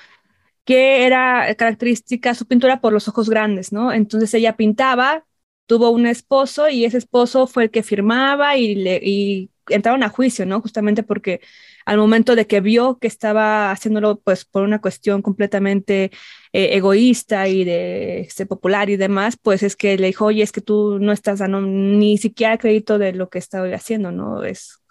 que 0.70 1.08
era 1.08 1.56
característica 1.56 2.36
su 2.36 2.46
pintura 2.46 2.80
por 2.80 2.94
los 2.94 3.08
ojos 3.08 3.28
grandes, 3.28 3.72
¿no? 3.74 3.92
Entonces 3.92 4.32
ella 4.36 4.56
pintaba, 4.56 5.26
tuvo 5.66 5.90
un 5.90 6.06
esposo 6.06 6.70
y 6.70 6.86
ese 6.86 7.00
esposo 7.00 7.48
fue 7.48 7.64
el 7.64 7.72
que 7.72 7.82
firmaba 7.82 8.56
y, 8.56 8.76
le, 8.76 9.50
entraron 9.68 10.04
a 10.04 10.10
juicio, 10.10 10.46
¿no? 10.46 10.62
Justamente 10.62 11.02
porque 11.02 11.42
al 11.88 11.98
momento 11.98 12.36
de 12.36 12.46
que 12.46 12.62
vio 12.62 13.00
que 13.00 13.08
estaba 13.08 13.72
haciéndolo 13.72 14.20
pues 14.20 14.46
por 14.46 14.62
una 14.62 14.80
cuestión 14.80 15.24
completamente 15.24 16.12
eh, 16.54 16.70
egoísta 16.76 17.48
y 17.48 17.64
de 17.64 18.28
ser 18.30 18.48
popular 18.48 18.92
y 18.92 18.98
demás, 18.98 19.38
pues 19.42 19.64
es 19.64 19.76
que 19.76 19.98
le 19.98 20.06
dijo, 20.08 20.26
oye, 20.26 20.44
es 20.44 20.52
que 20.52 20.62
tú 20.62 21.00
no 21.00 21.14
estás 21.14 21.40
dando 21.40 21.62
ni 21.62 22.20
siquiera 22.20 22.60
crédito 22.60 23.00
de 23.00 23.14
lo 23.14 23.30
que 23.30 23.40
estoy 23.40 23.74
haciendo, 23.74 24.12
¿no? 24.12 24.44
Es, 24.44 24.82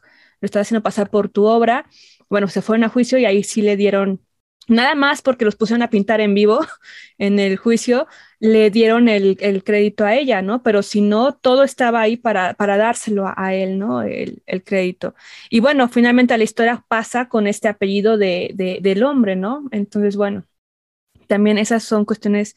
lo 0.41 0.47
estás 0.47 0.62
haciendo 0.62 0.83
pasar 0.83 1.09
por 1.09 1.29
tu 1.29 1.45
obra. 1.45 1.89
Bueno, 2.29 2.49
se 2.49 2.62
fueron 2.62 2.83
a 2.83 2.89
juicio 2.89 3.16
y 3.18 3.26
ahí 3.26 3.45
sí 3.45 3.62
le 3.62 3.76
dieron 3.76 4.20
nada 4.69 4.95
más 4.95 5.23
porque 5.23 5.45
los 5.45 5.57
pusieron 5.57 5.83
a 5.83 5.91
pintar 5.91 6.21
en 6.21 6.35
vivo 6.35 6.61
en 7.19 7.39
el 7.39 7.57
juicio, 7.57 8.07
le 8.41 8.71
dieron 8.71 9.09
el, 9.09 9.37
crédito 9.64 10.05
a 10.05 10.14
ella, 10.14 10.43
¿no? 10.43 10.62
Pero 10.62 10.83
si 10.83 11.01
no, 11.01 11.35
todo 11.35 11.64
estaba 11.64 12.01
ahí 12.01 12.16
para, 12.16 12.55
para 12.55 12.77
dárselo 12.77 13.33
a, 13.37 13.55
él, 13.55 13.79
¿no? 13.79 14.03
El, 14.03 14.43
crédito. 14.64 15.14
Y 15.51 15.61
bueno, 15.61 15.89
finalmente 15.89 16.37
la 16.39 16.45
historia 16.45 16.85
pasa 16.89 17.29
con 17.29 17.47
este 17.47 17.69
apellido 17.69 18.16
de, 18.19 18.79
del 18.81 19.03
hombre, 19.03 19.37
¿no? 19.37 19.69
Entonces, 19.73 20.16
bueno, 20.16 20.45
también 21.27 21.59
esas 21.59 21.83
son 21.85 22.05
cuestiones 22.05 22.57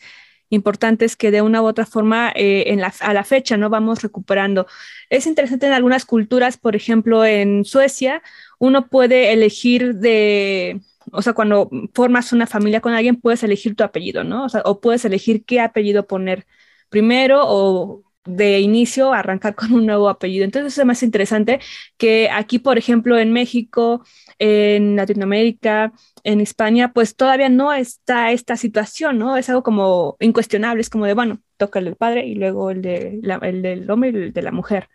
importantes 0.49 1.16
que 1.16 1.32
de 1.32 1.41
una 1.41 1.62
u 1.62 1.66
otra 1.66 1.86
forma 1.86 2.32
eh, 2.36 2.78
a 2.99 3.14
la 3.14 3.24
fecha 3.24 3.57
no 3.57 3.70
vamos 3.70 4.01
recuperando. 4.03 4.68
Es 5.09 5.26
interesante 5.26 5.68
en 5.68 5.74
algunas 5.74 6.05
culturas, 6.05 6.57
por 6.57 6.76
ejemplo, 6.76 7.26
en 7.26 7.66
Suecia, 7.66 8.22
uno 8.59 8.88
puede 8.89 9.34
elegir 9.34 9.95
de 9.95 10.82
o 11.12 11.22
sea, 11.22 11.34
cuando 11.34 11.70
formas 11.93 12.34
una 12.34 12.47
familia 12.47 12.82
con 12.82 12.93
alguien, 12.93 13.16
puedes 13.18 13.43
elegir 13.43 13.76
tu 13.76 13.84
apellido, 13.84 14.24
¿no? 14.24 14.45
O, 14.45 14.49
sea, 14.49 14.62
o 14.66 14.80
puedes 14.82 15.05
elegir 15.05 15.45
qué 15.45 15.59
apellido 15.62 16.07
poner 16.07 16.45
primero 16.89 17.41
o 17.43 18.03
de 18.26 18.59
inicio 18.59 19.14
arrancar 19.14 19.55
con 19.55 19.74
un 19.74 19.86
nuevo 19.86 20.09
apellido. 20.09 20.45
Entonces 20.45 20.78
es 20.78 20.86
más 20.86 21.03
interesante 21.03 21.59
que 21.97 22.30
aquí, 22.32 22.59
por 22.59 22.78
ejemplo, 22.78 23.18
en 23.18 23.34
México, 23.34 24.05
en 24.39 24.95
Latinoamérica, 24.95 25.93
en 26.24 26.41
España, 26.41 26.93
pues 26.93 27.16
todavía 27.16 27.49
no 27.49 27.74
está 27.74 28.32
esta 28.32 28.57
situación, 28.57 29.18
¿no? 29.18 29.38
Es 29.38 29.49
algo 29.49 29.64
como 29.64 30.18
incuestionable, 30.20 30.82
es 30.82 30.89
como 30.89 31.05
de, 31.05 31.14
bueno, 31.14 31.41
toca 31.57 31.80
el 31.80 31.86
del 31.86 31.95
padre 31.95 32.26
y 32.26 32.36
luego 32.36 32.72
el, 32.72 32.82
de 32.82 33.20
el 33.41 33.62
del 33.62 33.89
hombre 33.89 34.09
y 34.12 34.16
el 34.16 34.34
de 34.34 34.41
la 34.41 34.51
mujer. 34.51 34.89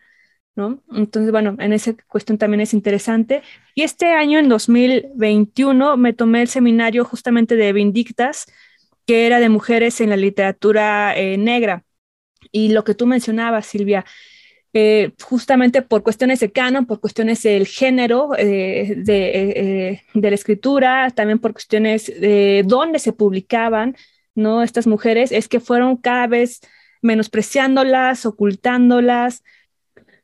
¿No? 0.57 0.83
Entonces, 0.93 1.31
bueno, 1.31 1.55
en 1.59 1.73
esa 1.73 1.95
cuestión 2.09 2.39
también 2.39 2.63
es 2.63 2.75
interesante. 2.75 3.43
Y 3.75 3.83
este 3.83 4.07
año, 4.13 4.39
en 4.39 4.49
2021, 4.49 5.97
me 5.99 6.15
tomé 6.15 6.43
el 6.43 6.49
seminario 6.49 7.05
justamente 7.05 7.57
de 7.57 7.73
Vindictas, 7.75 8.47
que 9.07 9.27
era 9.27 9.39
de 9.39 9.51
mujeres 9.51 10.01
en 10.01 10.11
la 10.11 10.17
literatura 10.17 11.17
eh, 11.17 11.37
negra. 11.37 11.85
Y 12.53 12.71
lo 12.71 12.85
que 12.85 12.95
tú 12.95 13.07
mencionabas, 13.07 13.67
Silvia, 13.67 14.07
eh, 14.73 15.13
justamente 15.23 15.83
por 15.83 16.03
cuestiones 16.03 16.41
de 16.41 16.51
canon, 16.53 16.87
por 16.87 17.01
cuestiones 17.01 17.43
del 17.43 17.67
género 17.67 18.31
eh, 18.39 18.95
de, 18.97 20.03
de, 20.15 20.31
la 20.31 20.35
escritura, 20.35 21.11
también 21.11 21.39
por 21.39 21.53
cuestiones 21.53 22.07
de 22.07 22.63
dónde 22.67 22.99
se 22.99 23.13
publicaban, 23.13 23.97
¿no? 24.35 24.63
Estas 24.63 24.87
mujeres, 24.87 25.33
es 25.33 25.49
que 25.49 25.61
fueron 25.61 25.97
cada 25.97 26.27
vez 26.27 26.61
menospreciándolas, 27.03 28.27
ocultándolas, 28.27 29.43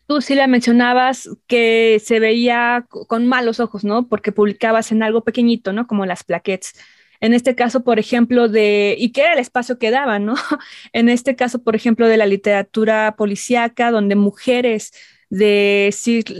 Tú 0.06 0.20
sí 0.20 0.34
le 0.34 0.46
mencionabas 0.46 1.28
que 1.46 2.00
se 2.04 2.20
veía 2.20 2.86
con 2.88 3.26
malos 3.26 3.60
ojos, 3.60 3.84
¿no? 3.84 4.08
Porque 4.08 4.32
publicabas 4.32 4.92
en 4.92 5.02
algo 5.02 5.24
pequeñito, 5.24 5.72
¿no? 5.72 5.86
Como 5.86 6.06
las 6.06 6.24
plaquettes. 6.24 6.74
En 7.20 7.34
este 7.34 7.54
caso, 7.54 7.84
por 7.84 8.00
ejemplo, 8.00 8.48
de, 8.48 8.96
y 8.98 9.12
qué 9.12 9.22
era 9.22 9.34
el 9.34 9.38
espacio 9.38 9.78
que 9.78 9.92
daban, 9.92 10.26
¿no? 10.26 10.34
En 10.92 11.08
este 11.08 11.36
caso, 11.36 11.62
por 11.62 11.76
ejemplo, 11.76 12.08
de 12.08 12.16
la 12.16 12.26
literatura 12.26 13.14
policíaca, 13.16 13.92
donde 13.92 14.16
mujeres 14.16 14.92
de, 15.30 15.94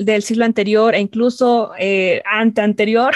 del 0.04 0.22
siglo 0.22 0.44
anterior 0.44 0.94
e 0.94 1.00
incluso 1.00 1.72
eh, 1.78 2.20
ante 2.26 2.60
anterior 2.60 3.14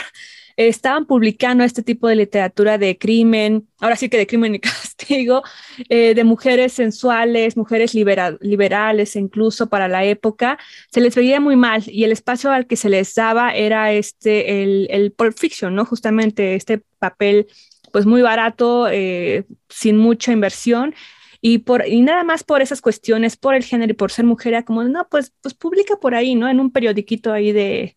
estaban 0.57 1.07
publicando 1.07 1.65
este 1.65 1.83
tipo 1.83 2.09
de 2.09 2.17
literatura 2.17 2.79
de 2.79 2.97
crimen, 2.97 3.69
ahora 3.81 3.97
sí 3.97 4.09
que 4.09 4.17
de 4.17 4.27
crimen 4.27 4.55
y 4.55 4.61
castigo, 4.61 5.43
eh, 5.89 6.15
de 6.15 6.25
mujeres 6.25 6.73
sensuales, 6.73 7.57
mujeres 7.57 7.95
liberales, 7.95 9.17
incluso 9.17 9.69
para 9.69 9.89
la 9.89 10.05
época, 10.05 10.59
se 10.91 11.01
les 11.01 11.15
veía 11.15 11.41
muy 11.41 11.57
mal 11.57 11.83
y 11.87 12.05
el 12.05 12.13
espacio 12.13 12.51
al 12.51 12.67
que 12.67 12.77
se 12.77 12.89
les 12.89 13.15
daba 13.15 13.55
era 13.55 13.93
este, 13.93 14.63
el, 14.63 14.89
el 14.91 15.13
Pulp 15.13 15.37
Fiction, 15.39 15.75
¿no? 15.75 15.85
Justamente 15.85 16.55
este 16.55 16.83
papel 16.99 17.47
pues 17.93 18.05
muy 18.05 18.23
barato, 18.23 18.89
eh, 18.91 19.45
sin 19.69 19.97
mucha 19.97 20.33
inversión 20.33 20.95
y, 21.41 21.59
por, 21.59 21.87
y 21.87 22.03
nada 22.03 22.25
más 22.25 22.45
por 22.45 22.63
esas 22.63 22.81
cuestiones, 22.81 23.37
por 23.37 23.55
el 23.55 23.65
género 23.65 23.93
y 23.93 23.95
por 23.95 24.11
ser 24.11 24.25
mujer, 24.25 24.55
era 24.55 24.65
como, 24.65 24.83
no, 24.85 25.09
pues, 25.09 25.33
pues 25.41 25.55
publica 25.55 25.97
por 25.97 26.15
ahí, 26.15 26.35
¿no? 26.35 26.49
En 26.49 26.61
un 26.61 26.71
periodiquito 26.73 27.33
ahí 27.33 27.53
de, 27.53 27.97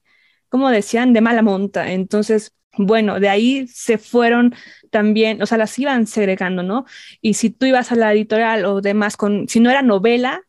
como 0.50 0.70
decían, 0.70 1.14
de 1.14 1.22
mala 1.22 1.42
monta. 1.42 1.92
Entonces, 1.92 2.54
bueno, 2.78 3.20
de 3.20 3.30
ahí 3.30 3.68
se 3.68 3.98
fueron 3.98 4.56
también, 4.92 5.42
o 5.42 5.46
sea, 5.46 5.58
las 5.58 5.78
iban 5.80 6.08
segregando, 6.08 6.64
¿no? 6.64 6.86
Y 7.22 7.36
si 7.36 7.50
tú 7.50 7.66
ibas 7.66 7.92
a 7.92 7.96
la 7.96 8.14
editorial 8.14 8.66
o 8.66 8.82
demás, 8.82 9.18
con, 9.18 9.48
si 9.50 9.60
no 9.60 9.70
era 9.70 9.82
novela, 9.82 10.42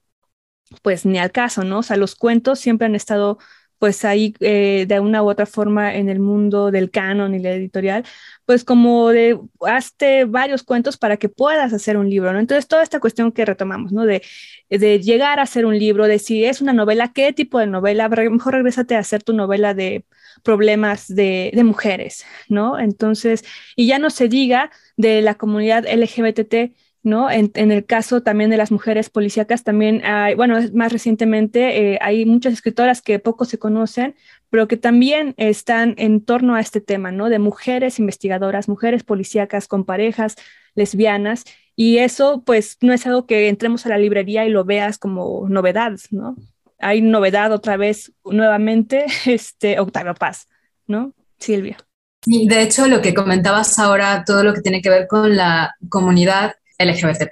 pues 0.82 1.04
ni 1.06 1.18
al 1.18 1.32
caso, 1.32 1.64
¿no? 1.64 1.78
O 1.80 1.82
sea, 1.82 1.96
los 1.96 2.14
cuentos 2.14 2.60
siempre 2.60 2.86
han 2.86 2.94
estado 2.94 3.38
pues 3.80 4.04
ahí 4.04 4.34
eh, 4.40 4.84
de 4.86 5.00
una 5.00 5.22
u 5.24 5.30
otra 5.30 5.46
forma 5.46 5.96
en 5.96 6.08
el 6.10 6.20
mundo 6.20 6.70
del 6.70 6.90
canon 6.90 7.34
y 7.34 7.40
la 7.40 7.52
editorial, 7.52 8.04
pues 8.44 8.62
como 8.64 9.08
de 9.08 9.40
hazte 9.66 10.26
varios 10.26 10.62
cuentos 10.62 10.98
para 10.98 11.16
que 11.16 11.30
puedas 11.30 11.72
hacer 11.72 11.96
un 11.96 12.10
libro, 12.10 12.32
¿no? 12.32 12.38
Entonces 12.40 12.68
toda 12.68 12.82
esta 12.82 13.00
cuestión 13.00 13.32
que 13.32 13.44
retomamos, 13.46 13.90
¿no? 13.92 14.04
De, 14.04 14.22
de 14.68 15.00
llegar 15.00 15.38
a 15.40 15.42
hacer 15.42 15.66
un 15.66 15.78
libro, 15.78 16.06
de 16.06 16.18
si 16.18 16.44
es 16.44 16.60
una 16.60 16.72
novela, 16.74 17.12
qué 17.12 17.32
tipo 17.32 17.58
de 17.58 17.66
novela, 17.66 18.08
mejor 18.08 18.54
regrésate 18.54 18.96
a 18.96 19.00
hacer 19.00 19.22
tu 19.22 19.32
novela 19.32 19.74
de 19.74 20.04
problemas 20.42 21.08
de, 21.08 21.50
de 21.54 21.64
mujeres, 21.64 22.24
¿no? 22.48 22.78
Entonces, 22.78 23.44
y 23.76 23.86
ya 23.86 23.98
no 23.98 24.10
se 24.10 24.28
diga 24.28 24.70
de 24.96 25.22
la 25.22 25.36
comunidad 25.36 25.86
LGBT 25.86 26.74
¿no? 27.02 27.30
En, 27.30 27.50
el 27.54 27.86
caso 27.86 28.22
también 28.22 28.50
de 28.50 28.56
las 28.56 28.70
mujeres 28.70 29.10
policíacas, 29.10 29.64
también 29.64 30.04
hay, 30.04 30.34
bueno, 30.34 30.58
más 30.74 30.92
recientemente 30.92 31.94
eh, 31.94 31.98
hay 32.00 32.26
muchas 32.26 32.52
escritoras 32.52 33.02
que 33.02 33.18
poco 33.18 33.44
se 33.44 33.58
conocen, 33.58 34.14
pero 34.50 34.68
que 34.68 34.76
también 34.76 35.34
están 35.36 35.94
en 35.98 36.24
torno 36.24 36.54
a 36.54 36.60
este 36.60 36.80
tema, 36.80 37.12
¿no? 37.12 37.28
De 37.28 37.38
mujeres 37.38 37.98
investigadoras, 37.98 38.68
mujeres 38.68 39.04
policíacas 39.04 39.68
con 39.68 39.84
parejas 39.84 40.36
lesbianas, 40.74 41.44
y 41.76 41.98
eso 41.98 42.42
pues 42.44 42.76
no 42.80 42.92
es 42.92 43.06
algo 43.06 43.26
que 43.26 43.48
entremos 43.48 43.86
a 43.86 43.88
la 43.90 43.98
librería 43.98 44.44
y 44.44 44.50
lo 44.50 44.64
veas 44.64 44.98
como 44.98 45.48
novedad, 45.48 45.92
¿no? 46.10 46.36
hay 46.80 47.02
novedad 47.02 47.52
otra 47.52 47.76
vez, 47.76 48.12
nuevamente, 48.24 49.06
este, 49.26 49.78
Octavio 49.78 50.14
Paz, 50.14 50.48
¿no? 50.86 51.12
Silvia. 51.38 51.78
de 52.26 52.62
hecho, 52.62 52.86
lo 52.86 53.00
que 53.00 53.14
comentabas 53.14 53.78
ahora, 53.78 54.24
todo 54.26 54.42
lo 54.42 54.52
que 54.52 54.60
tiene 54.60 54.82
que 54.82 54.90
ver 54.90 55.06
con 55.06 55.36
la 55.36 55.74
comunidad 55.88 56.54
LGBT+, 56.80 57.28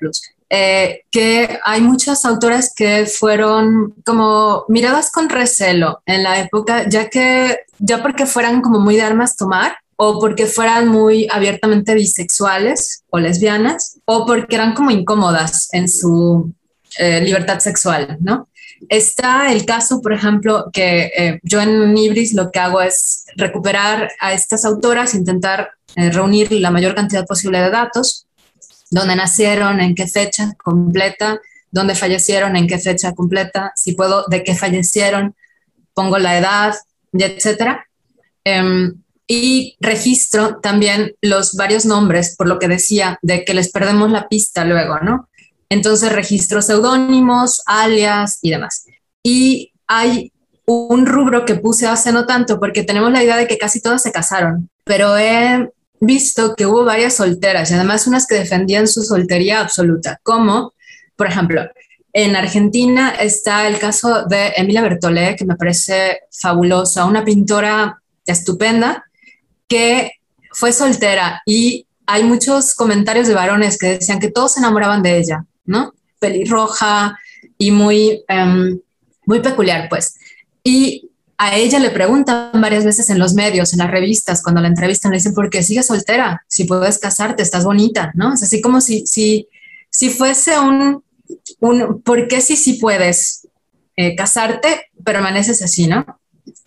eh, 0.51 1.03
que 1.11 1.59
hay 1.64 1.80
muchas 1.80 2.24
autoras 2.24 2.72
que 2.74 3.07
fueron 3.07 3.94
como 4.05 4.64
miradas 4.68 5.11
con 5.11 5.28
recelo 5.28 6.03
en 6.07 6.22
la 6.22 6.38
época, 6.40 6.88
ya 6.88 7.09
que 7.09 7.59
ya 7.78 8.03
porque 8.03 8.26
fueran 8.26 8.61
como 8.62 8.80
muy 8.80 8.96
de 8.96 9.03
armas 9.03 9.36
tomar 9.36 9.76
o 9.96 10.20
porque 10.20 10.46
fueran 10.46 10.88
muy 10.88 11.28
abiertamente 11.30 11.94
bisexuales 11.94 13.05
o 13.11 13.18
lesbianas 13.18 13.99
o 14.05 14.26
porque 14.26 14.57
eran 14.57 14.74
como 14.74 14.90
incómodas 14.90 15.68
en 15.72 15.88
su 15.88 16.53
eh, 16.99 17.20
libertad 17.20 17.59
sexual, 17.59 18.16
¿no? 18.20 18.49
Está 18.88 19.53
el 19.53 19.66
caso, 19.66 20.01
por 20.01 20.12
ejemplo, 20.12 20.70
que 20.72 21.11
eh, 21.16 21.40
yo 21.42 21.61
en 21.61 21.99
Ibris 21.99 22.32
lo 22.32 22.51
que 22.51 22.61
hago 22.61 22.80
es 22.80 23.26
recuperar 23.36 24.12
a 24.20 24.32
estas 24.32 24.64
autoras, 24.64 25.14
intentar 25.14 25.72
reunir 25.96 26.53
la 26.53 26.70
mayor 26.70 26.94
cantidad 26.94 27.26
posible 27.26 27.61
de 27.61 27.70
datos 27.70 28.27
dónde 28.91 29.16
nacieron, 29.16 29.80
en 29.80 29.95
qué 29.95 30.07
fecha 30.07 30.55
completa, 30.62 31.41
dónde 31.70 31.95
fallecieron, 31.95 32.57
en 32.57 32.66
qué 32.66 32.78
fecha 32.78 33.14
completa, 33.14 33.72
si 33.76 33.93
puedo, 33.93 34.24
de 34.28 34.43
qué 34.43 34.55
fallecieron, 34.55 35.34
pongo 35.95 36.18
la 36.18 36.39
edad, 36.39 36.74
y 37.12 37.22
etcétera. 37.22 37.86
Em, 38.45 39.03
y 39.26 39.76
registro 39.80 40.59
también 40.61 41.14
los 41.20 41.55
varios 41.55 41.84
nombres, 41.84 42.34
por 42.36 42.49
lo 42.49 42.59
que 42.59 42.68
decía, 42.68 43.18
de 43.20 43.45
que 43.45 43.53
les 43.53 43.70
perdemos 43.70 44.11
la 44.11 44.28
pista 44.28 44.64
luego, 44.64 44.99
¿no? 45.01 45.28
Entonces 45.68 46.12
registro 46.12 46.62
seudónimos, 46.62 47.61
alias 47.66 48.39
y 48.41 48.51
demás. 48.51 48.86
Y 49.22 49.72
hay 49.86 50.32
un 50.64 51.07
rubro 51.07 51.45
que 51.45 51.57
puse 51.57 51.86
hace 51.86 52.12
no 52.12 52.26
tanto, 52.26 52.59
porque 52.59 52.84
tenemos 52.84 53.12
la 53.12 53.22
idea 53.22 53.36
de 53.36 53.47
que 53.47 53.59
casi 53.59 53.80
todas 53.80 54.03
se 54.03 54.12
casaron, 54.12 54.70
pero 54.84 55.16
he 55.18 55.70
visto 56.01 56.55
que 56.55 56.66
hubo 56.66 56.84
varias 56.84 57.16
solteras 57.16 57.70
y 57.70 57.74
además 57.74 58.07
unas 58.07 58.26
que 58.26 58.36
defendían 58.36 58.86
su 58.86 59.03
soltería 59.03 59.61
absoluta, 59.61 60.20
como, 60.22 60.74
por 61.16 61.26
ejemplo, 61.26 61.62
en 62.12 62.36
Argentina 62.36 63.11
está 63.11 63.68
el 63.68 63.78
caso 63.78 64.24
de 64.24 64.53
Emilia 64.57 64.82
Bertolé, 64.82 65.36
que 65.36 65.44
me 65.44 65.57
parece 65.57 66.20
fabulosa, 66.30 67.05
una 67.05 67.24
pintora 67.24 68.01
estupenda 68.26 69.05
que 69.66 70.12
fue 70.53 70.72
soltera 70.72 71.42
y 71.46 71.86
hay 72.07 72.24
muchos 72.24 72.74
comentarios 72.74 73.28
de 73.28 73.34
varones 73.34 73.78
que 73.78 73.99
decían 73.99 74.18
que 74.18 74.30
todos 74.30 74.55
se 74.55 74.61
enamoraban 74.61 75.03
de 75.03 75.18
ella, 75.18 75.44
¿no? 75.66 75.92
Pelirroja 76.18 77.18
y 77.59 77.70
muy, 77.70 78.24
em, 78.28 78.80
muy 79.26 79.40
peculiar, 79.40 79.88
pues. 79.90 80.16
Y 80.64 81.07
a 81.41 81.55
ella 81.55 81.78
le 81.78 81.91
preguntan 81.91 82.51
varias 82.61 82.84
veces 82.84 83.09
en 83.11 83.20
los 83.20 83.32
medios, 83.32 83.72
en 83.72 83.78
las 83.78 83.91
revistas, 83.91 84.43
cuando 84.43 84.61
la 84.61 84.66
entrevistan, 84.66 85.12
le 85.12 85.18
dicen, 85.18 85.34
¿por 85.34 85.49
qué 85.49 85.62
sigues 85.62 85.86
soltera? 85.86 86.45
Si 86.49 86.64
puedes 86.64 86.99
casarte, 86.99 87.45
estás 87.45 87.64
bonita, 87.64 88.11
¿no? 88.14 88.34
Es 88.34 88.43
así 88.43 88.61
como 88.61 88.80
si, 88.80 89.07
si, 89.07 89.49
si 89.89 90.11
fuese 90.11 90.59
un, 90.59 91.05
un, 91.61 92.03
¿por 92.03 92.26
qué 92.26 92.41
si 92.41 92.57
sí 92.57 92.74
puedes 92.74 93.47
eh, 93.97 94.16
casarte, 94.16 94.91
permaneces 95.05 95.62
así, 95.62 95.86
¿no? 95.86 96.05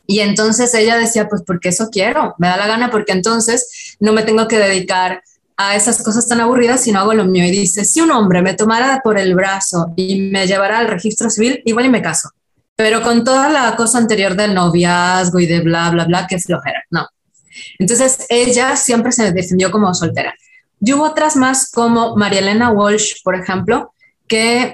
Y 0.08 0.22
entonces 0.22 0.74
ella 0.74 0.96
decía, 0.96 1.28
pues 1.28 1.44
porque 1.46 1.70
eso 1.70 1.90
quiero, 1.90 2.36
me 2.38 2.48
da 2.48 2.56
la 2.56 2.68
gana, 2.68 2.90
porque 2.90 3.12
entonces 3.12 3.98
no 4.00 4.14
me 4.14 4.24
tengo 4.24 4.48
que 4.48 4.58
dedicar 4.58 5.22
a 5.58 5.76
esas 5.76 6.02
cosas 6.02 6.28
tan 6.28 6.40
aburridas, 6.40 6.82
sino 6.82 7.00
hago 7.00 7.14
lo 7.14 7.26
mío. 7.26 7.46
Y 7.46 7.52
dice, 7.52 7.84
si 7.84 8.00
un 8.00 8.12
hombre 8.12 8.42
me 8.42 8.54
tomara 8.54 9.02
por 9.04 9.20
el 9.20 9.36
brazo 9.36 9.92
y 9.98 10.32
me 10.32 10.48
llevara 10.48 10.80
al 10.80 10.88
registro 10.88 11.30
civil, 11.30 11.62
igual 11.66 11.88
y 11.88 11.90
me 11.90 12.02
caso 12.02 12.30
pero 12.76 13.02
con 13.02 13.24
toda 13.24 13.50
la 13.50 13.76
cosa 13.76 13.98
anterior 13.98 14.36
del 14.36 14.54
noviazgo 14.54 15.40
y 15.40 15.46
de 15.46 15.60
bla, 15.62 15.90
bla, 15.90 16.06
bla, 16.06 16.28
que 16.28 16.40
flojera, 16.40 16.84
no. 16.90 17.08
Entonces 17.80 18.26
ella 18.30 18.76
siempre 18.76 19.12
se 19.12 19.32
defendió 19.32 19.72
como 19.72 19.94
soltera. 19.94 20.34
Y 20.80 20.94
hubo 20.94 21.04
otras 21.04 21.36
más 21.36 21.70
como 21.70 22.16
María 22.16 22.40
Elena 22.40 22.72
Walsh, 22.72 23.22
por 23.24 23.36
ejemplo, 23.36 23.94
que 24.28 24.74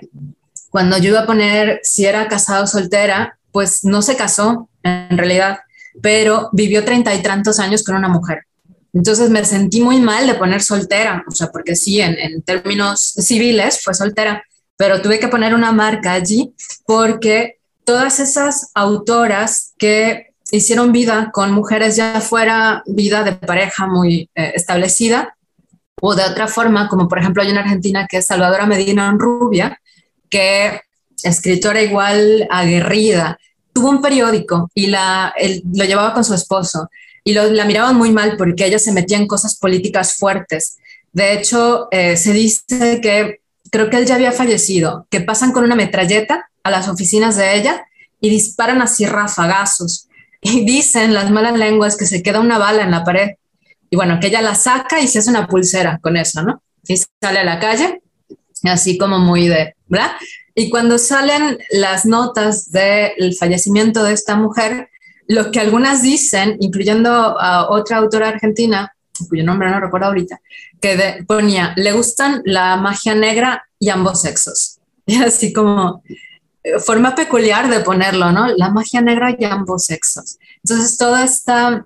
cuando 0.70 0.98
yo 0.98 1.10
iba 1.10 1.22
a 1.22 1.26
poner 1.26 1.80
si 1.84 2.06
era 2.06 2.28
casado 2.28 2.64
o 2.64 2.68
soltera, 2.68 3.38
pues 3.52 3.84
no 3.84 4.02
se 4.02 4.16
casó 4.16 4.70
en 4.84 5.18
realidad, 5.18 5.60
pero 6.02 6.50
vivió 6.54 6.86
treinta 6.86 7.14
y 7.14 7.22
tantos 7.22 7.60
años 7.60 7.84
con 7.84 7.96
una 7.96 8.08
mujer. 8.08 8.44
Entonces 8.94 9.30
me 9.30 9.44
sentí 9.44 9.82
muy 9.82 10.00
mal 10.00 10.28
de 10.28 10.36
poner 10.36 10.62
soltera, 10.62 11.24
o 11.28 11.32
sea, 11.32 11.48
porque 11.48 11.76
sí, 11.76 12.00
en, 12.00 12.18
en 12.18 12.42
términos 12.42 13.14
civiles 13.18 13.82
fue 13.84 13.94
soltera, 13.94 14.44
pero 14.78 15.02
tuve 15.02 15.20
que 15.20 15.28
poner 15.28 15.54
una 15.54 15.72
marca 15.72 16.14
allí 16.14 16.54
porque 16.86 17.57
todas 17.88 18.20
esas 18.20 18.70
autoras 18.74 19.74
que 19.78 20.34
hicieron 20.52 20.92
vida 20.92 21.32
con 21.34 21.54
mujeres 21.54 21.96
ya 21.96 22.20
fuera 22.20 22.84
vida 22.86 23.24
de 23.24 23.32
pareja 23.32 23.88
muy 23.88 24.30
eh, 24.36 24.52
establecida 24.56 25.38
o 26.02 26.14
de 26.14 26.26
otra 26.26 26.50
forma, 26.50 26.90
como 26.90 27.08
por 27.08 27.18
ejemplo 27.18 27.42
hay 27.42 27.50
una 27.50 27.62
argentina 27.62 28.06
que 28.06 28.18
es 28.18 28.26
Salvadora 28.26 28.66
Medina 28.66 29.16
Rubia, 29.18 29.80
que 30.30 30.82
escritora 31.24 31.82
igual 31.82 32.46
aguerrida, 32.52 33.40
tuvo 33.72 33.90
un 33.90 34.02
periódico 34.02 34.70
y 34.76 34.88
la, 34.88 35.34
lo 35.74 35.86
llevaba 35.86 36.14
con 36.14 36.26
su 36.26 36.34
esposo 36.34 36.90
y 37.24 37.34
la 37.34 37.64
miraban 37.64 37.96
muy 37.96 38.12
mal 38.12 38.36
porque 38.36 38.66
ella 38.66 38.80
se 38.80 38.92
metía 38.92 39.18
en 39.18 39.28
cosas 39.28 39.58
políticas 39.58 40.18
fuertes. 40.18 40.76
De 41.14 41.32
hecho, 41.32 41.88
eh, 41.92 42.18
se 42.18 42.34
dice 42.34 43.00
que 43.02 43.40
creo 43.72 43.90
que 43.90 43.96
él 43.96 44.06
ya 44.06 44.16
había 44.16 44.34
fallecido, 44.34 45.08
que 45.10 45.22
pasan 45.22 45.54
con 45.54 45.64
una 45.64 45.76
metralleta 45.76 46.50
a 46.68 46.72
las 46.72 46.88
oficinas 46.88 47.36
de 47.36 47.56
ella 47.58 47.86
y 48.20 48.30
disparan 48.30 48.82
así 48.82 49.06
rafagazos. 49.06 50.08
Y 50.42 50.66
dicen 50.66 51.14
las 51.14 51.32
malas 51.32 51.58
lenguas 51.58 51.98
que 51.98 52.06
se 52.06 52.22
queda 52.22 52.40
una 52.40 52.58
bala 52.58 52.84
en 52.84 52.92
la 52.92 53.04
pared. 53.04 53.32
Y 53.90 53.96
bueno, 53.96 54.20
que 54.20 54.28
ella 54.28 54.42
la 54.42 54.56
saca 54.56 55.00
y 55.00 55.08
se 55.08 55.20
hace 55.20 55.30
una 55.30 55.48
pulsera 55.48 56.00
con 56.02 56.18
eso, 56.18 56.44
¿no? 56.44 56.62
Y 56.88 56.98
sale 56.98 57.40
a 57.40 57.44
la 57.44 57.60
calle, 57.60 58.02
así 58.64 58.98
como 58.98 59.20
muy 59.20 59.48
de, 59.48 59.76
¿verdad? 59.88 60.12
Y 60.56 60.70
cuando 60.70 60.98
salen 60.98 61.60
las 61.72 62.06
notas 62.06 62.72
del 62.72 63.36
fallecimiento 63.38 64.04
de 64.04 64.14
esta 64.14 64.36
mujer, 64.36 64.90
lo 65.28 65.52
que 65.52 65.60
algunas 65.60 66.02
dicen, 66.02 66.58
incluyendo 66.60 67.12
a 67.12 67.70
otra 67.70 67.98
autora 67.98 68.30
argentina, 68.30 68.94
cuyo 69.30 69.44
nombre 69.44 69.70
no 69.70 69.80
recuerdo 69.80 70.08
ahorita, 70.08 70.40
que 70.82 71.24
ponía, 71.28 71.74
le 71.76 71.92
gustan 71.92 72.42
la 72.46 72.78
magia 72.78 73.16
negra 73.16 73.68
y 73.80 73.90
ambos 73.90 74.22
sexos. 74.22 74.74
Y 75.10 75.16
así 75.24 75.54
como, 75.54 76.04
forma 76.84 77.16
peculiar 77.16 77.70
de 77.70 77.82
ponerlo, 77.82 78.32
¿no? 78.32 78.48
La 78.56 78.70
magia 78.70 79.02
negra 79.02 79.36
y 79.38 79.46
ambos 79.46 79.86
sexos. 79.86 80.38
Entonces, 80.64 80.98
todo 80.98 81.18
esta, 81.18 81.86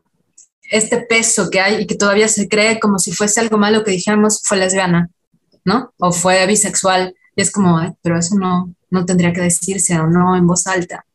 este 0.64 0.98
peso 1.02 1.50
que 1.50 1.60
hay 1.60 1.84
y 1.84 1.88
que 1.88 1.96
todavía 1.96 2.28
se 2.28 2.48
cree 2.48 2.80
como 2.80 3.00
si 3.00 3.12
fuese 3.12 3.40
algo 3.40 3.58
malo 3.58 3.84
que 3.84 3.92
dijéramos 3.92 4.42
fue 4.44 4.58
lesbiana, 4.58 5.10
¿no? 5.66 5.94
O 5.98 6.12
fue 6.12 6.46
bisexual. 6.48 7.16
Y 7.36 7.42
es 7.42 7.52
como, 7.52 7.98
pero 8.02 8.18
eso 8.18 8.36
no, 8.36 8.74
no 8.90 9.06
tendría 9.06 9.34
que 9.34 9.42
decirse 9.42 10.00
o 10.00 10.08
no 10.08 10.36
en 10.36 10.48
voz 10.48 10.68
alta. 10.68 11.06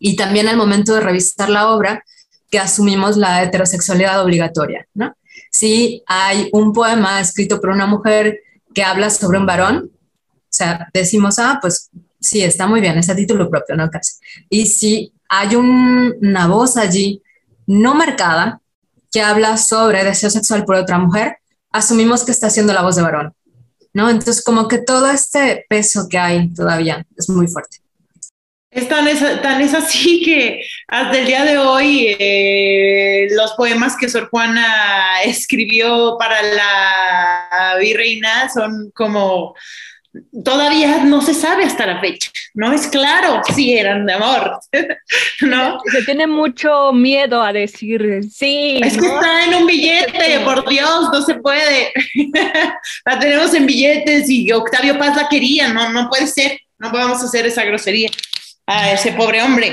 Y 0.00 0.16
también 0.16 0.48
al 0.48 0.56
momento 0.56 0.94
de 0.94 1.00
revisar 1.00 1.50
la 1.50 1.70
obra, 1.70 2.04
que 2.50 2.58
asumimos 2.58 3.16
la 3.16 3.42
heterosexualidad 3.42 4.22
obligatoria, 4.22 4.86
¿no? 4.94 5.14
Si 5.50 6.02
hay 6.06 6.48
un 6.52 6.72
poema 6.72 7.20
escrito 7.20 7.60
por 7.60 7.70
una 7.70 7.86
mujer 7.86 8.40
que 8.74 8.82
habla 8.82 9.10
sobre 9.10 9.38
un 9.38 9.46
varón, 9.46 9.90
o 9.92 10.50
sea, 10.50 10.88
decimos, 10.94 11.38
ah, 11.38 11.58
pues 11.60 11.90
sí, 12.20 12.42
está 12.42 12.66
muy 12.66 12.80
bien, 12.80 12.98
ese 12.98 13.14
título 13.14 13.50
propio, 13.50 13.76
¿no? 13.76 13.88
Y 14.48 14.66
si 14.66 15.12
hay 15.28 15.56
una 15.56 16.46
voz 16.46 16.76
allí 16.76 17.22
no 17.66 17.94
marcada 17.94 18.60
que 19.12 19.20
habla 19.20 19.56
sobre 19.56 20.04
deseo 20.04 20.30
sexual 20.30 20.64
por 20.64 20.76
otra 20.76 20.98
mujer, 20.98 21.38
asumimos 21.70 22.24
que 22.24 22.32
está 22.32 22.50
siendo 22.50 22.72
la 22.72 22.82
voz 22.82 22.96
de 22.96 23.02
varón, 23.02 23.34
¿no? 23.92 24.10
Entonces, 24.10 24.42
como 24.42 24.68
que 24.68 24.78
todo 24.78 25.10
este 25.10 25.66
peso 25.68 26.06
que 26.08 26.18
hay 26.18 26.52
todavía 26.54 27.04
es 27.16 27.28
muy 27.28 27.46
fuerte. 27.46 27.78
Es 28.70 28.86
tan, 28.86 29.08
es, 29.08 29.20
tan 29.40 29.62
es 29.62 29.72
así 29.74 30.22
que 30.24 30.62
hasta 30.88 31.18
el 31.18 31.26
día 31.26 31.44
de 31.44 31.58
hoy 31.58 32.16
eh, 32.18 33.28
los 33.30 33.52
poemas 33.52 33.96
que 33.96 34.08
Sor 34.08 34.28
Juana 34.28 35.22
escribió 35.24 36.16
para 36.18 36.42
la 36.42 37.76
virreina 37.80 38.50
son 38.50 38.90
como 38.94 39.54
todavía 40.44 41.04
no 41.04 41.20
se 41.22 41.34
sabe 41.34 41.64
hasta 41.64 41.86
la 41.86 42.00
fecha, 42.00 42.30
¿no? 42.54 42.72
Es 42.72 42.86
claro, 42.86 43.42
sí 43.54 43.76
eran 43.76 44.06
de 44.06 44.14
amor, 44.14 44.58
¿no? 45.42 45.80
Se 45.92 46.02
tiene 46.02 46.26
mucho 46.26 46.92
miedo 46.92 47.42
a 47.42 47.52
decir 47.52 48.20
sí. 48.30 48.80
Es 48.82 48.96
que 48.96 49.06
está 49.06 49.44
en 49.44 49.54
un 49.54 49.66
billete, 49.66 50.40
por 50.44 50.68
Dios, 50.68 51.10
no 51.12 51.22
se 51.22 51.34
puede. 51.34 51.92
la 53.04 53.18
tenemos 53.18 53.54
en 53.54 53.66
billetes 53.66 54.28
y 54.28 54.50
Octavio 54.52 54.98
Paz 54.98 55.16
la 55.16 55.28
quería, 55.28 55.68
no, 55.68 55.90
no 55.90 56.08
puede 56.08 56.26
ser, 56.26 56.58
no 56.78 56.90
podemos 56.90 57.22
hacer 57.22 57.46
esa 57.46 57.64
grosería 57.64 58.10
a 58.66 58.92
ese 58.92 59.12
pobre 59.12 59.42
hombre. 59.42 59.70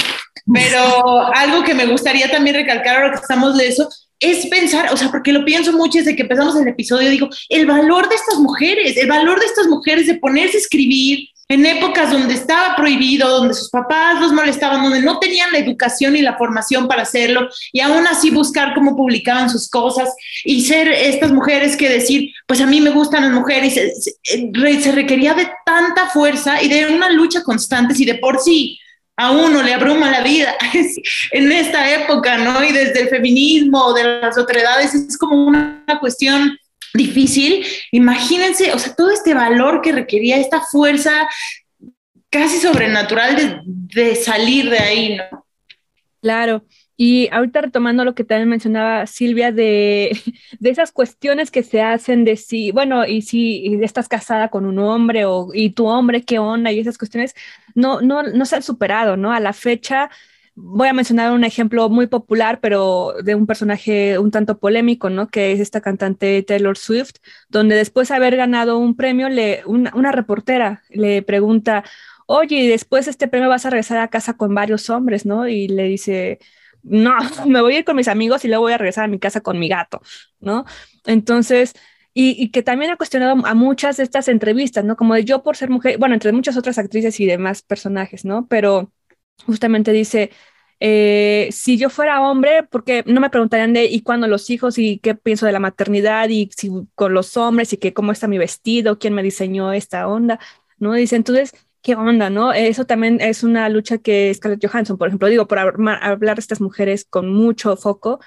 Pero 0.51 1.27
algo 1.33 1.63
que 1.63 1.73
me 1.73 1.85
gustaría 1.85 2.29
también 2.29 2.55
recalcar 2.55 2.95
ahora 2.95 3.11
que 3.11 3.21
estamos 3.21 3.57
de 3.57 3.67
eso, 3.67 3.89
es 4.19 4.47
pensar, 4.47 4.93
o 4.93 4.97
sea, 4.97 5.11
porque 5.11 5.33
lo 5.33 5.45
pienso 5.45 5.73
mucho 5.73 5.99
desde 5.99 6.15
que 6.15 6.23
empezamos 6.23 6.55
el 6.55 6.67
episodio, 6.67 7.09
digo, 7.09 7.29
el 7.49 7.65
valor 7.65 8.09
de 8.09 8.15
estas 8.15 8.39
mujeres, 8.39 8.97
el 8.97 9.07
valor 9.07 9.39
de 9.39 9.45
estas 9.45 9.67
mujeres 9.67 10.07
de 10.07 10.15
ponerse 10.15 10.57
a 10.57 10.61
escribir, 10.61 11.29
en 11.47 11.65
épocas 11.65 12.11
donde 12.11 12.33
estaba 12.33 12.75
prohibido, 12.75 13.29
donde 13.29 13.53
sus 13.53 13.69
papás 13.69 14.19
los 14.19 14.33
molestaban, 14.33 14.81
donde 14.81 15.01
no 15.01 15.19
tenían 15.19 15.51
la 15.51 15.59
educación 15.59 16.15
y 16.15 16.21
la 16.21 16.37
formación 16.37 16.87
para 16.87 17.03
hacerlo, 17.03 17.49
y 17.71 17.81
aún 17.81 18.07
así 18.07 18.31
buscar 18.31 18.73
cómo 18.73 18.95
publicaban 18.95 19.49
sus 19.49 19.69
cosas 19.69 20.09
y 20.43 20.61
ser 20.63 20.87
estas 20.87 21.31
mujeres 21.31 21.77
que 21.77 21.87
decir, 21.87 22.31
pues 22.47 22.61
a 22.61 22.65
mí 22.65 22.81
me 22.81 22.89
gustan 22.89 23.23
las 23.23 23.31
mujeres, 23.31 23.75
se, 23.75 24.81
se 24.81 24.91
requería 24.91 25.35
de 25.35 25.47
tanta 25.65 26.09
fuerza 26.09 26.63
y 26.63 26.67
de 26.67 26.87
una 26.87 27.11
lucha 27.11 27.43
constante, 27.43 27.93
si 27.93 28.05
de 28.05 28.15
por 28.15 28.39
sí 28.39 28.79
a 29.17 29.31
uno 29.31 29.63
le 29.63 29.73
abruma 29.73 30.11
la 30.11 30.21
vida 30.21 30.55
en 31.31 31.51
esta 31.51 31.93
época, 31.93 32.37
¿no? 32.37 32.63
Y 32.63 32.71
desde 32.71 33.01
el 33.01 33.09
feminismo, 33.09 33.93
de 33.93 34.21
las 34.21 34.37
otredades, 34.37 34.93
es 34.93 35.17
como 35.17 35.45
una 35.45 35.83
cuestión 35.99 36.57
difícil. 36.93 37.65
Imagínense, 37.91 38.73
o 38.73 38.79
sea, 38.79 38.95
todo 38.95 39.11
este 39.11 39.33
valor 39.33 39.81
que 39.81 39.91
requería, 39.91 40.37
esta 40.37 40.61
fuerza 40.61 41.27
casi 42.29 42.57
sobrenatural 42.57 43.61
de, 43.65 44.15
salir 44.15 44.69
de 44.69 44.79
ahí, 44.79 45.17
¿no? 45.17 45.45
Claro. 46.21 46.65
Y 46.97 47.29
ahorita 47.31 47.61
retomando 47.61 48.05
lo 48.05 48.15
que 48.15 48.23
también 48.23 48.49
mencionaba 48.49 49.05
Silvia 49.07 49.51
de, 49.51 50.17
de, 50.59 50.69
esas 50.69 50.91
cuestiones 50.91 51.51
que 51.51 51.63
se 51.63 51.81
hacen 51.81 52.23
de 52.25 52.37
si, 52.37 52.71
bueno, 52.71 53.05
y 53.05 53.21
si 53.21 53.79
estás 53.83 54.07
casada 54.07 54.49
con 54.49 54.65
un 54.65 54.79
hombre 54.79 55.25
o 55.25 55.49
y 55.53 55.71
tu 55.71 55.87
hombre, 55.87 56.23
qué 56.23 56.39
onda, 56.39 56.71
y 56.71 56.79
esas 56.79 56.97
cuestiones 56.97 57.35
no, 57.73 58.01
no, 58.01 58.23
no 58.23 58.45
se 58.45 58.55
han 58.55 58.63
superado, 58.63 59.17
¿no? 59.17 59.33
A 59.33 59.39
la 59.39 59.53
fecha, 59.53 60.09
voy 60.55 60.87
a 60.87 60.93
mencionar 60.93 61.31
un 61.31 61.43
ejemplo 61.43 61.89
muy 61.89 62.07
popular, 62.07 62.59
pero 62.61 63.13
de 63.23 63.35
un 63.35 63.45
personaje 63.45 64.17
un 64.19 64.31
tanto 64.31 64.57
polémico, 64.57 65.09
¿no? 65.09 65.27
Que 65.27 65.51
es 65.51 65.59
esta 65.59 65.81
cantante 65.81 66.41
Taylor 66.43 66.77
Swift, 66.77 67.15
donde 67.49 67.75
después 67.75 68.07
de 68.09 68.15
haber 68.15 68.37
ganado 68.37 68.77
un 68.77 68.95
premio, 68.95 69.29
le, 69.29 69.63
una, 69.65 70.11
reportera 70.11 70.81
le 70.89 71.21
pregunta, 71.21 71.83
oye, 72.25 72.69
después 72.69 73.05
de 73.05 73.11
este 73.11 73.27
premio 73.27 73.49
vas 73.49 73.65
a 73.65 73.69
regresar 73.69 73.97
a 73.99 74.07
casa 74.09 74.37
con 74.37 74.55
varios 74.55 74.89
hombres, 74.89 75.25
¿no? 75.25 75.47
Y 75.47 75.67
le 75.67 75.83
dice, 75.83 76.39
no, 76.85 77.17
me 77.47 77.61
voy 77.61 77.75
a 77.75 77.79
ir 77.79 77.85
con 77.85 77.95
mis 77.95 78.07
amigos 78.07 78.45
y 78.45 78.47
luego 78.47 78.63
voy 78.63 78.73
a 78.73 78.77
regresar 78.77 79.05
a 79.05 79.07
mi 79.07 79.19
casa 79.19 79.41
con 79.41 79.59
mi 79.59 79.67
gato, 79.67 80.01
¿no? 80.39 80.65
Entonces, 81.05 81.73
y, 82.13 82.49
que 82.51 82.63
también 82.63 82.91
ha 82.91 82.97
cuestionado 82.97 83.45
a 83.45 83.53
muchas 83.55 83.97
de 83.97 84.03
estas 84.03 84.29
entrevistas, 84.29 84.85
¿no? 84.85 84.95
Como 84.95 85.15
de 85.15 85.25
yo 85.25 85.43
por 85.43 85.57
ser 85.57 85.69
mujer, 85.69 85.97
bueno, 85.97 86.15
entre 86.15 86.31
muchas 86.31 86.55
otras 86.57 86.77
actrices 86.77 87.19
y 87.19 87.25
demás 87.25 87.61
personajes, 87.61 88.23
¿no? 88.23 88.47
Pero 88.47 88.91
justamente 89.45 89.91
dice, 89.91 90.31
eh, 90.79 91.49
si 91.51 91.77
yo 91.77 91.89
fuera 91.89 92.21
hombre, 92.21 92.63
porque 92.63 93.03
no 93.07 93.19
me 93.21 93.29
preguntarían 93.29 93.73
de 93.73 93.85
y 93.85 94.01
cuándo 94.01 94.27
los 94.27 94.49
hijos 94.49 94.77
y 94.77 94.99
qué 94.99 95.15
pienso 95.15 95.45
de 95.45 95.51
la 95.51 95.59
maternidad 95.59 96.29
y 96.29 96.49
si 96.55 96.69
con 96.95 97.13
los 97.13 97.35
hombres 97.37 97.73
y 97.73 97.77
que 97.77 97.93
cómo 97.93 98.11
está 98.13 98.27
mi 98.27 98.37
vestido, 98.37 98.99
quién 98.99 99.13
me 99.13 99.23
diseñó 99.23 99.73
esta 99.73 100.07
onda, 100.07 100.39
¿no? 100.77 100.93
Dice, 100.93 101.17
entonces, 101.17 101.53
¿qué 101.85 101.93
onda, 101.93 102.31
no? 102.31 102.51
Eso 102.51 102.85
también 102.85 103.21
es 103.21 103.43
una 103.43 103.69
lucha 103.69 103.99
que 103.99 104.33
Scarlett 104.33 104.65
Johansson, 104.65 104.97
por 104.97 105.07
ejemplo, 105.07 105.27
digo, 105.27 105.47
por 105.47 105.59
hablar 105.59 106.35
de 106.35 106.39
estas 106.39 106.59
mujeres 106.59 107.05
con 107.07 107.31
mucho 107.31 107.77
foco 107.77 108.19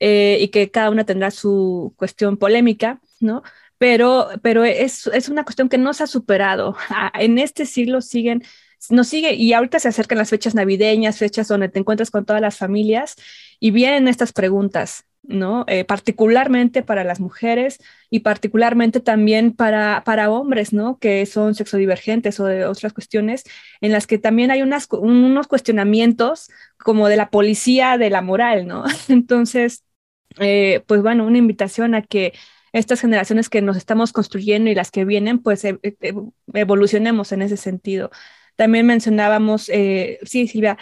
eh, 0.00 0.36
y 0.38 0.48
que 0.48 0.70
cada 0.70 0.90
una 0.90 1.04
tendrá 1.04 1.30
su 1.30 1.94
cuestión 1.96 2.36
polémica, 2.36 3.00
¿no? 3.18 3.42
Pero, 3.78 4.28
pero 4.42 4.64
es, 4.64 5.06
es 5.06 5.30
una 5.30 5.44
cuestión 5.44 5.70
que 5.70 5.78
no 5.78 5.94
se 5.94 6.04
ha 6.04 6.06
superado. 6.06 6.76
En 7.14 7.38
este 7.38 7.64
siglo 7.64 8.02
siguen 8.02 8.42
nos 8.90 9.08
sigue 9.08 9.32
y 9.34 9.54
ahorita 9.54 9.80
se 9.80 9.88
acercan 9.88 10.18
las 10.18 10.28
fechas 10.28 10.54
navideñas, 10.54 11.16
fechas 11.16 11.48
donde 11.48 11.70
te 11.70 11.78
encuentras 11.78 12.10
con 12.10 12.26
todas 12.26 12.42
las 12.42 12.58
familias 12.58 13.16
y 13.58 13.70
vienen 13.70 14.08
estas 14.08 14.34
preguntas, 14.34 15.04
¿no? 15.28 15.64
Eh, 15.68 15.84
particularmente 15.84 16.82
para 16.82 17.04
las 17.04 17.20
mujeres 17.20 17.78
y 18.10 18.20
particularmente 18.20 19.00
también 19.00 19.52
para, 19.52 20.02
para 20.04 20.30
hombres, 20.30 20.72
¿no? 20.72 20.98
Que 20.98 21.26
son 21.26 21.54
sexodivergentes 21.54 22.38
o 22.40 22.46
de 22.46 22.64
otras 22.66 22.92
cuestiones 22.92 23.44
en 23.80 23.92
las 23.92 24.06
que 24.06 24.18
también 24.18 24.50
hay 24.50 24.62
unas, 24.62 24.88
unos 24.90 25.46
cuestionamientos 25.46 26.50
como 26.78 27.08
de 27.08 27.16
la 27.16 27.30
policía 27.30 27.98
de 27.98 28.10
la 28.10 28.22
moral, 28.22 28.66
¿no? 28.66 28.84
Entonces, 29.08 29.84
eh, 30.38 30.82
pues 30.86 31.02
bueno, 31.02 31.26
una 31.26 31.38
invitación 31.38 31.94
a 31.94 32.02
que 32.02 32.32
estas 32.72 33.00
generaciones 33.00 33.48
que 33.48 33.62
nos 33.62 33.76
estamos 33.76 34.12
construyendo 34.12 34.70
y 34.70 34.74
las 34.74 34.90
que 34.90 35.04
vienen, 35.04 35.38
pues 35.38 35.64
e, 35.64 35.78
e, 35.82 36.14
evolucionemos 36.52 37.32
en 37.32 37.42
ese 37.42 37.56
sentido. 37.56 38.10
También 38.56 38.86
mencionábamos, 38.86 39.68
eh, 39.68 40.18
sí, 40.22 40.48
Silvia, 40.48 40.78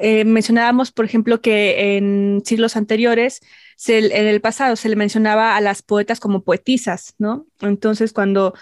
eh, 0.00 0.24
mencionábamos, 0.24 0.92
por 0.92 1.06
ejemplo, 1.06 1.40
que 1.40 1.96
en 1.96 2.42
siglos 2.44 2.76
anteriores, 2.76 3.40
en 3.86 4.26
el 4.26 4.40
pasado, 4.40 4.76
se 4.76 4.88
le 4.88 4.96
mencionaba 4.96 5.56
a 5.56 5.60
las 5.60 5.82
poetas 5.82 6.20
como 6.20 6.42
poetisas, 6.42 7.14
¿no? 7.18 7.46
Entonces, 7.60 8.12
cuando 8.12 8.54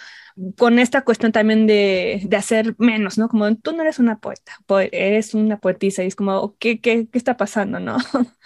con 0.56 0.78
esta 0.78 1.02
cuestión 1.02 1.32
también 1.32 1.66
de, 1.66 2.22
de, 2.24 2.36
hacer 2.36 2.74
menos, 2.78 3.18
¿no? 3.18 3.28
Como 3.28 3.54
tú 3.56 3.72
no 3.72 3.82
eres 3.82 3.98
una 3.98 4.18
poeta, 4.18 4.52
eres 4.90 5.34
una 5.34 5.58
poetisa 5.58 6.02
y 6.02 6.06
es 6.06 6.16
como, 6.16 6.56
¿qué, 6.58 6.80
qué, 6.80 7.06
qué 7.10 7.18
está 7.18 7.36
pasando, 7.36 7.80
no? 7.80 7.96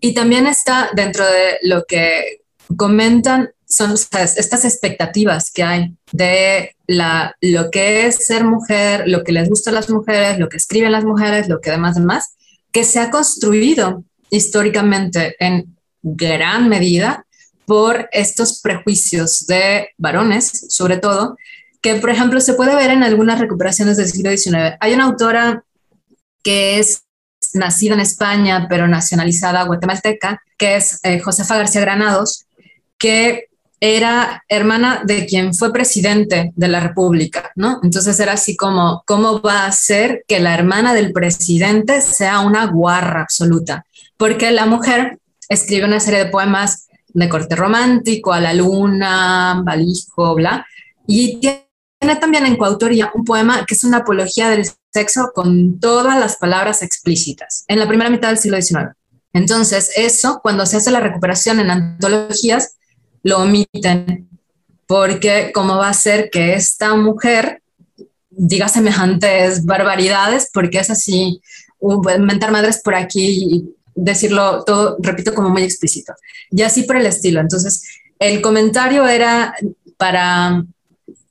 Y 0.00 0.14
también 0.14 0.46
está 0.46 0.90
dentro 0.94 1.24
de 1.26 1.58
lo 1.62 1.84
que 1.84 2.42
comentan 2.76 3.50
son 3.68 3.92
estas 3.92 4.64
expectativas 4.64 5.50
que 5.50 5.62
hay 5.62 5.94
de 6.12 6.74
la, 6.86 7.36
lo 7.40 7.70
que 7.70 8.06
es 8.06 8.26
ser 8.26 8.44
mujer, 8.44 9.06
lo 9.06 9.24
que 9.24 9.32
les 9.32 9.48
gusta 9.48 9.70
a 9.70 9.74
las 9.74 9.90
mujeres, 9.90 10.38
lo 10.38 10.48
que 10.48 10.56
escriben 10.56 10.92
las 10.92 11.04
mujeres, 11.04 11.48
lo 11.48 11.60
que 11.60 11.70
demás, 11.70 11.96
demás, 11.96 12.36
que 12.72 12.84
se 12.84 12.98
ha 12.98 13.10
construido 13.10 14.04
históricamente 14.30 15.36
en 15.38 15.77
gran 16.02 16.68
medida 16.68 17.24
por 17.66 18.08
estos 18.12 18.60
prejuicios 18.60 19.46
de 19.46 19.90
varones, 19.98 20.66
sobre 20.70 20.96
todo, 20.96 21.36
que 21.82 21.96
por 21.96 22.10
ejemplo 22.10 22.40
se 22.40 22.54
puede 22.54 22.74
ver 22.74 22.90
en 22.90 23.02
algunas 23.02 23.38
recuperaciones 23.38 23.96
del 23.96 24.08
siglo 24.08 24.30
XIX. 24.30 24.76
Hay 24.80 24.94
una 24.94 25.04
autora 25.04 25.64
que 26.42 26.78
es 26.78 27.02
nacida 27.54 27.94
en 27.94 28.00
España, 28.00 28.66
pero 28.68 28.88
nacionalizada 28.88 29.64
guatemalteca, 29.64 30.42
que 30.56 30.76
es 30.76 31.00
eh, 31.02 31.20
Josefa 31.20 31.56
García 31.56 31.82
Granados, 31.82 32.46
que 32.98 33.48
era 33.80 34.44
hermana 34.48 35.02
de 35.04 35.26
quien 35.26 35.54
fue 35.54 35.72
presidente 35.72 36.52
de 36.56 36.68
la 36.68 36.80
República, 36.80 37.52
¿no? 37.54 37.80
Entonces 37.82 38.18
era 38.18 38.32
así 38.32 38.56
como, 38.56 39.04
¿cómo 39.06 39.40
va 39.40 39.66
a 39.66 39.72
ser 39.72 40.24
que 40.26 40.40
la 40.40 40.54
hermana 40.54 40.94
del 40.94 41.12
presidente 41.12 42.00
sea 42.00 42.40
una 42.40 42.66
guarra 42.66 43.22
absoluta? 43.22 43.84
Porque 44.16 44.50
la 44.50 44.66
mujer 44.66 45.18
escribe 45.48 45.86
una 45.86 46.00
serie 46.00 46.24
de 46.24 46.30
poemas 46.30 46.88
de 47.08 47.28
corte 47.28 47.56
romántico, 47.56 48.32
a 48.32 48.40
la 48.40 48.52
luna, 48.52 49.62
balijo, 49.64 50.34
bla, 50.34 50.66
y 51.06 51.40
tiene 51.40 52.16
también 52.20 52.46
en 52.46 52.56
coautoría 52.56 53.10
un 53.14 53.24
poema 53.24 53.64
que 53.66 53.74
es 53.74 53.84
una 53.84 53.98
apología 53.98 54.50
del 54.50 54.68
sexo 54.92 55.32
con 55.34 55.80
todas 55.80 56.18
las 56.18 56.36
palabras 56.36 56.82
explícitas, 56.82 57.64
en 57.68 57.78
la 57.78 57.88
primera 57.88 58.10
mitad 58.10 58.28
del 58.28 58.38
siglo 58.38 58.60
XIX. 58.60 58.90
Entonces, 59.32 59.92
eso, 59.96 60.40
cuando 60.42 60.66
se 60.66 60.76
hace 60.76 60.90
la 60.90 61.00
recuperación 61.00 61.60
en 61.60 61.70
antologías, 61.70 62.76
lo 63.22 63.38
omiten, 63.38 64.28
porque 64.86 65.50
cómo 65.52 65.76
va 65.76 65.90
a 65.90 65.94
ser 65.94 66.30
que 66.30 66.54
esta 66.54 66.94
mujer 66.94 67.62
diga 68.30 68.68
semejantes 68.68 69.64
barbaridades, 69.64 70.50
porque 70.52 70.78
es 70.78 70.90
así, 70.90 71.40
mentar 72.18 72.52
madres 72.52 72.80
por 72.82 72.94
aquí 72.94 73.74
decirlo 73.98 74.64
todo, 74.64 74.96
repito, 75.00 75.34
como 75.34 75.50
muy 75.50 75.62
explícito. 75.62 76.14
Y 76.50 76.62
así 76.62 76.82
por 76.82 76.96
el 76.96 77.06
estilo. 77.06 77.40
Entonces, 77.40 77.82
el 78.18 78.40
comentario 78.40 79.06
era 79.06 79.54
para 79.96 80.64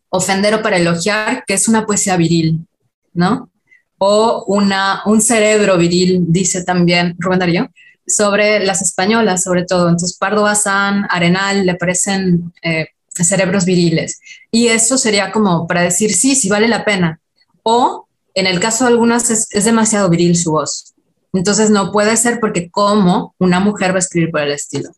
ofender 0.09 0.53
o 0.55 0.61
para 0.61 0.77
elogiar, 0.77 1.43
que 1.45 1.53
es 1.53 1.67
una 1.67 1.85
poesía 1.85 2.17
viril, 2.17 2.65
¿no? 3.13 3.49
O 3.97 4.45
una, 4.47 5.01
un 5.05 5.21
cerebro 5.21 5.77
viril, 5.77 6.25
dice 6.27 6.63
también 6.63 7.15
Rubén 7.19 7.39
Darío, 7.39 7.71
sobre 8.05 8.65
las 8.65 8.81
españolas, 8.81 9.43
sobre 9.43 9.65
todo. 9.65 9.89
Entonces, 9.89 10.17
Pardo 10.17 10.43
Bazán, 10.43 11.05
Arenal, 11.09 11.65
le 11.65 11.75
parecen 11.75 12.53
eh, 12.61 12.87
cerebros 13.09 13.65
viriles. 13.65 14.19
Y 14.51 14.67
eso 14.67 14.97
sería 14.97 15.31
como 15.31 15.67
para 15.67 15.81
decir, 15.81 16.13
sí, 16.13 16.35
sí 16.35 16.49
vale 16.49 16.67
la 16.67 16.85
pena. 16.85 17.19
O, 17.63 18.07
en 18.33 18.47
el 18.47 18.59
caso 18.59 18.85
de 18.85 18.91
algunas, 18.91 19.29
es, 19.29 19.65
demasiado 19.65 20.09
viril 20.09 20.37
su 20.37 20.51
voz. 20.51 20.93
Entonces, 21.37 21.69
no 21.69 21.91
puede 21.91 22.17
ser 22.17 22.39
porque 22.39 22.69
como 22.69 23.35
una 23.37 23.59
mujer 23.59 23.91
va 23.91 23.97
a 23.97 23.99
escribir 23.99 24.31
por 24.31 24.41
el 24.41 24.51
estilo. 24.51 24.89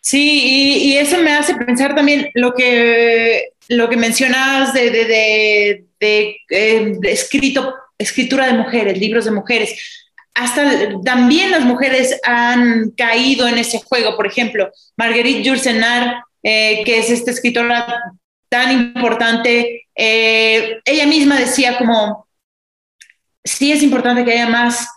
Sí, 0.00 0.84
y, 0.84 0.96
eso 0.96 1.18
me 1.18 1.32
hace 1.32 1.54
pensar 1.54 1.94
también 1.94 2.30
lo 2.34 2.54
que, 2.54 3.50
lo 3.68 3.88
que 3.88 3.96
mencionabas 3.96 4.74
de, 4.74 4.90
de, 4.90 5.84
de, 6.00 6.36
eh, 6.50 6.98
escrito, 7.04 7.74
escritura 7.96 8.46
de 8.46 8.54
mujeres, 8.54 8.98
libros 8.98 9.24
de 9.24 9.30
mujeres 9.30 10.02
hasta 10.34 10.62
también 11.04 11.50
las 11.50 11.64
mujeres 11.64 12.18
han 12.24 12.90
caído 12.92 13.46
en 13.48 13.58
ese 13.58 13.80
juego. 13.84 14.16
Por 14.16 14.26
ejemplo, 14.26 14.70
Marguerite 14.96 15.42
Yourcenar, 15.42 16.24
eh, 16.42 16.82
que 16.84 16.98
es 16.98 17.10
esta 17.10 17.30
escritora 17.30 17.86
tan 18.48 18.72
importante, 18.72 19.86
eh, 19.94 20.80
ella 20.84 21.06
misma 21.06 21.38
decía 21.38 21.78
como, 21.78 22.26
sí 23.44 23.72
es 23.72 23.82
importante 23.82 24.24
que 24.24 24.32
haya 24.32 24.48
más 24.48 24.88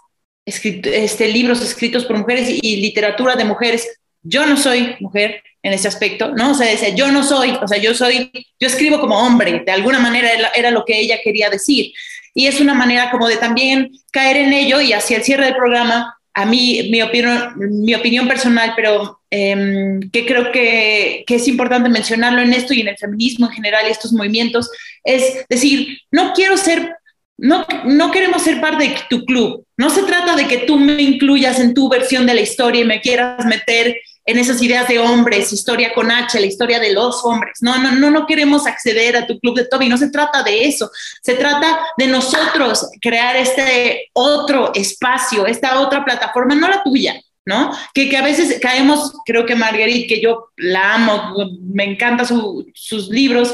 este, 0.46 1.28
libros 1.28 1.62
escritos 1.62 2.06
por 2.06 2.18
mujeres 2.18 2.50
y 2.50 2.78
literatura 2.78 3.36
de 3.36 3.46
mujeres. 3.46 4.00
Yo 4.22 4.46
no 4.46 4.58
soy 4.58 4.96
mujer, 5.00 5.42
en 5.66 5.74
ese 5.74 5.88
aspecto, 5.88 6.32
¿no? 6.32 6.52
O 6.52 6.54
sea, 6.54 6.68
decía, 6.68 6.90
yo 6.90 7.12
no 7.12 7.24
soy, 7.24 7.58
o 7.60 7.68
sea, 7.68 7.80
yo 7.80 7.96
soy, 7.96 8.32
yo 8.60 8.68
escribo 8.68 9.00
como 9.00 9.18
hombre, 9.18 9.64
de 9.66 9.72
alguna 9.72 9.98
manera 9.98 10.30
era, 10.54 10.70
lo 10.70 10.86
que 10.86 11.00
ella 11.00 11.18
quería 11.24 11.50
decir. 11.50 11.92
Y 12.36 12.46
es 12.46 12.62
una 12.62 12.76
manera 12.76 13.10
como 13.10 13.28
de 13.28 13.38
también 13.38 13.92
caer 14.12 14.38
en 14.38 14.54
ello 14.54 14.80
y 14.80 14.94
hacia 14.94 15.18
el 15.18 15.24
cierre 15.24 15.46
del 15.46 15.56
programa, 15.56 16.16
a 16.36 16.46
mí, 16.46 16.88
mi 16.92 17.02
opinión, 17.02 17.56
mi 17.58 17.96
opinión 17.96 18.28
personal, 18.28 18.74
pero 18.76 19.22
em, 19.32 20.02
que 20.12 20.28
creo 20.28 20.52
que, 20.52 21.24
que, 21.26 21.36
es 21.36 21.48
importante 21.48 21.90
mencionarlo 21.90 22.42
en 22.42 22.54
esto 22.54 22.76
y 22.76 22.82
en 22.82 22.90
el 22.90 22.98
feminismo 22.98 23.48
en 23.48 23.54
general 23.54 23.88
y 23.88 23.92
estos 23.92 24.14
movimientos, 24.14 24.70
es 25.04 25.48
decir, 25.50 25.98
no 26.12 26.34
quiero 26.34 26.58
ser 26.58 26.94
no, 27.38 27.66
no 27.84 28.12
queremos 28.12 28.42
ser 28.42 28.62
parte 28.62 28.88
de 28.88 28.98
tu 29.10 29.26
club. 29.26 29.66
No 29.78 29.90
se 29.90 30.04
trata 30.04 30.36
de 30.36 30.48
que 30.48 30.60
tú 30.60 30.78
me 30.78 31.02
incluyas 31.02 31.60
en 31.60 31.74
tu 31.74 31.90
versión 31.90 32.26
de 32.26 32.34
la 32.34 32.42
historia 32.42 32.82
y 32.82 32.86
me 32.86 33.02
quieras 33.02 33.46
meter 33.46 33.98
en 34.28 34.40
esas 34.40 34.62
ideas 34.62 34.88
de 34.88 34.98
hombres, 34.98 35.54
historia 35.54 35.94
con 35.94 36.10
H, 36.10 36.40
la 36.40 36.48
historia 36.48 36.80
de 36.80 36.94
los 36.94 37.24
hombres. 37.24 37.60
No, 37.62 37.78
no, 37.78 37.92
no, 37.92 38.10
no 38.10 38.26
queremos 38.26 38.66
acceder 38.66 39.16
a 39.16 39.28
tu 39.28 39.40
club 39.40 39.56
de 39.56 39.66
Toby. 39.66 39.88
No 39.88 39.98
se 39.98 40.10
trata 40.10 40.42
de 40.44 40.66
eso. 40.66 40.90
Se 41.22 41.36
trata 41.36 41.80
de 41.98 42.08
nosotros 42.08 42.90
crear 43.02 43.36
este 43.36 44.10
otro 44.14 44.72
espacio, 44.74 45.46
esta 45.46 45.80
otra 45.80 46.04
plataforma, 46.04 46.56
no 46.56 46.68
la 46.68 46.82
tuya, 46.84 47.22
¿no? 47.46 47.72
Que, 47.94 48.10
que, 48.10 48.18
a 48.18 48.24
veces 48.24 48.60
caemos, 48.60 49.14
creo 49.26 49.46
que 49.46 49.56
Marguerite, 49.56 50.08
que 50.08 50.22
yo 50.22 50.48
la 50.58 50.96
amo, 50.96 51.36
me 51.62 51.84
encantan 51.84 52.26
sus 52.74 53.10
libros, 53.10 53.54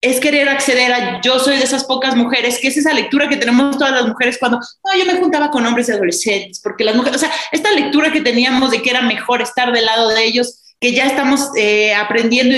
es 0.00 0.18
querer 0.18 0.48
acceder 0.48 0.92
a 0.92 1.20
yo 1.20 1.38
soy 1.38 1.58
de 1.58 1.64
esas 1.64 1.84
pocas 1.84 2.16
mujeres, 2.16 2.58
que 2.58 2.68
es 2.68 2.76
esa 2.76 2.94
lectura 2.94 3.28
que 3.28 3.36
tenemos 3.36 3.76
todas 3.76 3.92
las 3.92 4.06
mujeres 4.06 4.38
cuando, 4.38 4.58
no, 4.58 4.98
yo 4.98 5.04
me 5.04 5.18
juntaba 5.18 5.50
con 5.50 5.66
hombres 5.66 5.90
adolescentes, 5.90 6.60
porque 6.60 6.84
las 6.84 6.96
mujeres, 6.96 7.16
o 7.16 7.20
sea, 7.26 7.32
esta 7.52 7.70
lectura 7.72 8.10
que 8.10 8.22
teníamos 8.22 8.70
de 8.70 8.80
que 8.80 8.90
era 8.90 9.02
mejor 9.02 9.42
estar 9.42 9.72
del 9.72 9.84
lado 9.84 10.08
de 10.08 10.24
ellos, 10.24 10.74
que 10.80 10.92
ya 10.92 11.06
estamos 11.06 11.50
eh, 11.56 11.94
aprendiendo 11.94 12.56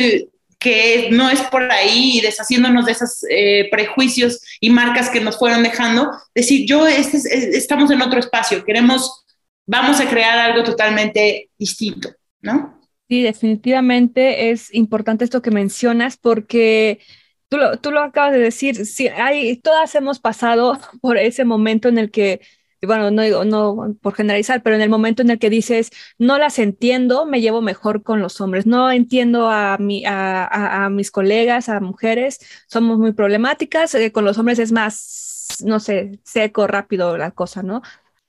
que 0.60 1.08
no 1.10 1.28
es 1.28 1.40
por 1.42 1.70
ahí 1.72 2.18
y 2.18 2.20
deshaciéndonos 2.20 2.86
de 2.86 2.92
esos 2.92 3.24
eh, 3.28 3.68
prejuicios 3.72 4.40
y 4.60 4.70
marcas 4.70 5.10
que 5.10 5.20
nos 5.20 5.36
fueron 5.36 5.64
dejando, 5.64 6.12
decir, 6.36 6.64
yo 6.68 6.86
este 6.86 7.18
estamos 7.56 7.90
en 7.90 8.00
otro 8.00 8.20
espacio, 8.20 8.64
queremos, 8.64 9.24
vamos 9.66 9.98
a 9.98 10.08
crear 10.08 10.38
algo 10.38 10.62
totalmente 10.62 11.50
distinto, 11.58 12.10
¿no? 12.40 12.80
Sí, 13.08 13.22
definitivamente 13.22 14.50
es 14.50 14.72
importante 14.72 15.24
esto 15.24 15.42
que 15.42 15.50
mencionas 15.50 16.16
porque 16.16 17.00
tú 17.80 17.90
lo, 17.90 18.00
acabas 18.00 18.32
de 18.32 18.38
decir, 18.38 18.86
sí, 18.86 19.08
hay, 19.08 19.56
todas 19.56 19.94
hemos 19.94 20.20
pasado 20.20 20.78
por 21.00 21.18
ese 21.18 21.44
momento 21.44 21.88
en 21.88 21.98
el 21.98 22.10
que, 22.10 22.40
bueno, 22.82 23.10
no 23.10 23.22
digo, 23.22 23.44
no 23.44 23.96
por 24.00 24.14
generalizar, 24.14 24.62
pero 24.62 24.76
en 24.76 24.82
el 24.82 24.88
momento 24.88 25.22
en 25.22 25.30
el 25.30 25.38
que 25.38 25.50
dices, 25.50 25.90
no 26.18 26.38
las 26.38 26.58
entiendo, 26.58 27.26
me 27.26 27.40
llevo 27.40 27.62
mejor 27.62 28.02
con 28.02 28.20
los 28.20 28.40
hombres, 28.40 28.66
no 28.66 28.90
entiendo 28.90 29.48
a, 29.50 29.78
mi, 29.78 30.04
a, 30.06 30.88
mis 30.90 31.10
colegas, 31.10 31.68
a 31.68 31.80
mujeres, 31.80 32.38
somos 32.66 32.98
muy 32.98 33.12
problemáticas, 33.12 33.94
eh, 33.94 34.12
con 34.12 34.24
los 34.24 34.38
hombres 34.38 34.58
es 34.58 34.72
más, 34.72 35.58
no 35.64 35.78
sé, 35.80 36.20
seco, 36.24 36.66
rápido 36.66 37.16
la 37.18 37.30
cosa, 37.32 37.62
¿no? 37.62 37.82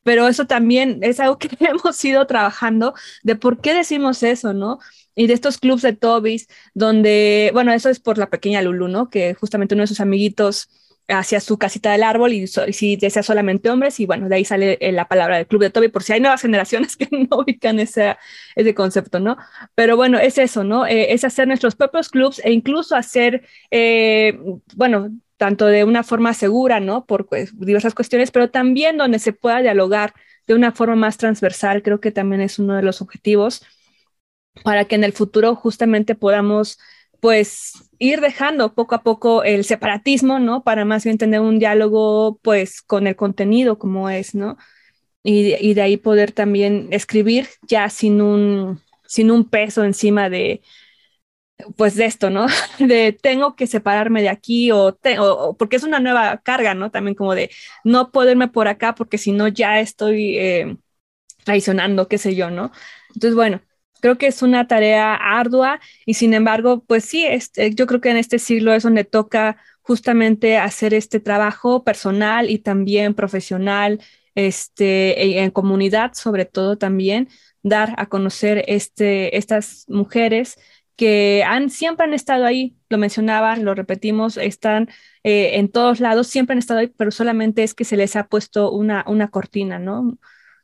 Pero 0.03 0.27
eso 0.27 0.45
también 0.45 0.99
es 1.01 1.19
algo 1.19 1.37
que 1.37 1.49
hemos 1.59 2.03
ido 2.05 2.27
trabajando 2.27 2.93
de 3.23 3.35
por 3.35 3.59
qué 3.61 3.73
decimos 3.73 4.23
eso, 4.23 4.53
¿no? 4.53 4.79
y 5.15 5.27
de 5.27 5.33
estos 5.33 5.57
clubs 5.57 5.81
de 5.81 5.93
Tobis, 5.93 6.47
donde, 6.73 7.51
bueno, 7.53 7.71
eso 7.71 7.89
es 7.89 7.99
por 7.99 8.17
la 8.17 8.29
pequeña 8.29 8.61
Lulu, 8.61 8.87
¿no? 8.87 9.09
Que 9.09 9.35
justamente 9.35 9.75
uno 9.75 9.83
de 9.83 9.87
sus 9.87 9.99
amiguitos 9.99 10.69
hacia 11.07 11.39
su 11.39 11.57
casita 11.57 11.91
del 11.91 12.03
árbol 12.03 12.33
y, 12.33 12.47
si 12.47 12.95
desea 12.95 13.23
solamente 13.23 13.69
hombres 13.69 13.99
y 13.99 14.05
bueno, 14.05 14.29
de 14.29 14.35
ahí 14.35 14.45
sale 14.45 14.77
eh, 14.79 14.91
la 14.91 15.07
palabra 15.07 15.37
del 15.37 15.47
club 15.47 15.61
de 15.61 15.69
Toby 15.69 15.89
por 15.89 16.03
si 16.03 16.13
hay 16.13 16.21
nuevas 16.21 16.41
generaciones 16.41 16.95
que 16.95 17.07
no 17.11 17.37
ubican 17.37 17.79
ese, 17.79 18.15
ese 18.55 18.73
concepto, 18.73 19.19
¿no? 19.19 19.37
Pero 19.75 19.97
bueno, 19.97 20.17
es 20.19 20.37
eso, 20.37 20.63
¿no? 20.63 20.85
Eh, 20.85 21.13
es 21.13 21.23
hacer 21.23 21.47
nuestros 21.47 21.75
propios 21.75 22.09
clubs 22.09 22.41
e 22.43 22.51
incluso 22.51 22.95
hacer, 22.95 23.43
eh, 23.71 24.39
bueno, 24.75 25.09
tanto 25.43 25.65
de 25.65 25.83
una 25.83 26.03
forma 26.03 26.33
segura, 26.33 26.79
¿no? 26.79 27.05
Por 27.05 27.27
pues, 27.27 27.51
diversas 27.59 27.93
cuestiones, 27.93 28.31
pero 28.31 28.49
también 28.49 28.95
donde 28.95 29.19
se 29.19 29.33
pueda 29.33 29.61
dialogar 29.61 30.13
de 30.47 30.53
una 30.53 30.71
forma 30.71 30.95
más 30.95 31.17
transversal, 31.17 31.83
creo 31.83 31.99
que 31.99 32.13
también 32.13 32.39
es 32.39 32.59
uno 32.59 32.75
de 32.75 32.81
los 32.81 33.01
objetivos 33.01 33.61
para 34.63 34.85
que 34.85 34.95
en 34.95 35.03
el 35.03 35.11
futuro 35.11 35.53
justamente 35.53 36.15
podamos 36.15 36.79
pues 37.19 37.73
ir 37.99 38.21
dejando 38.21 38.73
poco 38.73 38.95
a 38.95 39.03
poco 39.03 39.43
el 39.43 39.65
separatismo, 39.65 40.39
¿no? 40.39 40.63
Para 40.63 40.85
más 40.85 41.03
bien 41.03 41.17
tener 41.17 41.41
un 41.41 41.59
diálogo 41.59 42.39
pues 42.41 42.81
con 42.81 43.05
el 43.05 43.17
contenido 43.17 43.77
como 43.77 44.09
es, 44.09 44.35
¿no? 44.35 44.57
Y, 45.23 45.73
de 45.73 45.81
ahí 45.81 45.97
poder 45.97 46.31
también 46.31 46.87
escribir 46.91 47.49
ya 47.63 47.89
sin 47.89 48.21
un, 48.21 48.81
sin 49.05 49.29
un 49.29 49.43
peso 49.49 49.83
encima 49.83 50.29
de, 50.29 50.61
pues 51.75 51.95
de 51.95 52.05
esto, 52.05 52.29
¿no? 52.29 52.47
De 52.79 53.13
tengo 53.13 53.55
que 53.55 53.67
separarme 53.67 54.21
de 54.21 54.29
aquí 54.29 54.71
o, 54.71 54.97
porque 55.57 55.75
es 55.75 55.83
una 55.83 55.99
nueva 55.99 56.37
carga, 56.43 56.73
¿no? 56.73 56.91
También 56.91 57.15
como 57.15 57.35
de 57.35 57.49
no 57.83 58.11
puedo 58.11 58.31
irme 58.31 58.47
por 58.47 58.67
acá 58.67 58.95
porque 58.95 59.17
si 59.17 59.31
no 59.31 59.47
ya 59.47 59.79
estoy 59.79 60.37
eh, 60.37 60.77
traicionando, 61.45 62.07
qué 62.07 62.17
sé 62.17 62.35
yo, 62.35 62.49
¿no? 62.49 62.71
Entonces, 63.13 63.35
bueno, 63.35 63.61
Creo 64.03 64.17
que 64.17 64.27
es 64.27 64.41
una 64.41 64.67
tarea 64.67 65.15
ardua 65.15 65.79
y 66.05 66.15
sin 66.15 66.33
embargo, 66.33 66.83
pues 66.85 67.05
sí, 67.05 67.25
este, 67.25 67.73
yo 67.73 67.87
creo 67.87 68.01
que 68.01 68.09
en 68.11 68.17
este 68.17 68.37
siglo 68.37 68.73
es 68.73 68.83
donde 68.83 69.05
toca 69.05 69.55
justamente 69.81 70.57
hacer 70.57 70.93
este 70.93 71.21
trabajo 71.21 71.85
personal 71.85 72.49
y 72.49 72.59
también 72.59 73.13
profesional, 73.13 74.01
este, 74.35 75.23
e, 75.23 75.41
en 75.41 75.51
comunidad 75.51 76.15
sobre 76.15 76.43
todo 76.43 76.77
también, 76.77 77.29
dar 77.61 77.93
a 77.97 78.07
conocer 78.07 78.65
este, 78.67 79.37
estas 79.37 79.85
mujeres 79.87 80.57
que 80.95 81.43
han, 81.45 81.69
siempre 81.69 82.05
han 82.05 82.13
estado 82.13 82.45
ahí, 82.45 82.77
lo 82.89 82.97
mencionaba, 82.97 83.55
lo 83.57 83.75
repetimos, 83.75 84.37
están 84.37 84.89
eh, 85.23 85.57
en 85.57 85.69
todos 85.69 85.99
lados, 85.99 86.27
siempre 86.27 86.53
han 86.53 86.59
estado 86.59 86.79
ahí, 86.81 86.87
pero 86.87 87.11
solamente 87.11 87.63
es 87.63 87.73
que 87.73 87.85
se 87.85 87.97
les 87.97 88.15
ha 88.15 88.27
puesto 88.27 88.71
una, 88.71 89.03
una 89.07 89.29
cortina, 89.29 89.79
¿no? 89.79 90.17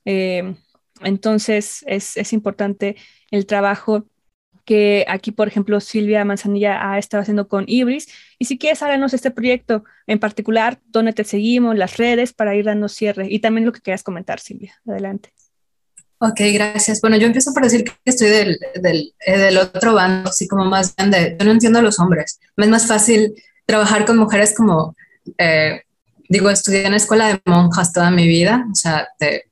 Eh, 0.06 0.56
entonces 1.02 1.84
es, 1.88 2.18
es 2.18 2.34
importante 2.34 2.96
el 3.32 3.46
trabajo 3.46 4.08
que 4.66 5.06
aquí, 5.08 5.32
por 5.32 5.48
ejemplo, 5.48 5.80
Silvia 5.80 6.24
Manzanilla 6.26 6.92
ha 6.92 7.00
estado 7.00 7.22
haciendo 7.22 7.48
con 7.48 7.66
Ibris. 7.68 8.08
Y 8.38 8.46
si 8.46 8.58
quieres, 8.60 8.84
háganos 8.84 9.14
este 9.16 9.32
proyecto 9.32 9.84
en 10.06 10.20
particular, 10.20 10.80
dónde 10.86 11.14
te 11.14 11.24
seguimos, 11.24 11.76
las 11.76 11.98
redes, 11.98 12.34
para 12.34 12.56
ir 12.56 12.66
dando 12.66 12.88
cierre. 12.88 13.28
Y 13.30 13.40
también 13.40 13.66
lo 13.66 13.72
que 13.72 13.82
quieras 13.82 14.04
comentar, 14.04 14.40
Silvia. 14.40 14.76
Adelante. 14.88 15.32
Ok, 16.22 16.42
gracias. 16.54 17.00
Bueno, 17.00 17.16
yo 17.16 17.28
empiezo 17.28 17.54
por 17.54 17.64
decir 17.64 17.86
que 17.86 17.94
estoy 18.04 18.28
eh, 18.28 19.38
del 19.38 19.58
otro 19.58 19.94
bando, 19.94 20.30
así 20.30 20.50
como 20.50 20.66
más 20.66 20.94
grande. 20.96 21.38
Yo 21.40 21.46
no 21.46 21.52
entiendo 21.52 21.80
a 21.80 21.82
los 21.82 21.98
hombres. 21.98 22.40
Me 22.58 22.66
es 22.66 22.72
más 22.72 22.88
fácil 22.88 23.34
trabajar 23.66 24.06
con 24.06 24.18
mujeres 24.18 24.54
como, 24.54 24.98
eh, 25.38 25.84
digo, 26.28 26.50
estudié 26.50 26.86
en 26.86 26.94
escuela 26.94 27.30
de 27.30 27.42
monjas 27.46 27.94
toda 27.94 28.12
mi 28.12 28.28
vida, 28.28 28.66
o 28.70 28.76
sea, 28.76 29.08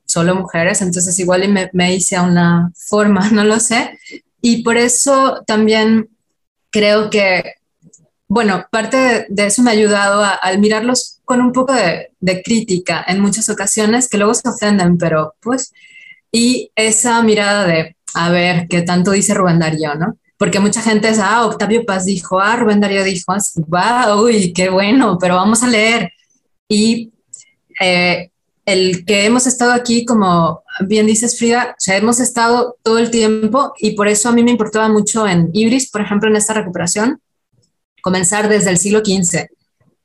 solo 0.06 0.36
mujeres, 0.36 0.82
entonces 0.82 1.18
igual 1.20 1.48
me, 1.48 1.70
me 1.72 1.96
hice 1.96 2.18
a 2.18 2.24
una 2.24 2.72
forma, 2.76 3.30
no 3.32 3.46
lo 3.46 3.62
sé. 3.62 3.98
Y 4.42 4.62
por 4.62 4.76
eso 4.76 5.44
también 5.48 6.10
creo 6.70 7.10
que, 7.10 7.54
bueno, 8.28 8.66
parte 8.70 9.26
de, 9.30 9.46
eso 9.46 9.64
me 9.64 9.70
ha 9.70 9.74
ayudado 9.74 10.22
al 10.42 10.60
mirarlos 10.60 11.20
con 11.24 11.40
un 11.40 11.54
poco 11.54 11.72
de, 11.74 12.12
de, 12.20 12.42
crítica 12.44 13.06
en 13.08 13.22
muchas 13.22 13.48
ocasiones, 13.48 14.10
que 14.10 14.18
luego 14.18 14.34
se 14.34 14.50
ofenden, 14.50 14.98
pero 14.98 15.36
pues, 15.40 15.72
y 16.38 16.72
esa 16.76 17.24
mirada 17.24 17.66
de, 17.66 17.96
a 18.14 18.30
ver, 18.30 18.68
¿qué 18.68 18.84
tanto 18.84 19.10
dice 19.10 19.34
Rubén 19.34 19.58
Darío, 19.58 19.96
no? 19.96 20.20
Porque 20.38 20.60
mucha 20.60 20.84
gente 20.84 21.10
es, 21.10 21.18
ah, 21.18 21.44
Octavio 21.48 21.84
Paz 21.84 22.06
dijo, 22.06 22.40
ah, 22.40 22.56
Rubén 22.56 22.80
Darío 22.80 23.04
dijo, 23.04 23.34
ah, 23.74 24.16
uy, 24.22 24.54
qué 24.54 24.70
bueno, 24.70 25.18
pero 25.20 25.34
vamos 25.34 25.64
a 25.64 25.68
leer. 25.68 26.12
Y 26.70 27.12
eh, 27.82 28.30
el 28.68 29.04
que 29.04 29.26
hemos 29.26 29.48
estado 29.48 29.72
aquí, 29.72 30.06
como 30.06 30.62
bien 30.82 31.08
dices 31.08 31.40
Frida, 31.40 31.72
o 31.72 31.76
sea, 31.80 31.98
hemos 31.98 32.20
estado 32.20 32.76
todo 32.84 33.00
el 33.00 33.10
tiempo 33.10 33.74
y 33.80 33.96
por 33.96 34.08
eso 34.08 34.30
a 34.30 34.32
mí 34.32 34.44
me 34.44 34.52
importaba 34.52 34.90
mucho 34.90 35.28
en 35.28 35.50
Ibris, 35.54 35.90
por 35.90 36.02
ejemplo, 36.02 36.30
en 36.30 36.36
esta 36.36 36.54
recuperación, 36.54 37.20
comenzar 38.04 38.48
desde 38.48 38.70
el 38.70 38.78
siglo 38.78 39.00
XV 39.00 39.48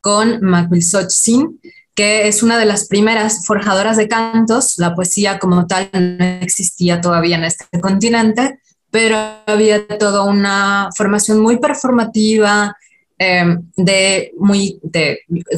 con 0.01 0.41
Macuilxochitl, 0.41 1.59
que 1.95 2.29
es 2.29 2.43
una 2.43 2.59
de 2.59 2.67
las 2.67 2.89
primeras 2.89 3.47
forjadoras 3.47 3.97
de 3.97 4.09
cantos. 4.09 4.79
La 4.79 4.95
poesía 4.95 5.39
como 5.39 5.67
tal 5.67 5.91
no 5.93 6.25
existía 6.41 7.01
todavía 7.01 7.37
en 7.37 7.45
este 7.45 7.81
continente, 7.81 8.61
pero 8.91 9.17
había 9.47 9.87
toda 9.87 10.23
una 10.23 10.91
formación 10.97 11.41
muy 11.41 11.59
performativa, 11.59 12.77
Em, 13.25 13.71
de 13.77 14.33
muy 14.37 14.81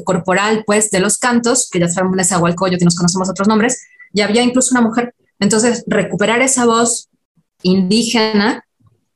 corporal, 0.05 0.64
pues, 0.66 0.91
de 0.91 1.01
los 1.01 1.16
cantos, 1.16 1.70
que 1.70 1.80
ya 1.80 1.89
sabemos 1.89 2.14
Nezahualcóyotl 2.14 2.78
que 2.78 2.85
nos 2.85 2.95
conocemos 2.95 3.30
otros 3.30 3.49
nombres, 3.49 3.80
y 4.12 4.20
había 4.20 4.43
incluso 4.43 4.74
una 4.74 4.82
mujer. 4.82 5.14
Entonces, 5.41 5.82
recuperar 5.87 6.43
esa 6.43 6.66
voz 6.66 7.09
indígena, 7.62 8.66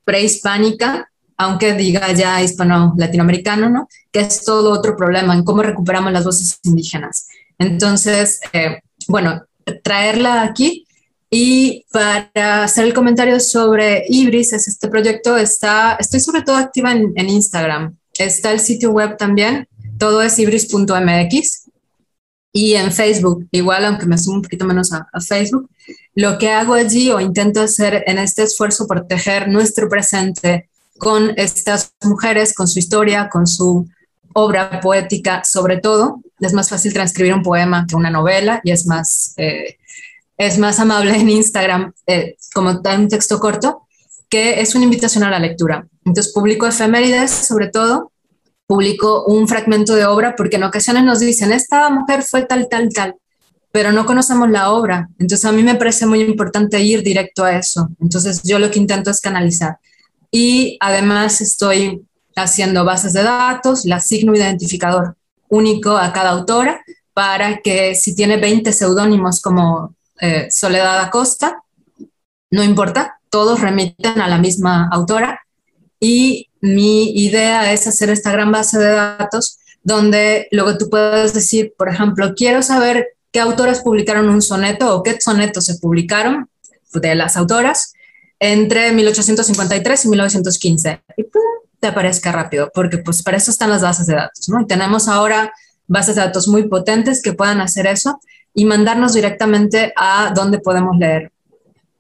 prehispánica, 0.04 1.10
aunque 1.38 1.72
diga 1.74 2.12
ya 2.12 2.42
hispano-latinoamericano, 2.42 3.70
¿no? 3.70 3.88
Que 4.10 4.20
es 4.20 4.44
todo 4.44 4.72
otro 4.72 4.96
problema 4.96 5.34
en 5.34 5.44
cómo 5.44 5.62
recuperamos 5.62 6.12
las 6.12 6.24
voces 6.24 6.58
indígenas. 6.64 7.28
Entonces, 7.58 8.40
eh, 8.52 8.80
bueno, 9.06 9.42
traerla 9.82 10.42
aquí 10.42 10.84
Y 11.30 11.84
para 11.92 12.64
hacer 12.64 12.86
el 12.86 12.94
comentario 12.94 13.38
sobre 13.38 14.04
Ibris, 14.08 14.54
es 14.54 14.66
este 14.66 14.88
proyecto, 14.88 15.36
está, 15.36 15.96
estoy 16.00 16.20
sobre 16.20 16.40
todo 16.40 16.56
activa 16.56 16.92
en, 16.92 17.28
Instagram. 17.28 17.98
Está 18.18 18.50
el 18.50 18.60
sitio 18.60 18.92
web 18.92 19.18
también, 19.18 19.68
todo 19.98 20.22
es 20.22 20.38
ibris.mx. 20.38 21.68
Y 22.50 22.74
en 22.74 22.90
Facebook, 22.92 23.46
igual, 23.50 23.84
aunque 23.84 24.06
me 24.06 24.16
sumo 24.16 24.36
un 24.36 24.42
poquito 24.42 24.64
menos 24.64 24.90
a, 24.94 25.06
a, 25.12 25.20
Facebook, 25.20 25.68
lo 26.14 26.38
que 26.38 26.48
hago 26.48 26.72
allí 26.72 27.10
o 27.10 27.20
intento 27.20 27.60
hacer 27.60 28.04
en 28.06 28.16
este 28.18 28.44
esfuerzo 28.44 28.86
por 28.86 29.00
proteger 29.00 29.48
nuestro 29.48 29.86
presente 29.86 30.70
con 30.98 31.32
estas 31.36 31.92
mujeres, 32.02 32.54
con 32.54 32.68
su 32.68 32.78
historia, 32.78 33.28
con 33.28 33.46
su 33.46 33.88
obra 34.34 34.80
poética, 34.80 35.42
sobre 35.44 35.78
todo, 35.78 36.20
es 36.40 36.52
más 36.52 36.68
fácil 36.68 36.92
transcribir 36.92 37.34
un 37.34 37.42
poema 37.42 37.86
que 37.88 37.96
una 37.96 38.10
novela 38.10 38.60
y 38.62 38.70
es 38.70 38.86
más, 38.86 39.34
eh, 39.36 39.78
es 40.36 40.58
más 40.58 40.78
amable 40.78 41.16
en 41.16 41.28
Instagram 41.28 41.92
eh, 42.06 42.36
como 42.54 42.70
un 42.70 43.08
texto 43.08 43.38
corto, 43.40 43.88
que 44.28 44.60
es 44.60 44.74
una 44.74 44.84
invitación 44.84 45.24
a 45.24 45.30
la 45.30 45.38
lectura. 45.38 45.86
Entonces 46.04 46.32
publico 46.32 46.66
efemérides, 46.66 47.30
sobre 47.30 47.68
todo, 47.68 48.12
publico 48.66 49.24
un 49.24 49.48
fragmento 49.48 49.94
de 49.94 50.04
obra 50.04 50.36
porque 50.36 50.56
en 50.56 50.64
ocasiones 50.64 51.02
nos 51.02 51.20
dicen, 51.20 51.52
esta 51.52 51.88
mujer 51.90 52.22
fue 52.22 52.42
tal, 52.42 52.68
tal, 52.68 52.90
tal, 52.90 53.16
pero 53.72 53.92
no 53.92 54.06
conocemos 54.06 54.50
la 54.50 54.70
obra. 54.70 55.08
Entonces 55.18 55.44
a 55.44 55.52
mí 55.52 55.62
me 55.62 55.74
parece 55.74 56.06
muy 56.06 56.20
importante 56.20 56.80
ir 56.80 57.02
directo 57.02 57.44
a 57.44 57.56
eso. 57.56 57.88
Entonces 58.00 58.42
yo 58.42 58.58
lo 58.58 58.70
que 58.70 58.78
intento 58.78 59.10
es 59.10 59.20
canalizar. 59.20 59.78
Y 60.30 60.76
además 60.80 61.40
estoy 61.40 62.02
haciendo 62.36 62.84
bases 62.84 63.12
de 63.12 63.22
datos, 63.22 63.84
le 63.84 63.94
asigno 63.94 64.34
identificador 64.34 65.16
único 65.48 65.96
a 65.96 66.12
cada 66.12 66.30
autora 66.30 66.80
para 67.14 67.58
que 67.58 67.94
si 67.94 68.14
tiene 68.14 68.36
20 68.36 68.72
seudónimos 68.72 69.40
como 69.40 69.94
eh, 70.20 70.48
Soledad 70.50 71.00
Acosta, 71.00 71.62
no 72.50 72.62
importa, 72.62 73.18
todos 73.30 73.60
remiten 73.60 74.20
a 74.20 74.28
la 74.28 74.38
misma 74.38 74.88
autora. 74.90 75.40
Y 76.00 76.48
mi 76.60 77.10
idea 77.10 77.72
es 77.72 77.86
hacer 77.86 78.10
esta 78.10 78.32
gran 78.32 78.52
base 78.52 78.78
de 78.78 78.90
datos 78.92 79.58
donde 79.82 80.48
luego 80.50 80.76
tú 80.76 80.90
puedes 80.90 81.34
decir, 81.34 81.72
por 81.76 81.88
ejemplo, 81.88 82.34
quiero 82.34 82.62
saber 82.62 83.08
qué 83.32 83.40
autoras 83.40 83.80
publicaron 83.80 84.28
un 84.28 84.42
soneto 84.42 84.94
o 84.94 85.02
qué 85.02 85.20
sonetos 85.20 85.66
se 85.66 85.78
publicaron 85.78 86.48
de 86.92 87.14
las 87.14 87.36
autoras 87.36 87.94
entre 88.40 88.92
1853 88.92 90.04
y 90.04 90.08
1915. 90.08 91.02
Y 91.16 91.24
te 91.80 91.86
aparezca 91.86 92.32
rápido, 92.32 92.70
porque 92.74 92.98
pues 92.98 93.22
para 93.22 93.36
eso 93.36 93.50
están 93.50 93.70
las 93.70 93.82
bases 93.82 94.06
de 94.06 94.14
datos, 94.14 94.48
¿no? 94.48 94.60
Y 94.60 94.66
tenemos 94.66 95.08
ahora 95.08 95.52
bases 95.86 96.16
de 96.16 96.22
datos 96.22 96.48
muy 96.48 96.68
potentes 96.68 97.22
que 97.22 97.32
puedan 97.32 97.60
hacer 97.60 97.86
eso 97.86 98.20
y 98.54 98.64
mandarnos 98.64 99.14
directamente 99.14 99.92
a 99.96 100.32
donde 100.34 100.58
podemos 100.58 100.96
leer 100.98 101.32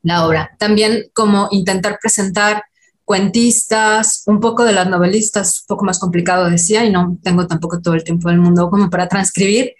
la 0.02 0.26
obra. 0.26 0.50
También 0.58 1.04
como 1.14 1.48
intentar 1.50 1.98
presentar 2.00 2.64
cuentistas, 3.04 4.22
un 4.26 4.40
poco 4.40 4.64
de 4.64 4.72
las 4.72 4.88
novelistas, 4.88 5.60
un 5.60 5.66
poco 5.66 5.84
más 5.84 5.98
complicado 5.98 6.50
decía, 6.50 6.84
y 6.84 6.90
no 6.90 7.16
tengo 7.22 7.46
tampoco 7.46 7.80
todo 7.80 7.94
el 7.94 8.04
tiempo 8.04 8.28
del 8.28 8.38
mundo 8.38 8.68
como 8.68 8.90
para 8.90 9.08
transcribir. 9.08 9.74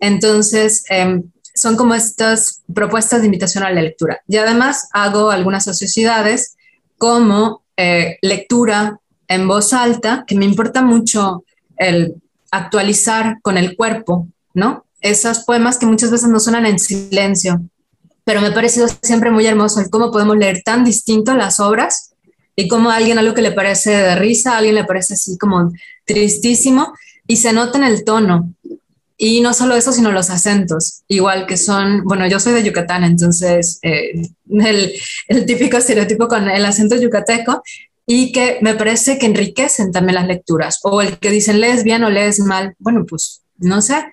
Entonces, 0.00 0.84
eh, 0.90 1.22
son 1.54 1.76
como 1.76 1.94
estas 1.94 2.62
propuestas 2.72 3.20
de 3.20 3.26
invitación 3.26 3.64
a 3.64 3.70
la 3.70 3.82
lectura. 3.82 4.20
Y 4.26 4.36
además 4.36 4.88
hago 4.92 5.30
algunas 5.30 5.64
sociedades 5.64 6.56
como 6.98 7.62
eh, 7.76 8.18
lectura 8.22 8.98
en 9.28 9.48
voz 9.48 9.72
alta, 9.72 10.24
que 10.26 10.34
me 10.34 10.44
importa 10.44 10.82
mucho 10.82 11.44
el 11.76 12.14
actualizar 12.50 13.38
con 13.42 13.56
el 13.58 13.76
cuerpo, 13.76 14.28
¿no? 14.54 14.84
Esos 15.00 15.40
poemas 15.40 15.78
que 15.78 15.86
muchas 15.86 16.10
veces 16.10 16.28
no 16.28 16.38
suenan 16.38 16.66
en 16.66 16.78
silencio, 16.78 17.60
pero 18.24 18.40
me 18.40 18.48
ha 18.48 18.54
parecido 18.54 18.86
siempre 19.02 19.30
muy 19.30 19.46
hermoso 19.46 19.80
el 19.80 19.90
cómo 19.90 20.12
podemos 20.12 20.36
leer 20.36 20.62
tan 20.62 20.84
distinto 20.84 21.34
las 21.34 21.60
obras 21.60 22.12
y 22.54 22.68
cómo 22.68 22.90
a 22.90 22.96
alguien 22.96 23.18
algo 23.18 23.34
que 23.34 23.42
le 23.42 23.52
parece 23.52 23.90
de 23.90 24.14
risa, 24.16 24.52
a 24.52 24.58
alguien 24.58 24.74
le 24.74 24.84
parece 24.84 25.14
así 25.14 25.38
como 25.38 25.72
tristísimo 26.04 26.92
y 27.26 27.36
se 27.36 27.52
nota 27.52 27.78
en 27.78 27.84
el 27.84 28.04
tono. 28.04 28.52
Y 29.24 29.40
no 29.40 29.54
solo 29.54 29.76
eso, 29.76 29.92
sino 29.92 30.10
los 30.10 30.30
acentos, 30.30 31.04
igual 31.06 31.46
que 31.46 31.56
son, 31.56 32.02
bueno, 32.02 32.26
yo 32.26 32.40
soy 32.40 32.54
de 32.54 32.64
Yucatán, 32.64 33.04
entonces 33.04 33.78
eh, 33.82 34.20
el, 34.50 34.92
el, 35.28 35.46
típico 35.46 35.76
estereotipo 35.76 36.26
con 36.26 36.50
el 36.50 36.64
acento 36.64 37.00
yucateco, 37.00 37.62
y 38.04 38.32
que 38.32 38.58
me 38.62 38.74
parece 38.74 39.18
que 39.18 39.26
enriquecen 39.26 39.92
también 39.92 40.16
las 40.16 40.26
lecturas. 40.26 40.80
O 40.82 41.02
el 41.02 41.20
que 41.20 41.30
dicen 41.30 41.60
lees 41.60 41.84
bien 41.84 42.02
o 42.02 42.10
lees 42.10 42.40
mal, 42.40 42.74
bueno, 42.80 43.06
pues 43.08 43.42
no 43.58 43.80
sé. 43.80 44.04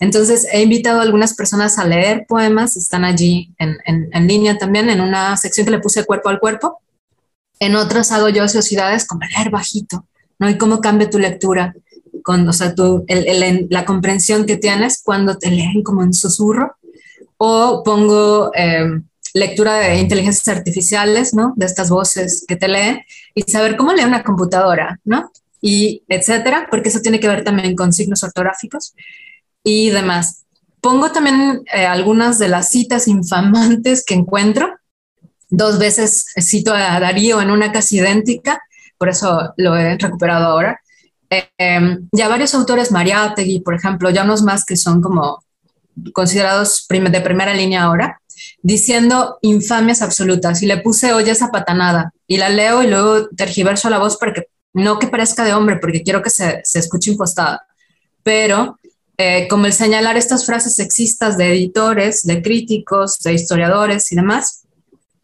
Entonces 0.00 0.48
he 0.50 0.62
invitado 0.62 0.98
a 0.98 1.02
algunas 1.02 1.34
personas 1.34 1.78
a 1.78 1.86
leer 1.86 2.26
poemas, 2.26 2.76
están 2.76 3.04
allí 3.04 3.54
en, 3.58 3.76
en, 3.84 4.26
línea 4.26 4.58
también, 4.58 4.90
en 4.90 5.00
una 5.00 5.36
sección 5.36 5.64
que 5.64 5.70
le 5.70 5.78
puse 5.78 6.04
cuerpo 6.04 6.28
al 6.28 6.40
cuerpo. 6.40 6.80
En 7.60 7.76
otras 7.76 8.10
hago 8.10 8.30
yo 8.30 8.48
sociedades 8.48 9.06
como 9.06 9.20
leer 9.20 9.48
bajito, 9.48 10.08
¿no? 10.40 10.50
Y 10.50 10.58
cómo 10.58 10.80
cambia 10.80 11.08
tu 11.08 11.20
lectura, 11.20 11.72
con, 12.26 12.48
o 12.48 12.52
sea, 12.52 12.74
el, 13.06 13.66
la 13.70 13.84
comprensión 13.84 14.46
que 14.46 14.56
tienes 14.56 15.00
cuando 15.04 15.38
te 15.38 15.48
leen 15.52 15.84
como 15.84 16.02
en 16.02 16.12
susurro. 16.12 16.76
O 17.38 17.82
pongo... 17.84 18.50
Eh, 18.54 19.00
lectura 19.36 19.74
de 19.74 19.98
inteligencias 19.98 20.48
artificiales, 20.48 21.34
¿no? 21.34 21.52
De 21.56 21.66
estas 21.66 21.90
voces 21.90 22.44
que 22.48 22.56
te 22.56 22.68
leen 22.68 23.02
y 23.34 23.42
saber 23.42 23.76
cómo 23.76 23.92
lee 23.92 24.04
una 24.04 24.22
computadora, 24.22 24.98
¿no? 25.04 25.30
Y 25.60 26.02
etcétera, 26.08 26.68
porque 26.70 26.88
eso 26.88 27.00
tiene 27.00 27.20
que 27.20 27.28
ver 27.28 27.44
también 27.44 27.76
con 27.76 27.92
signos 27.92 28.24
ortográficos 28.24 28.94
y 29.62 29.90
demás. 29.90 30.44
Pongo 30.80 31.12
también 31.12 31.62
eh, 31.70 31.84
algunas 31.84 32.38
de 32.38 32.48
las 32.48 32.70
citas 32.70 33.08
infamantes 33.08 34.04
que 34.06 34.14
encuentro. 34.14 34.74
Dos 35.50 35.78
veces 35.78 36.28
cito 36.40 36.72
a 36.72 36.98
Darío 36.98 37.42
en 37.42 37.50
una 37.50 37.72
casi 37.72 37.98
idéntica, 37.98 38.62
por 38.96 39.10
eso 39.10 39.52
lo 39.58 39.76
he 39.76 39.98
recuperado 39.98 40.46
ahora. 40.46 40.80
Eh, 41.30 41.98
ya 42.12 42.28
varios 42.28 42.54
autores, 42.54 42.92
Mariátegui, 42.92 43.60
por 43.60 43.74
ejemplo, 43.74 44.10
ya 44.10 44.24
unos 44.24 44.42
más 44.42 44.64
que 44.64 44.76
son 44.76 45.00
como 45.00 45.42
considerados 46.12 46.86
de 46.88 47.20
primera 47.20 47.54
línea 47.54 47.84
ahora, 47.84 48.20
diciendo 48.62 49.38
infamias 49.42 50.02
absolutas. 50.02 50.62
Y 50.62 50.66
le 50.66 50.78
puse 50.78 51.12
oye 51.12 51.30
esa 51.30 51.50
patanada 51.50 52.12
y 52.26 52.36
la 52.36 52.48
leo 52.48 52.82
y 52.82 52.88
luego 52.88 53.28
tergiverso 53.30 53.90
la 53.90 53.98
voz 53.98 54.16
para 54.16 54.32
que 54.34 54.48
no 54.74 54.98
que 54.98 55.06
parezca 55.06 55.44
de 55.44 55.54
hombre, 55.54 55.78
porque 55.80 56.02
quiero 56.02 56.22
que 56.22 56.30
se, 56.30 56.60
se 56.64 56.78
escuche 56.78 57.10
impostada. 57.10 57.66
Pero 58.22 58.78
eh, 59.18 59.48
como 59.48 59.64
el 59.64 59.72
señalar 59.72 60.18
estas 60.18 60.44
frases 60.44 60.74
sexistas 60.74 61.38
de 61.38 61.50
editores, 61.50 62.22
de 62.24 62.42
críticos, 62.42 63.20
de 63.20 63.32
historiadores 63.32 64.12
y 64.12 64.16
demás, 64.16 64.64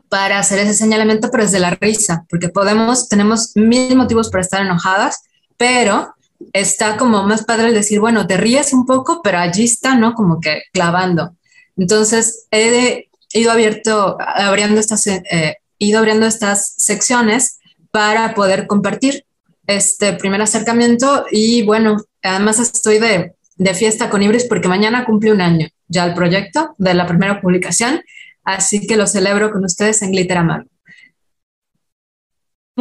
para 0.09 0.39
hacer 0.39 0.59
ese 0.61 0.75
señalamiento, 0.75 1.31
pero 1.31 1.45
desde 1.45 1.59
la 1.59 1.71
risa, 1.71 2.25
porque 2.31 2.49
podemos, 2.49 3.09
tenemos 3.09 3.53
mil 3.55 3.95
motivos 3.97 4.31
para 4.31 4.43
estar 4.43 4.63
enojadas, 4.63 5.25
pero 5.63 6.17
está 6.53 6.97
como 6.97 7.23
más 7.23 7.45
padre 7.45 7.69
el 7.69 7.75
decir, 7.75 8.01
bueno, 8.01 8.27
te 8.27 8.37
ríes 8.37 8.73
un 8.73 8.85
poco, 8.85 9.21
pero 9.23 9.39
allí 9.39 9.63
está, 9.63 9.95
¿no? 9.95 10.13
Como 10.13 10.41
que 10.41 10.63
clavando. 10.73 11.37
Entonces, 11.77 12.49
he 12.51 13.07
ido 13.33 13.53
abierto, 13.53 14.17
abriendo 14.19 14.81
estas, 14.81 15.07
eh, 15.07 15.59
ido 15.79 16.01
abriendo 16.01 16.27
estas 16.27 16.75
secciones 16.79 17.61
para 17.93 18.35
poder 18.35 18.67
compartir 18.67 19.25
este 19.69 20.15
primer 20.15 20.43
acercamiento 20.43 21.27
y 21.31 21.63
bueno, 21.63 21.99
además 22.25 22.59
estoy 22.59 22.99
de, 22.99 23.37
de 23.55 23.75
fiesta 23.75 24.11
con 24.11 24.21
Ibris 24.21 24.47
porque 24.47 24.67
mañana 24.67 25.05
cumple 25.05 25.31
un 25.31 25.41
año 25.41 25.69
ya 25.87 26.07
el 26.07 26.15
proyecto 26.15 26.75
de 26.77 26.95
la 26.95 27.07
primera 27.07 27.41
publicación, 27.41 28.03
así 28.43 28.85
que 28.85 28.97
lo 28.97 29.07
celebro 29.07 29.53
con 29.53 29.65
ustedes 29.65 30.03
en 30.03 30.11
Glitter 30.11 30.39
Amargo. 30.39 30.72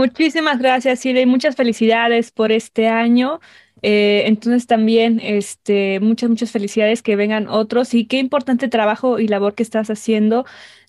Muchísimas 0.01 0.57
gracias, 0.57 0.99
Silvia, 0.99 1.21
y 1.21 1.25
muchas 1.27 1.55
felicidades 1.55 2.31
por 2.31 2.51
este 2.51 2.87
año. 2.87 3.39
Eh, 3.83 4.23
entonces 4.25 4.65
también 4.65 5.19
este, 5.21 5.99
muchas, 5.99 6.27
muchas 6.27 6.49
felicidades 6.49 7.03
que 7.03 7.15
vengan 7.15 7.47
otros 7.47 7.93
y 7.93 8.05
qué 8.07 8.17
importante 8.17 8.67
trabajo 8.67 9.19
y 9.19 9.27
labor 9.27 9.53
que 9.53 9.61
estás 9.61 9.91
haciendo. 9.91 10.43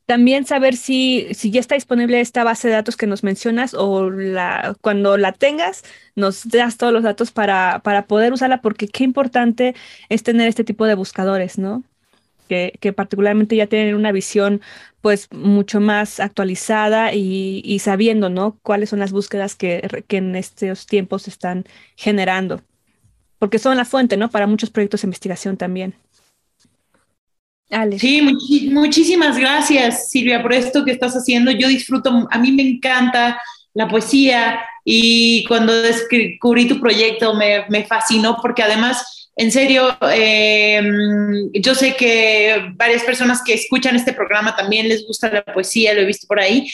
También 0.06 0.46
saber 0.46 0.76
si, 0.76 1.28
si 1.34 1.50
ya 1.50 1.60
está 1.60 1.74
disponible 1.74 2.22
esta 2.22 2.42
base 2.42 2.68
de 2.68 2.74
datos 2.74 2.96
que 2.96 3.06
nos 3.06 3.22
mencionas 3.22 3.74
o 3.74 4.08
la, 4.08 4.76
cuando 4.80 5.18
la 5.18 5.32
tengas, 5.32 5.84
nos 6.16 6.48
das 6.48 6.78
todos 6.78 6.94
los 6.94 7.02
datos 7.02 7.32
para, 7.32 7.82
para 7.84 8.06
poder 8.06 8.32
usarla, 8.32 8.62
porque 8.62 8.88
qué 8.88 9.04
importante 9.04 9.74
es 10.08 10.22
tener 10.22 10.48
este 10.48 10.64
tipo 10.64 10.86
de 10.86 10.94
buscadores, 10.94 11.58
¿no? 11.58 11.84
Que, 12.48 12.92
particularmente 12.94 13.56
ya 13.56 13.66
tienen 13.66 13.94
una 13.94 14.12
visión 14.12 14.60
pues 15.00 15.28
mucho 15.32 15.80
más 15.80 16.20
actualizada 16.20 17.14
y, 17.14 17.78
sabiendo, 17.80 18.28
¿no? 18.28 18.58
Cuáles 18.62 18.90
son 18.90 18.98
las 18.98 19.12
búsquedas 19.12 19.54
que, 19.54 20.04
que 20.06 20.18
en 20.18 20.36
estos 20.36 20.86
tiempos 20.86 21.22
se 21.22 21.30
están 21.30 21.64
generando 21.96 22.62
porque 23.42 23.58
son 23.58 23.76
la 23.76 23.84
fuente, 23.84 24.16
¿no? 24.16 24.30
Para 24.30 24.46
muchos 24.46 24.70
proyectos 24.70 25.02
de 25.02 25.08
investigación 25.08 25.56
también. 25.56 25.96
Alex. 27.70 28.00
Sí, 28.00 28.22
muchísimas 28.70 29.36
gracias, 29.36 30.10
Silvia, 30.10 30.40
por 30.40 30.52
esto 30.52 30.84
que 30.84 30.92
estás 30.92 31.14
haciendo. 31.14 31.50
Yo 31.50 31.66
disfruto, 31.66 32.28
a 32.30 32.38
mí 32.38 32.52
me 32.52 32.62
encanta 32.62 33.42
la 33.74 33.88
poesía 33.88 34.60
y 34.84 35.44
cuando 35.48 35.72
descubrí 35.82 36.68
tu 36.68 36.78
proyecto 36.78 37.34
me, 37.34 37.64
me 37.68 37.82
fascinó 37.84 38.36
porque 38.40 38.62
además 38.62 39.21
En 39.34 39.50
serio, 39.50 39.96
em, 40.10 41.50
yo 41.54 41.74
sé 41.74 41.96
que 41.96 42.72
varias 42.74 43.02
personas 43.02 43.40
que 43.42 43.54
escuchan 43.54 43.96
este 43.96 44.12
programa 44.12 44.54
también 44.54 44.88
les 44.88 45.06
gusta 45.06 45.30
la 45.30 45.42
poesía, 45.42 45.94
lo 45.94 46.02
he 46.02 46.04
visto 46.06 46.26
por 46.26 46.38
ahí. 46.38 46.70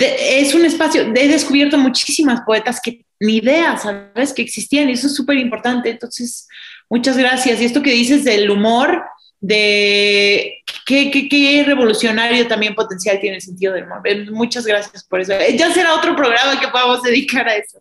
es 0.00 0.54
un 0.54 0.64
espacio, 0.64 1.02
he 1.14 1.28
descubierto 1.28 1.78
muchísimas 1.78 2.40
poetas 2.42 2.80
que 2.80 3.04
ni 3.20 3.36
idea, 3.36 3.76
¿sabes? 3.78 4.32
Que 4.32 4.42
existían 4.42 4.88
y 4.88 4.92
eso 4.92 5.06
es 5.06 5.14
súper 5.14 5.38
importante. 5.38 5.90
Entonces, 5.90 6.48
muchas 6.90 7.16
gracias. 7.16 7.60
Y 7.60 7.64
esto 7.64 7.82
que 7.82 7.92
dices 7.92 8.24
del 8.24 8.50
humor, 8.50 9.04
de 9.40 10.62
qué, 10.86 11.10
qué, 11.10 11.28
qué, 11.28 11.64
revolucionario 11.64 12.48
también 12.48 12.74
potencial 12.74 13.20
tiene 13.20 13.36
el 13.36 13.42
sentido 13.42 13.74
del 13.74 13.84
humor. 13.84 14.02
Muchas 14.32 14.66
gracias 14.66 15.04
por 15.04 15.20
eso. 15.20 15.32
Eh, 15.34 15.56
ya 15.56 15.72
será 15.72 15.94
otro 15.94 16.16
programa 16.16 16.58
que 16.60 16.68
podamos 16.68 17.02
dedicar 17.02 17.48
a 17.48 17.56
eso. 17.56 17.80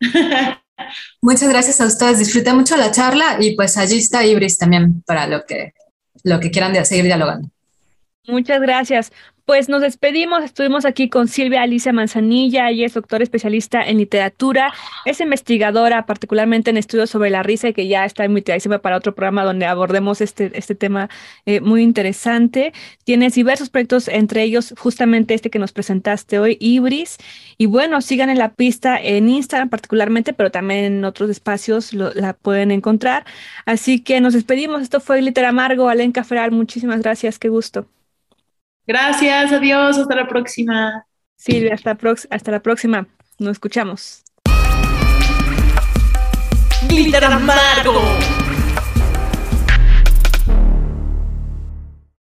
Muchas 1.22 1.48
gracias 1.48 1.80
a 1.80 1.86
ustedes. 1.86 2.18
Disfruté 2.18 2.52
mucho 2.52 2.76
la 2.76 2.90
charla 2.90 3.36
y 3.40 3.54
pues 3.54 3.76
allí 3.76 3.98
está 3.98 4.24
Ibris 4.24 4.58
también 4.58 5.02
para 5.02 5.26
lo 5.26 5.44
que, 5.44 5.72
lo 6.22 6.40
que 6.40 6.50
quieran 6.50 6.84
seguir 6.84 7.04
dialogando. 7.04 7.48
Muchas 8.26 8.60
gracias. 8.60 9.12
Pues 9.46 9.68
nos 9.68 9.82
despedimos, 9.82 10.42
estuvimos 10.42 10.86
aquí 10.86 11.10
con 11.10 11.28
Silvia 11.28 11.60
Alicia 11.60 11.92
Manzanilla, 11.92 12.70
ella 12.70 12.86
es 12.86 12.94
doctora 12.94 13.22
especialista 13.22 13.82
en 13.82 13.98
literatura, 13.98 14.72
es 15.04 15.20
investigadora 15.20 16.06
particularmente 16.06 16.70
en 16.70 16.78
estudios 16.78 17.10
sobre 17.10 17.28
la 17.28 17.42
risa 17.42 17.68
y 17.68 17.74
que 17.74 17.86
ya 17.86 18.06
está 18.06 18.24
invitadísima 18.24 18.78
para 18.78 18.96
otro 18.96 19.14
programa 19.14 19.44
donde 19.44 19.66
abordemos 19.66 20.22
este, 20.22 20.50
este 20.54 20.74
tema 20.74 21.10
eh, 21.44 21.60
muy 21.60 21.82
interesante. 21.82 22.72
Tienes 23.04 23.34
diversos 23.34 23.68
proyectos, 23.68 24.08
entre 24.08 24.44
ellos 24.44 24.74
justamente 24.78 25.34
este 25.34 25.50
que 25.50 25.58
nos 25.58 25.72
presentaste 25.72 26.38
hoy, 26.38 26.56
Ibris. 26.58 27.18
Y 27.58 27.66
bueno, 27.66 28.00
sigan 28.00 28.30
en 28.30 28.38
la 28.38 28.54
pista 28.54 28.98
en 28.98 29.28
Instagram 29.28 29.68
particularmente, 29.68 30.32
pero 30.32 30.50
también 30.50 30.84
en 30.86 31.04
otros 31.04 31.28
espacios 31.28 31.92
la 31.92 32.32
pueden 32.32 32.70
encontrar. 32.70 33.26
Así 33.66 34.00
que 34.00 34.22
nos 34.22 34.32
despedimos, 34.32 34.80
esto 34.80 35.00
fue 35.00 35.20
Literamargo, 35.20 35.54
Amargo, 35.54 35.88
Alenca 35.90 36.24
Feral, 36.24 36.50
muchísimas 36.50 37.02
gracias, 37.02 37.38
qué 37.38 37.50
gusto. 37.50 37.86
Gracias, 38.86 39.52
adiós, 39.52 39.98
hasta 39.98 40.14
la 40.14 40.28
próxima. 40.28 41.06
Silvia, 41.36 41.74
hasta, 41.74 41.96
hasta 42.30 42.50
la 42.50 42.60
próxima. 42.60 43.06
Nos 43.38 43.52
escuchamos. 43.52 44.22
Glitter 46.88 47.24
amargo. 47.24 48.02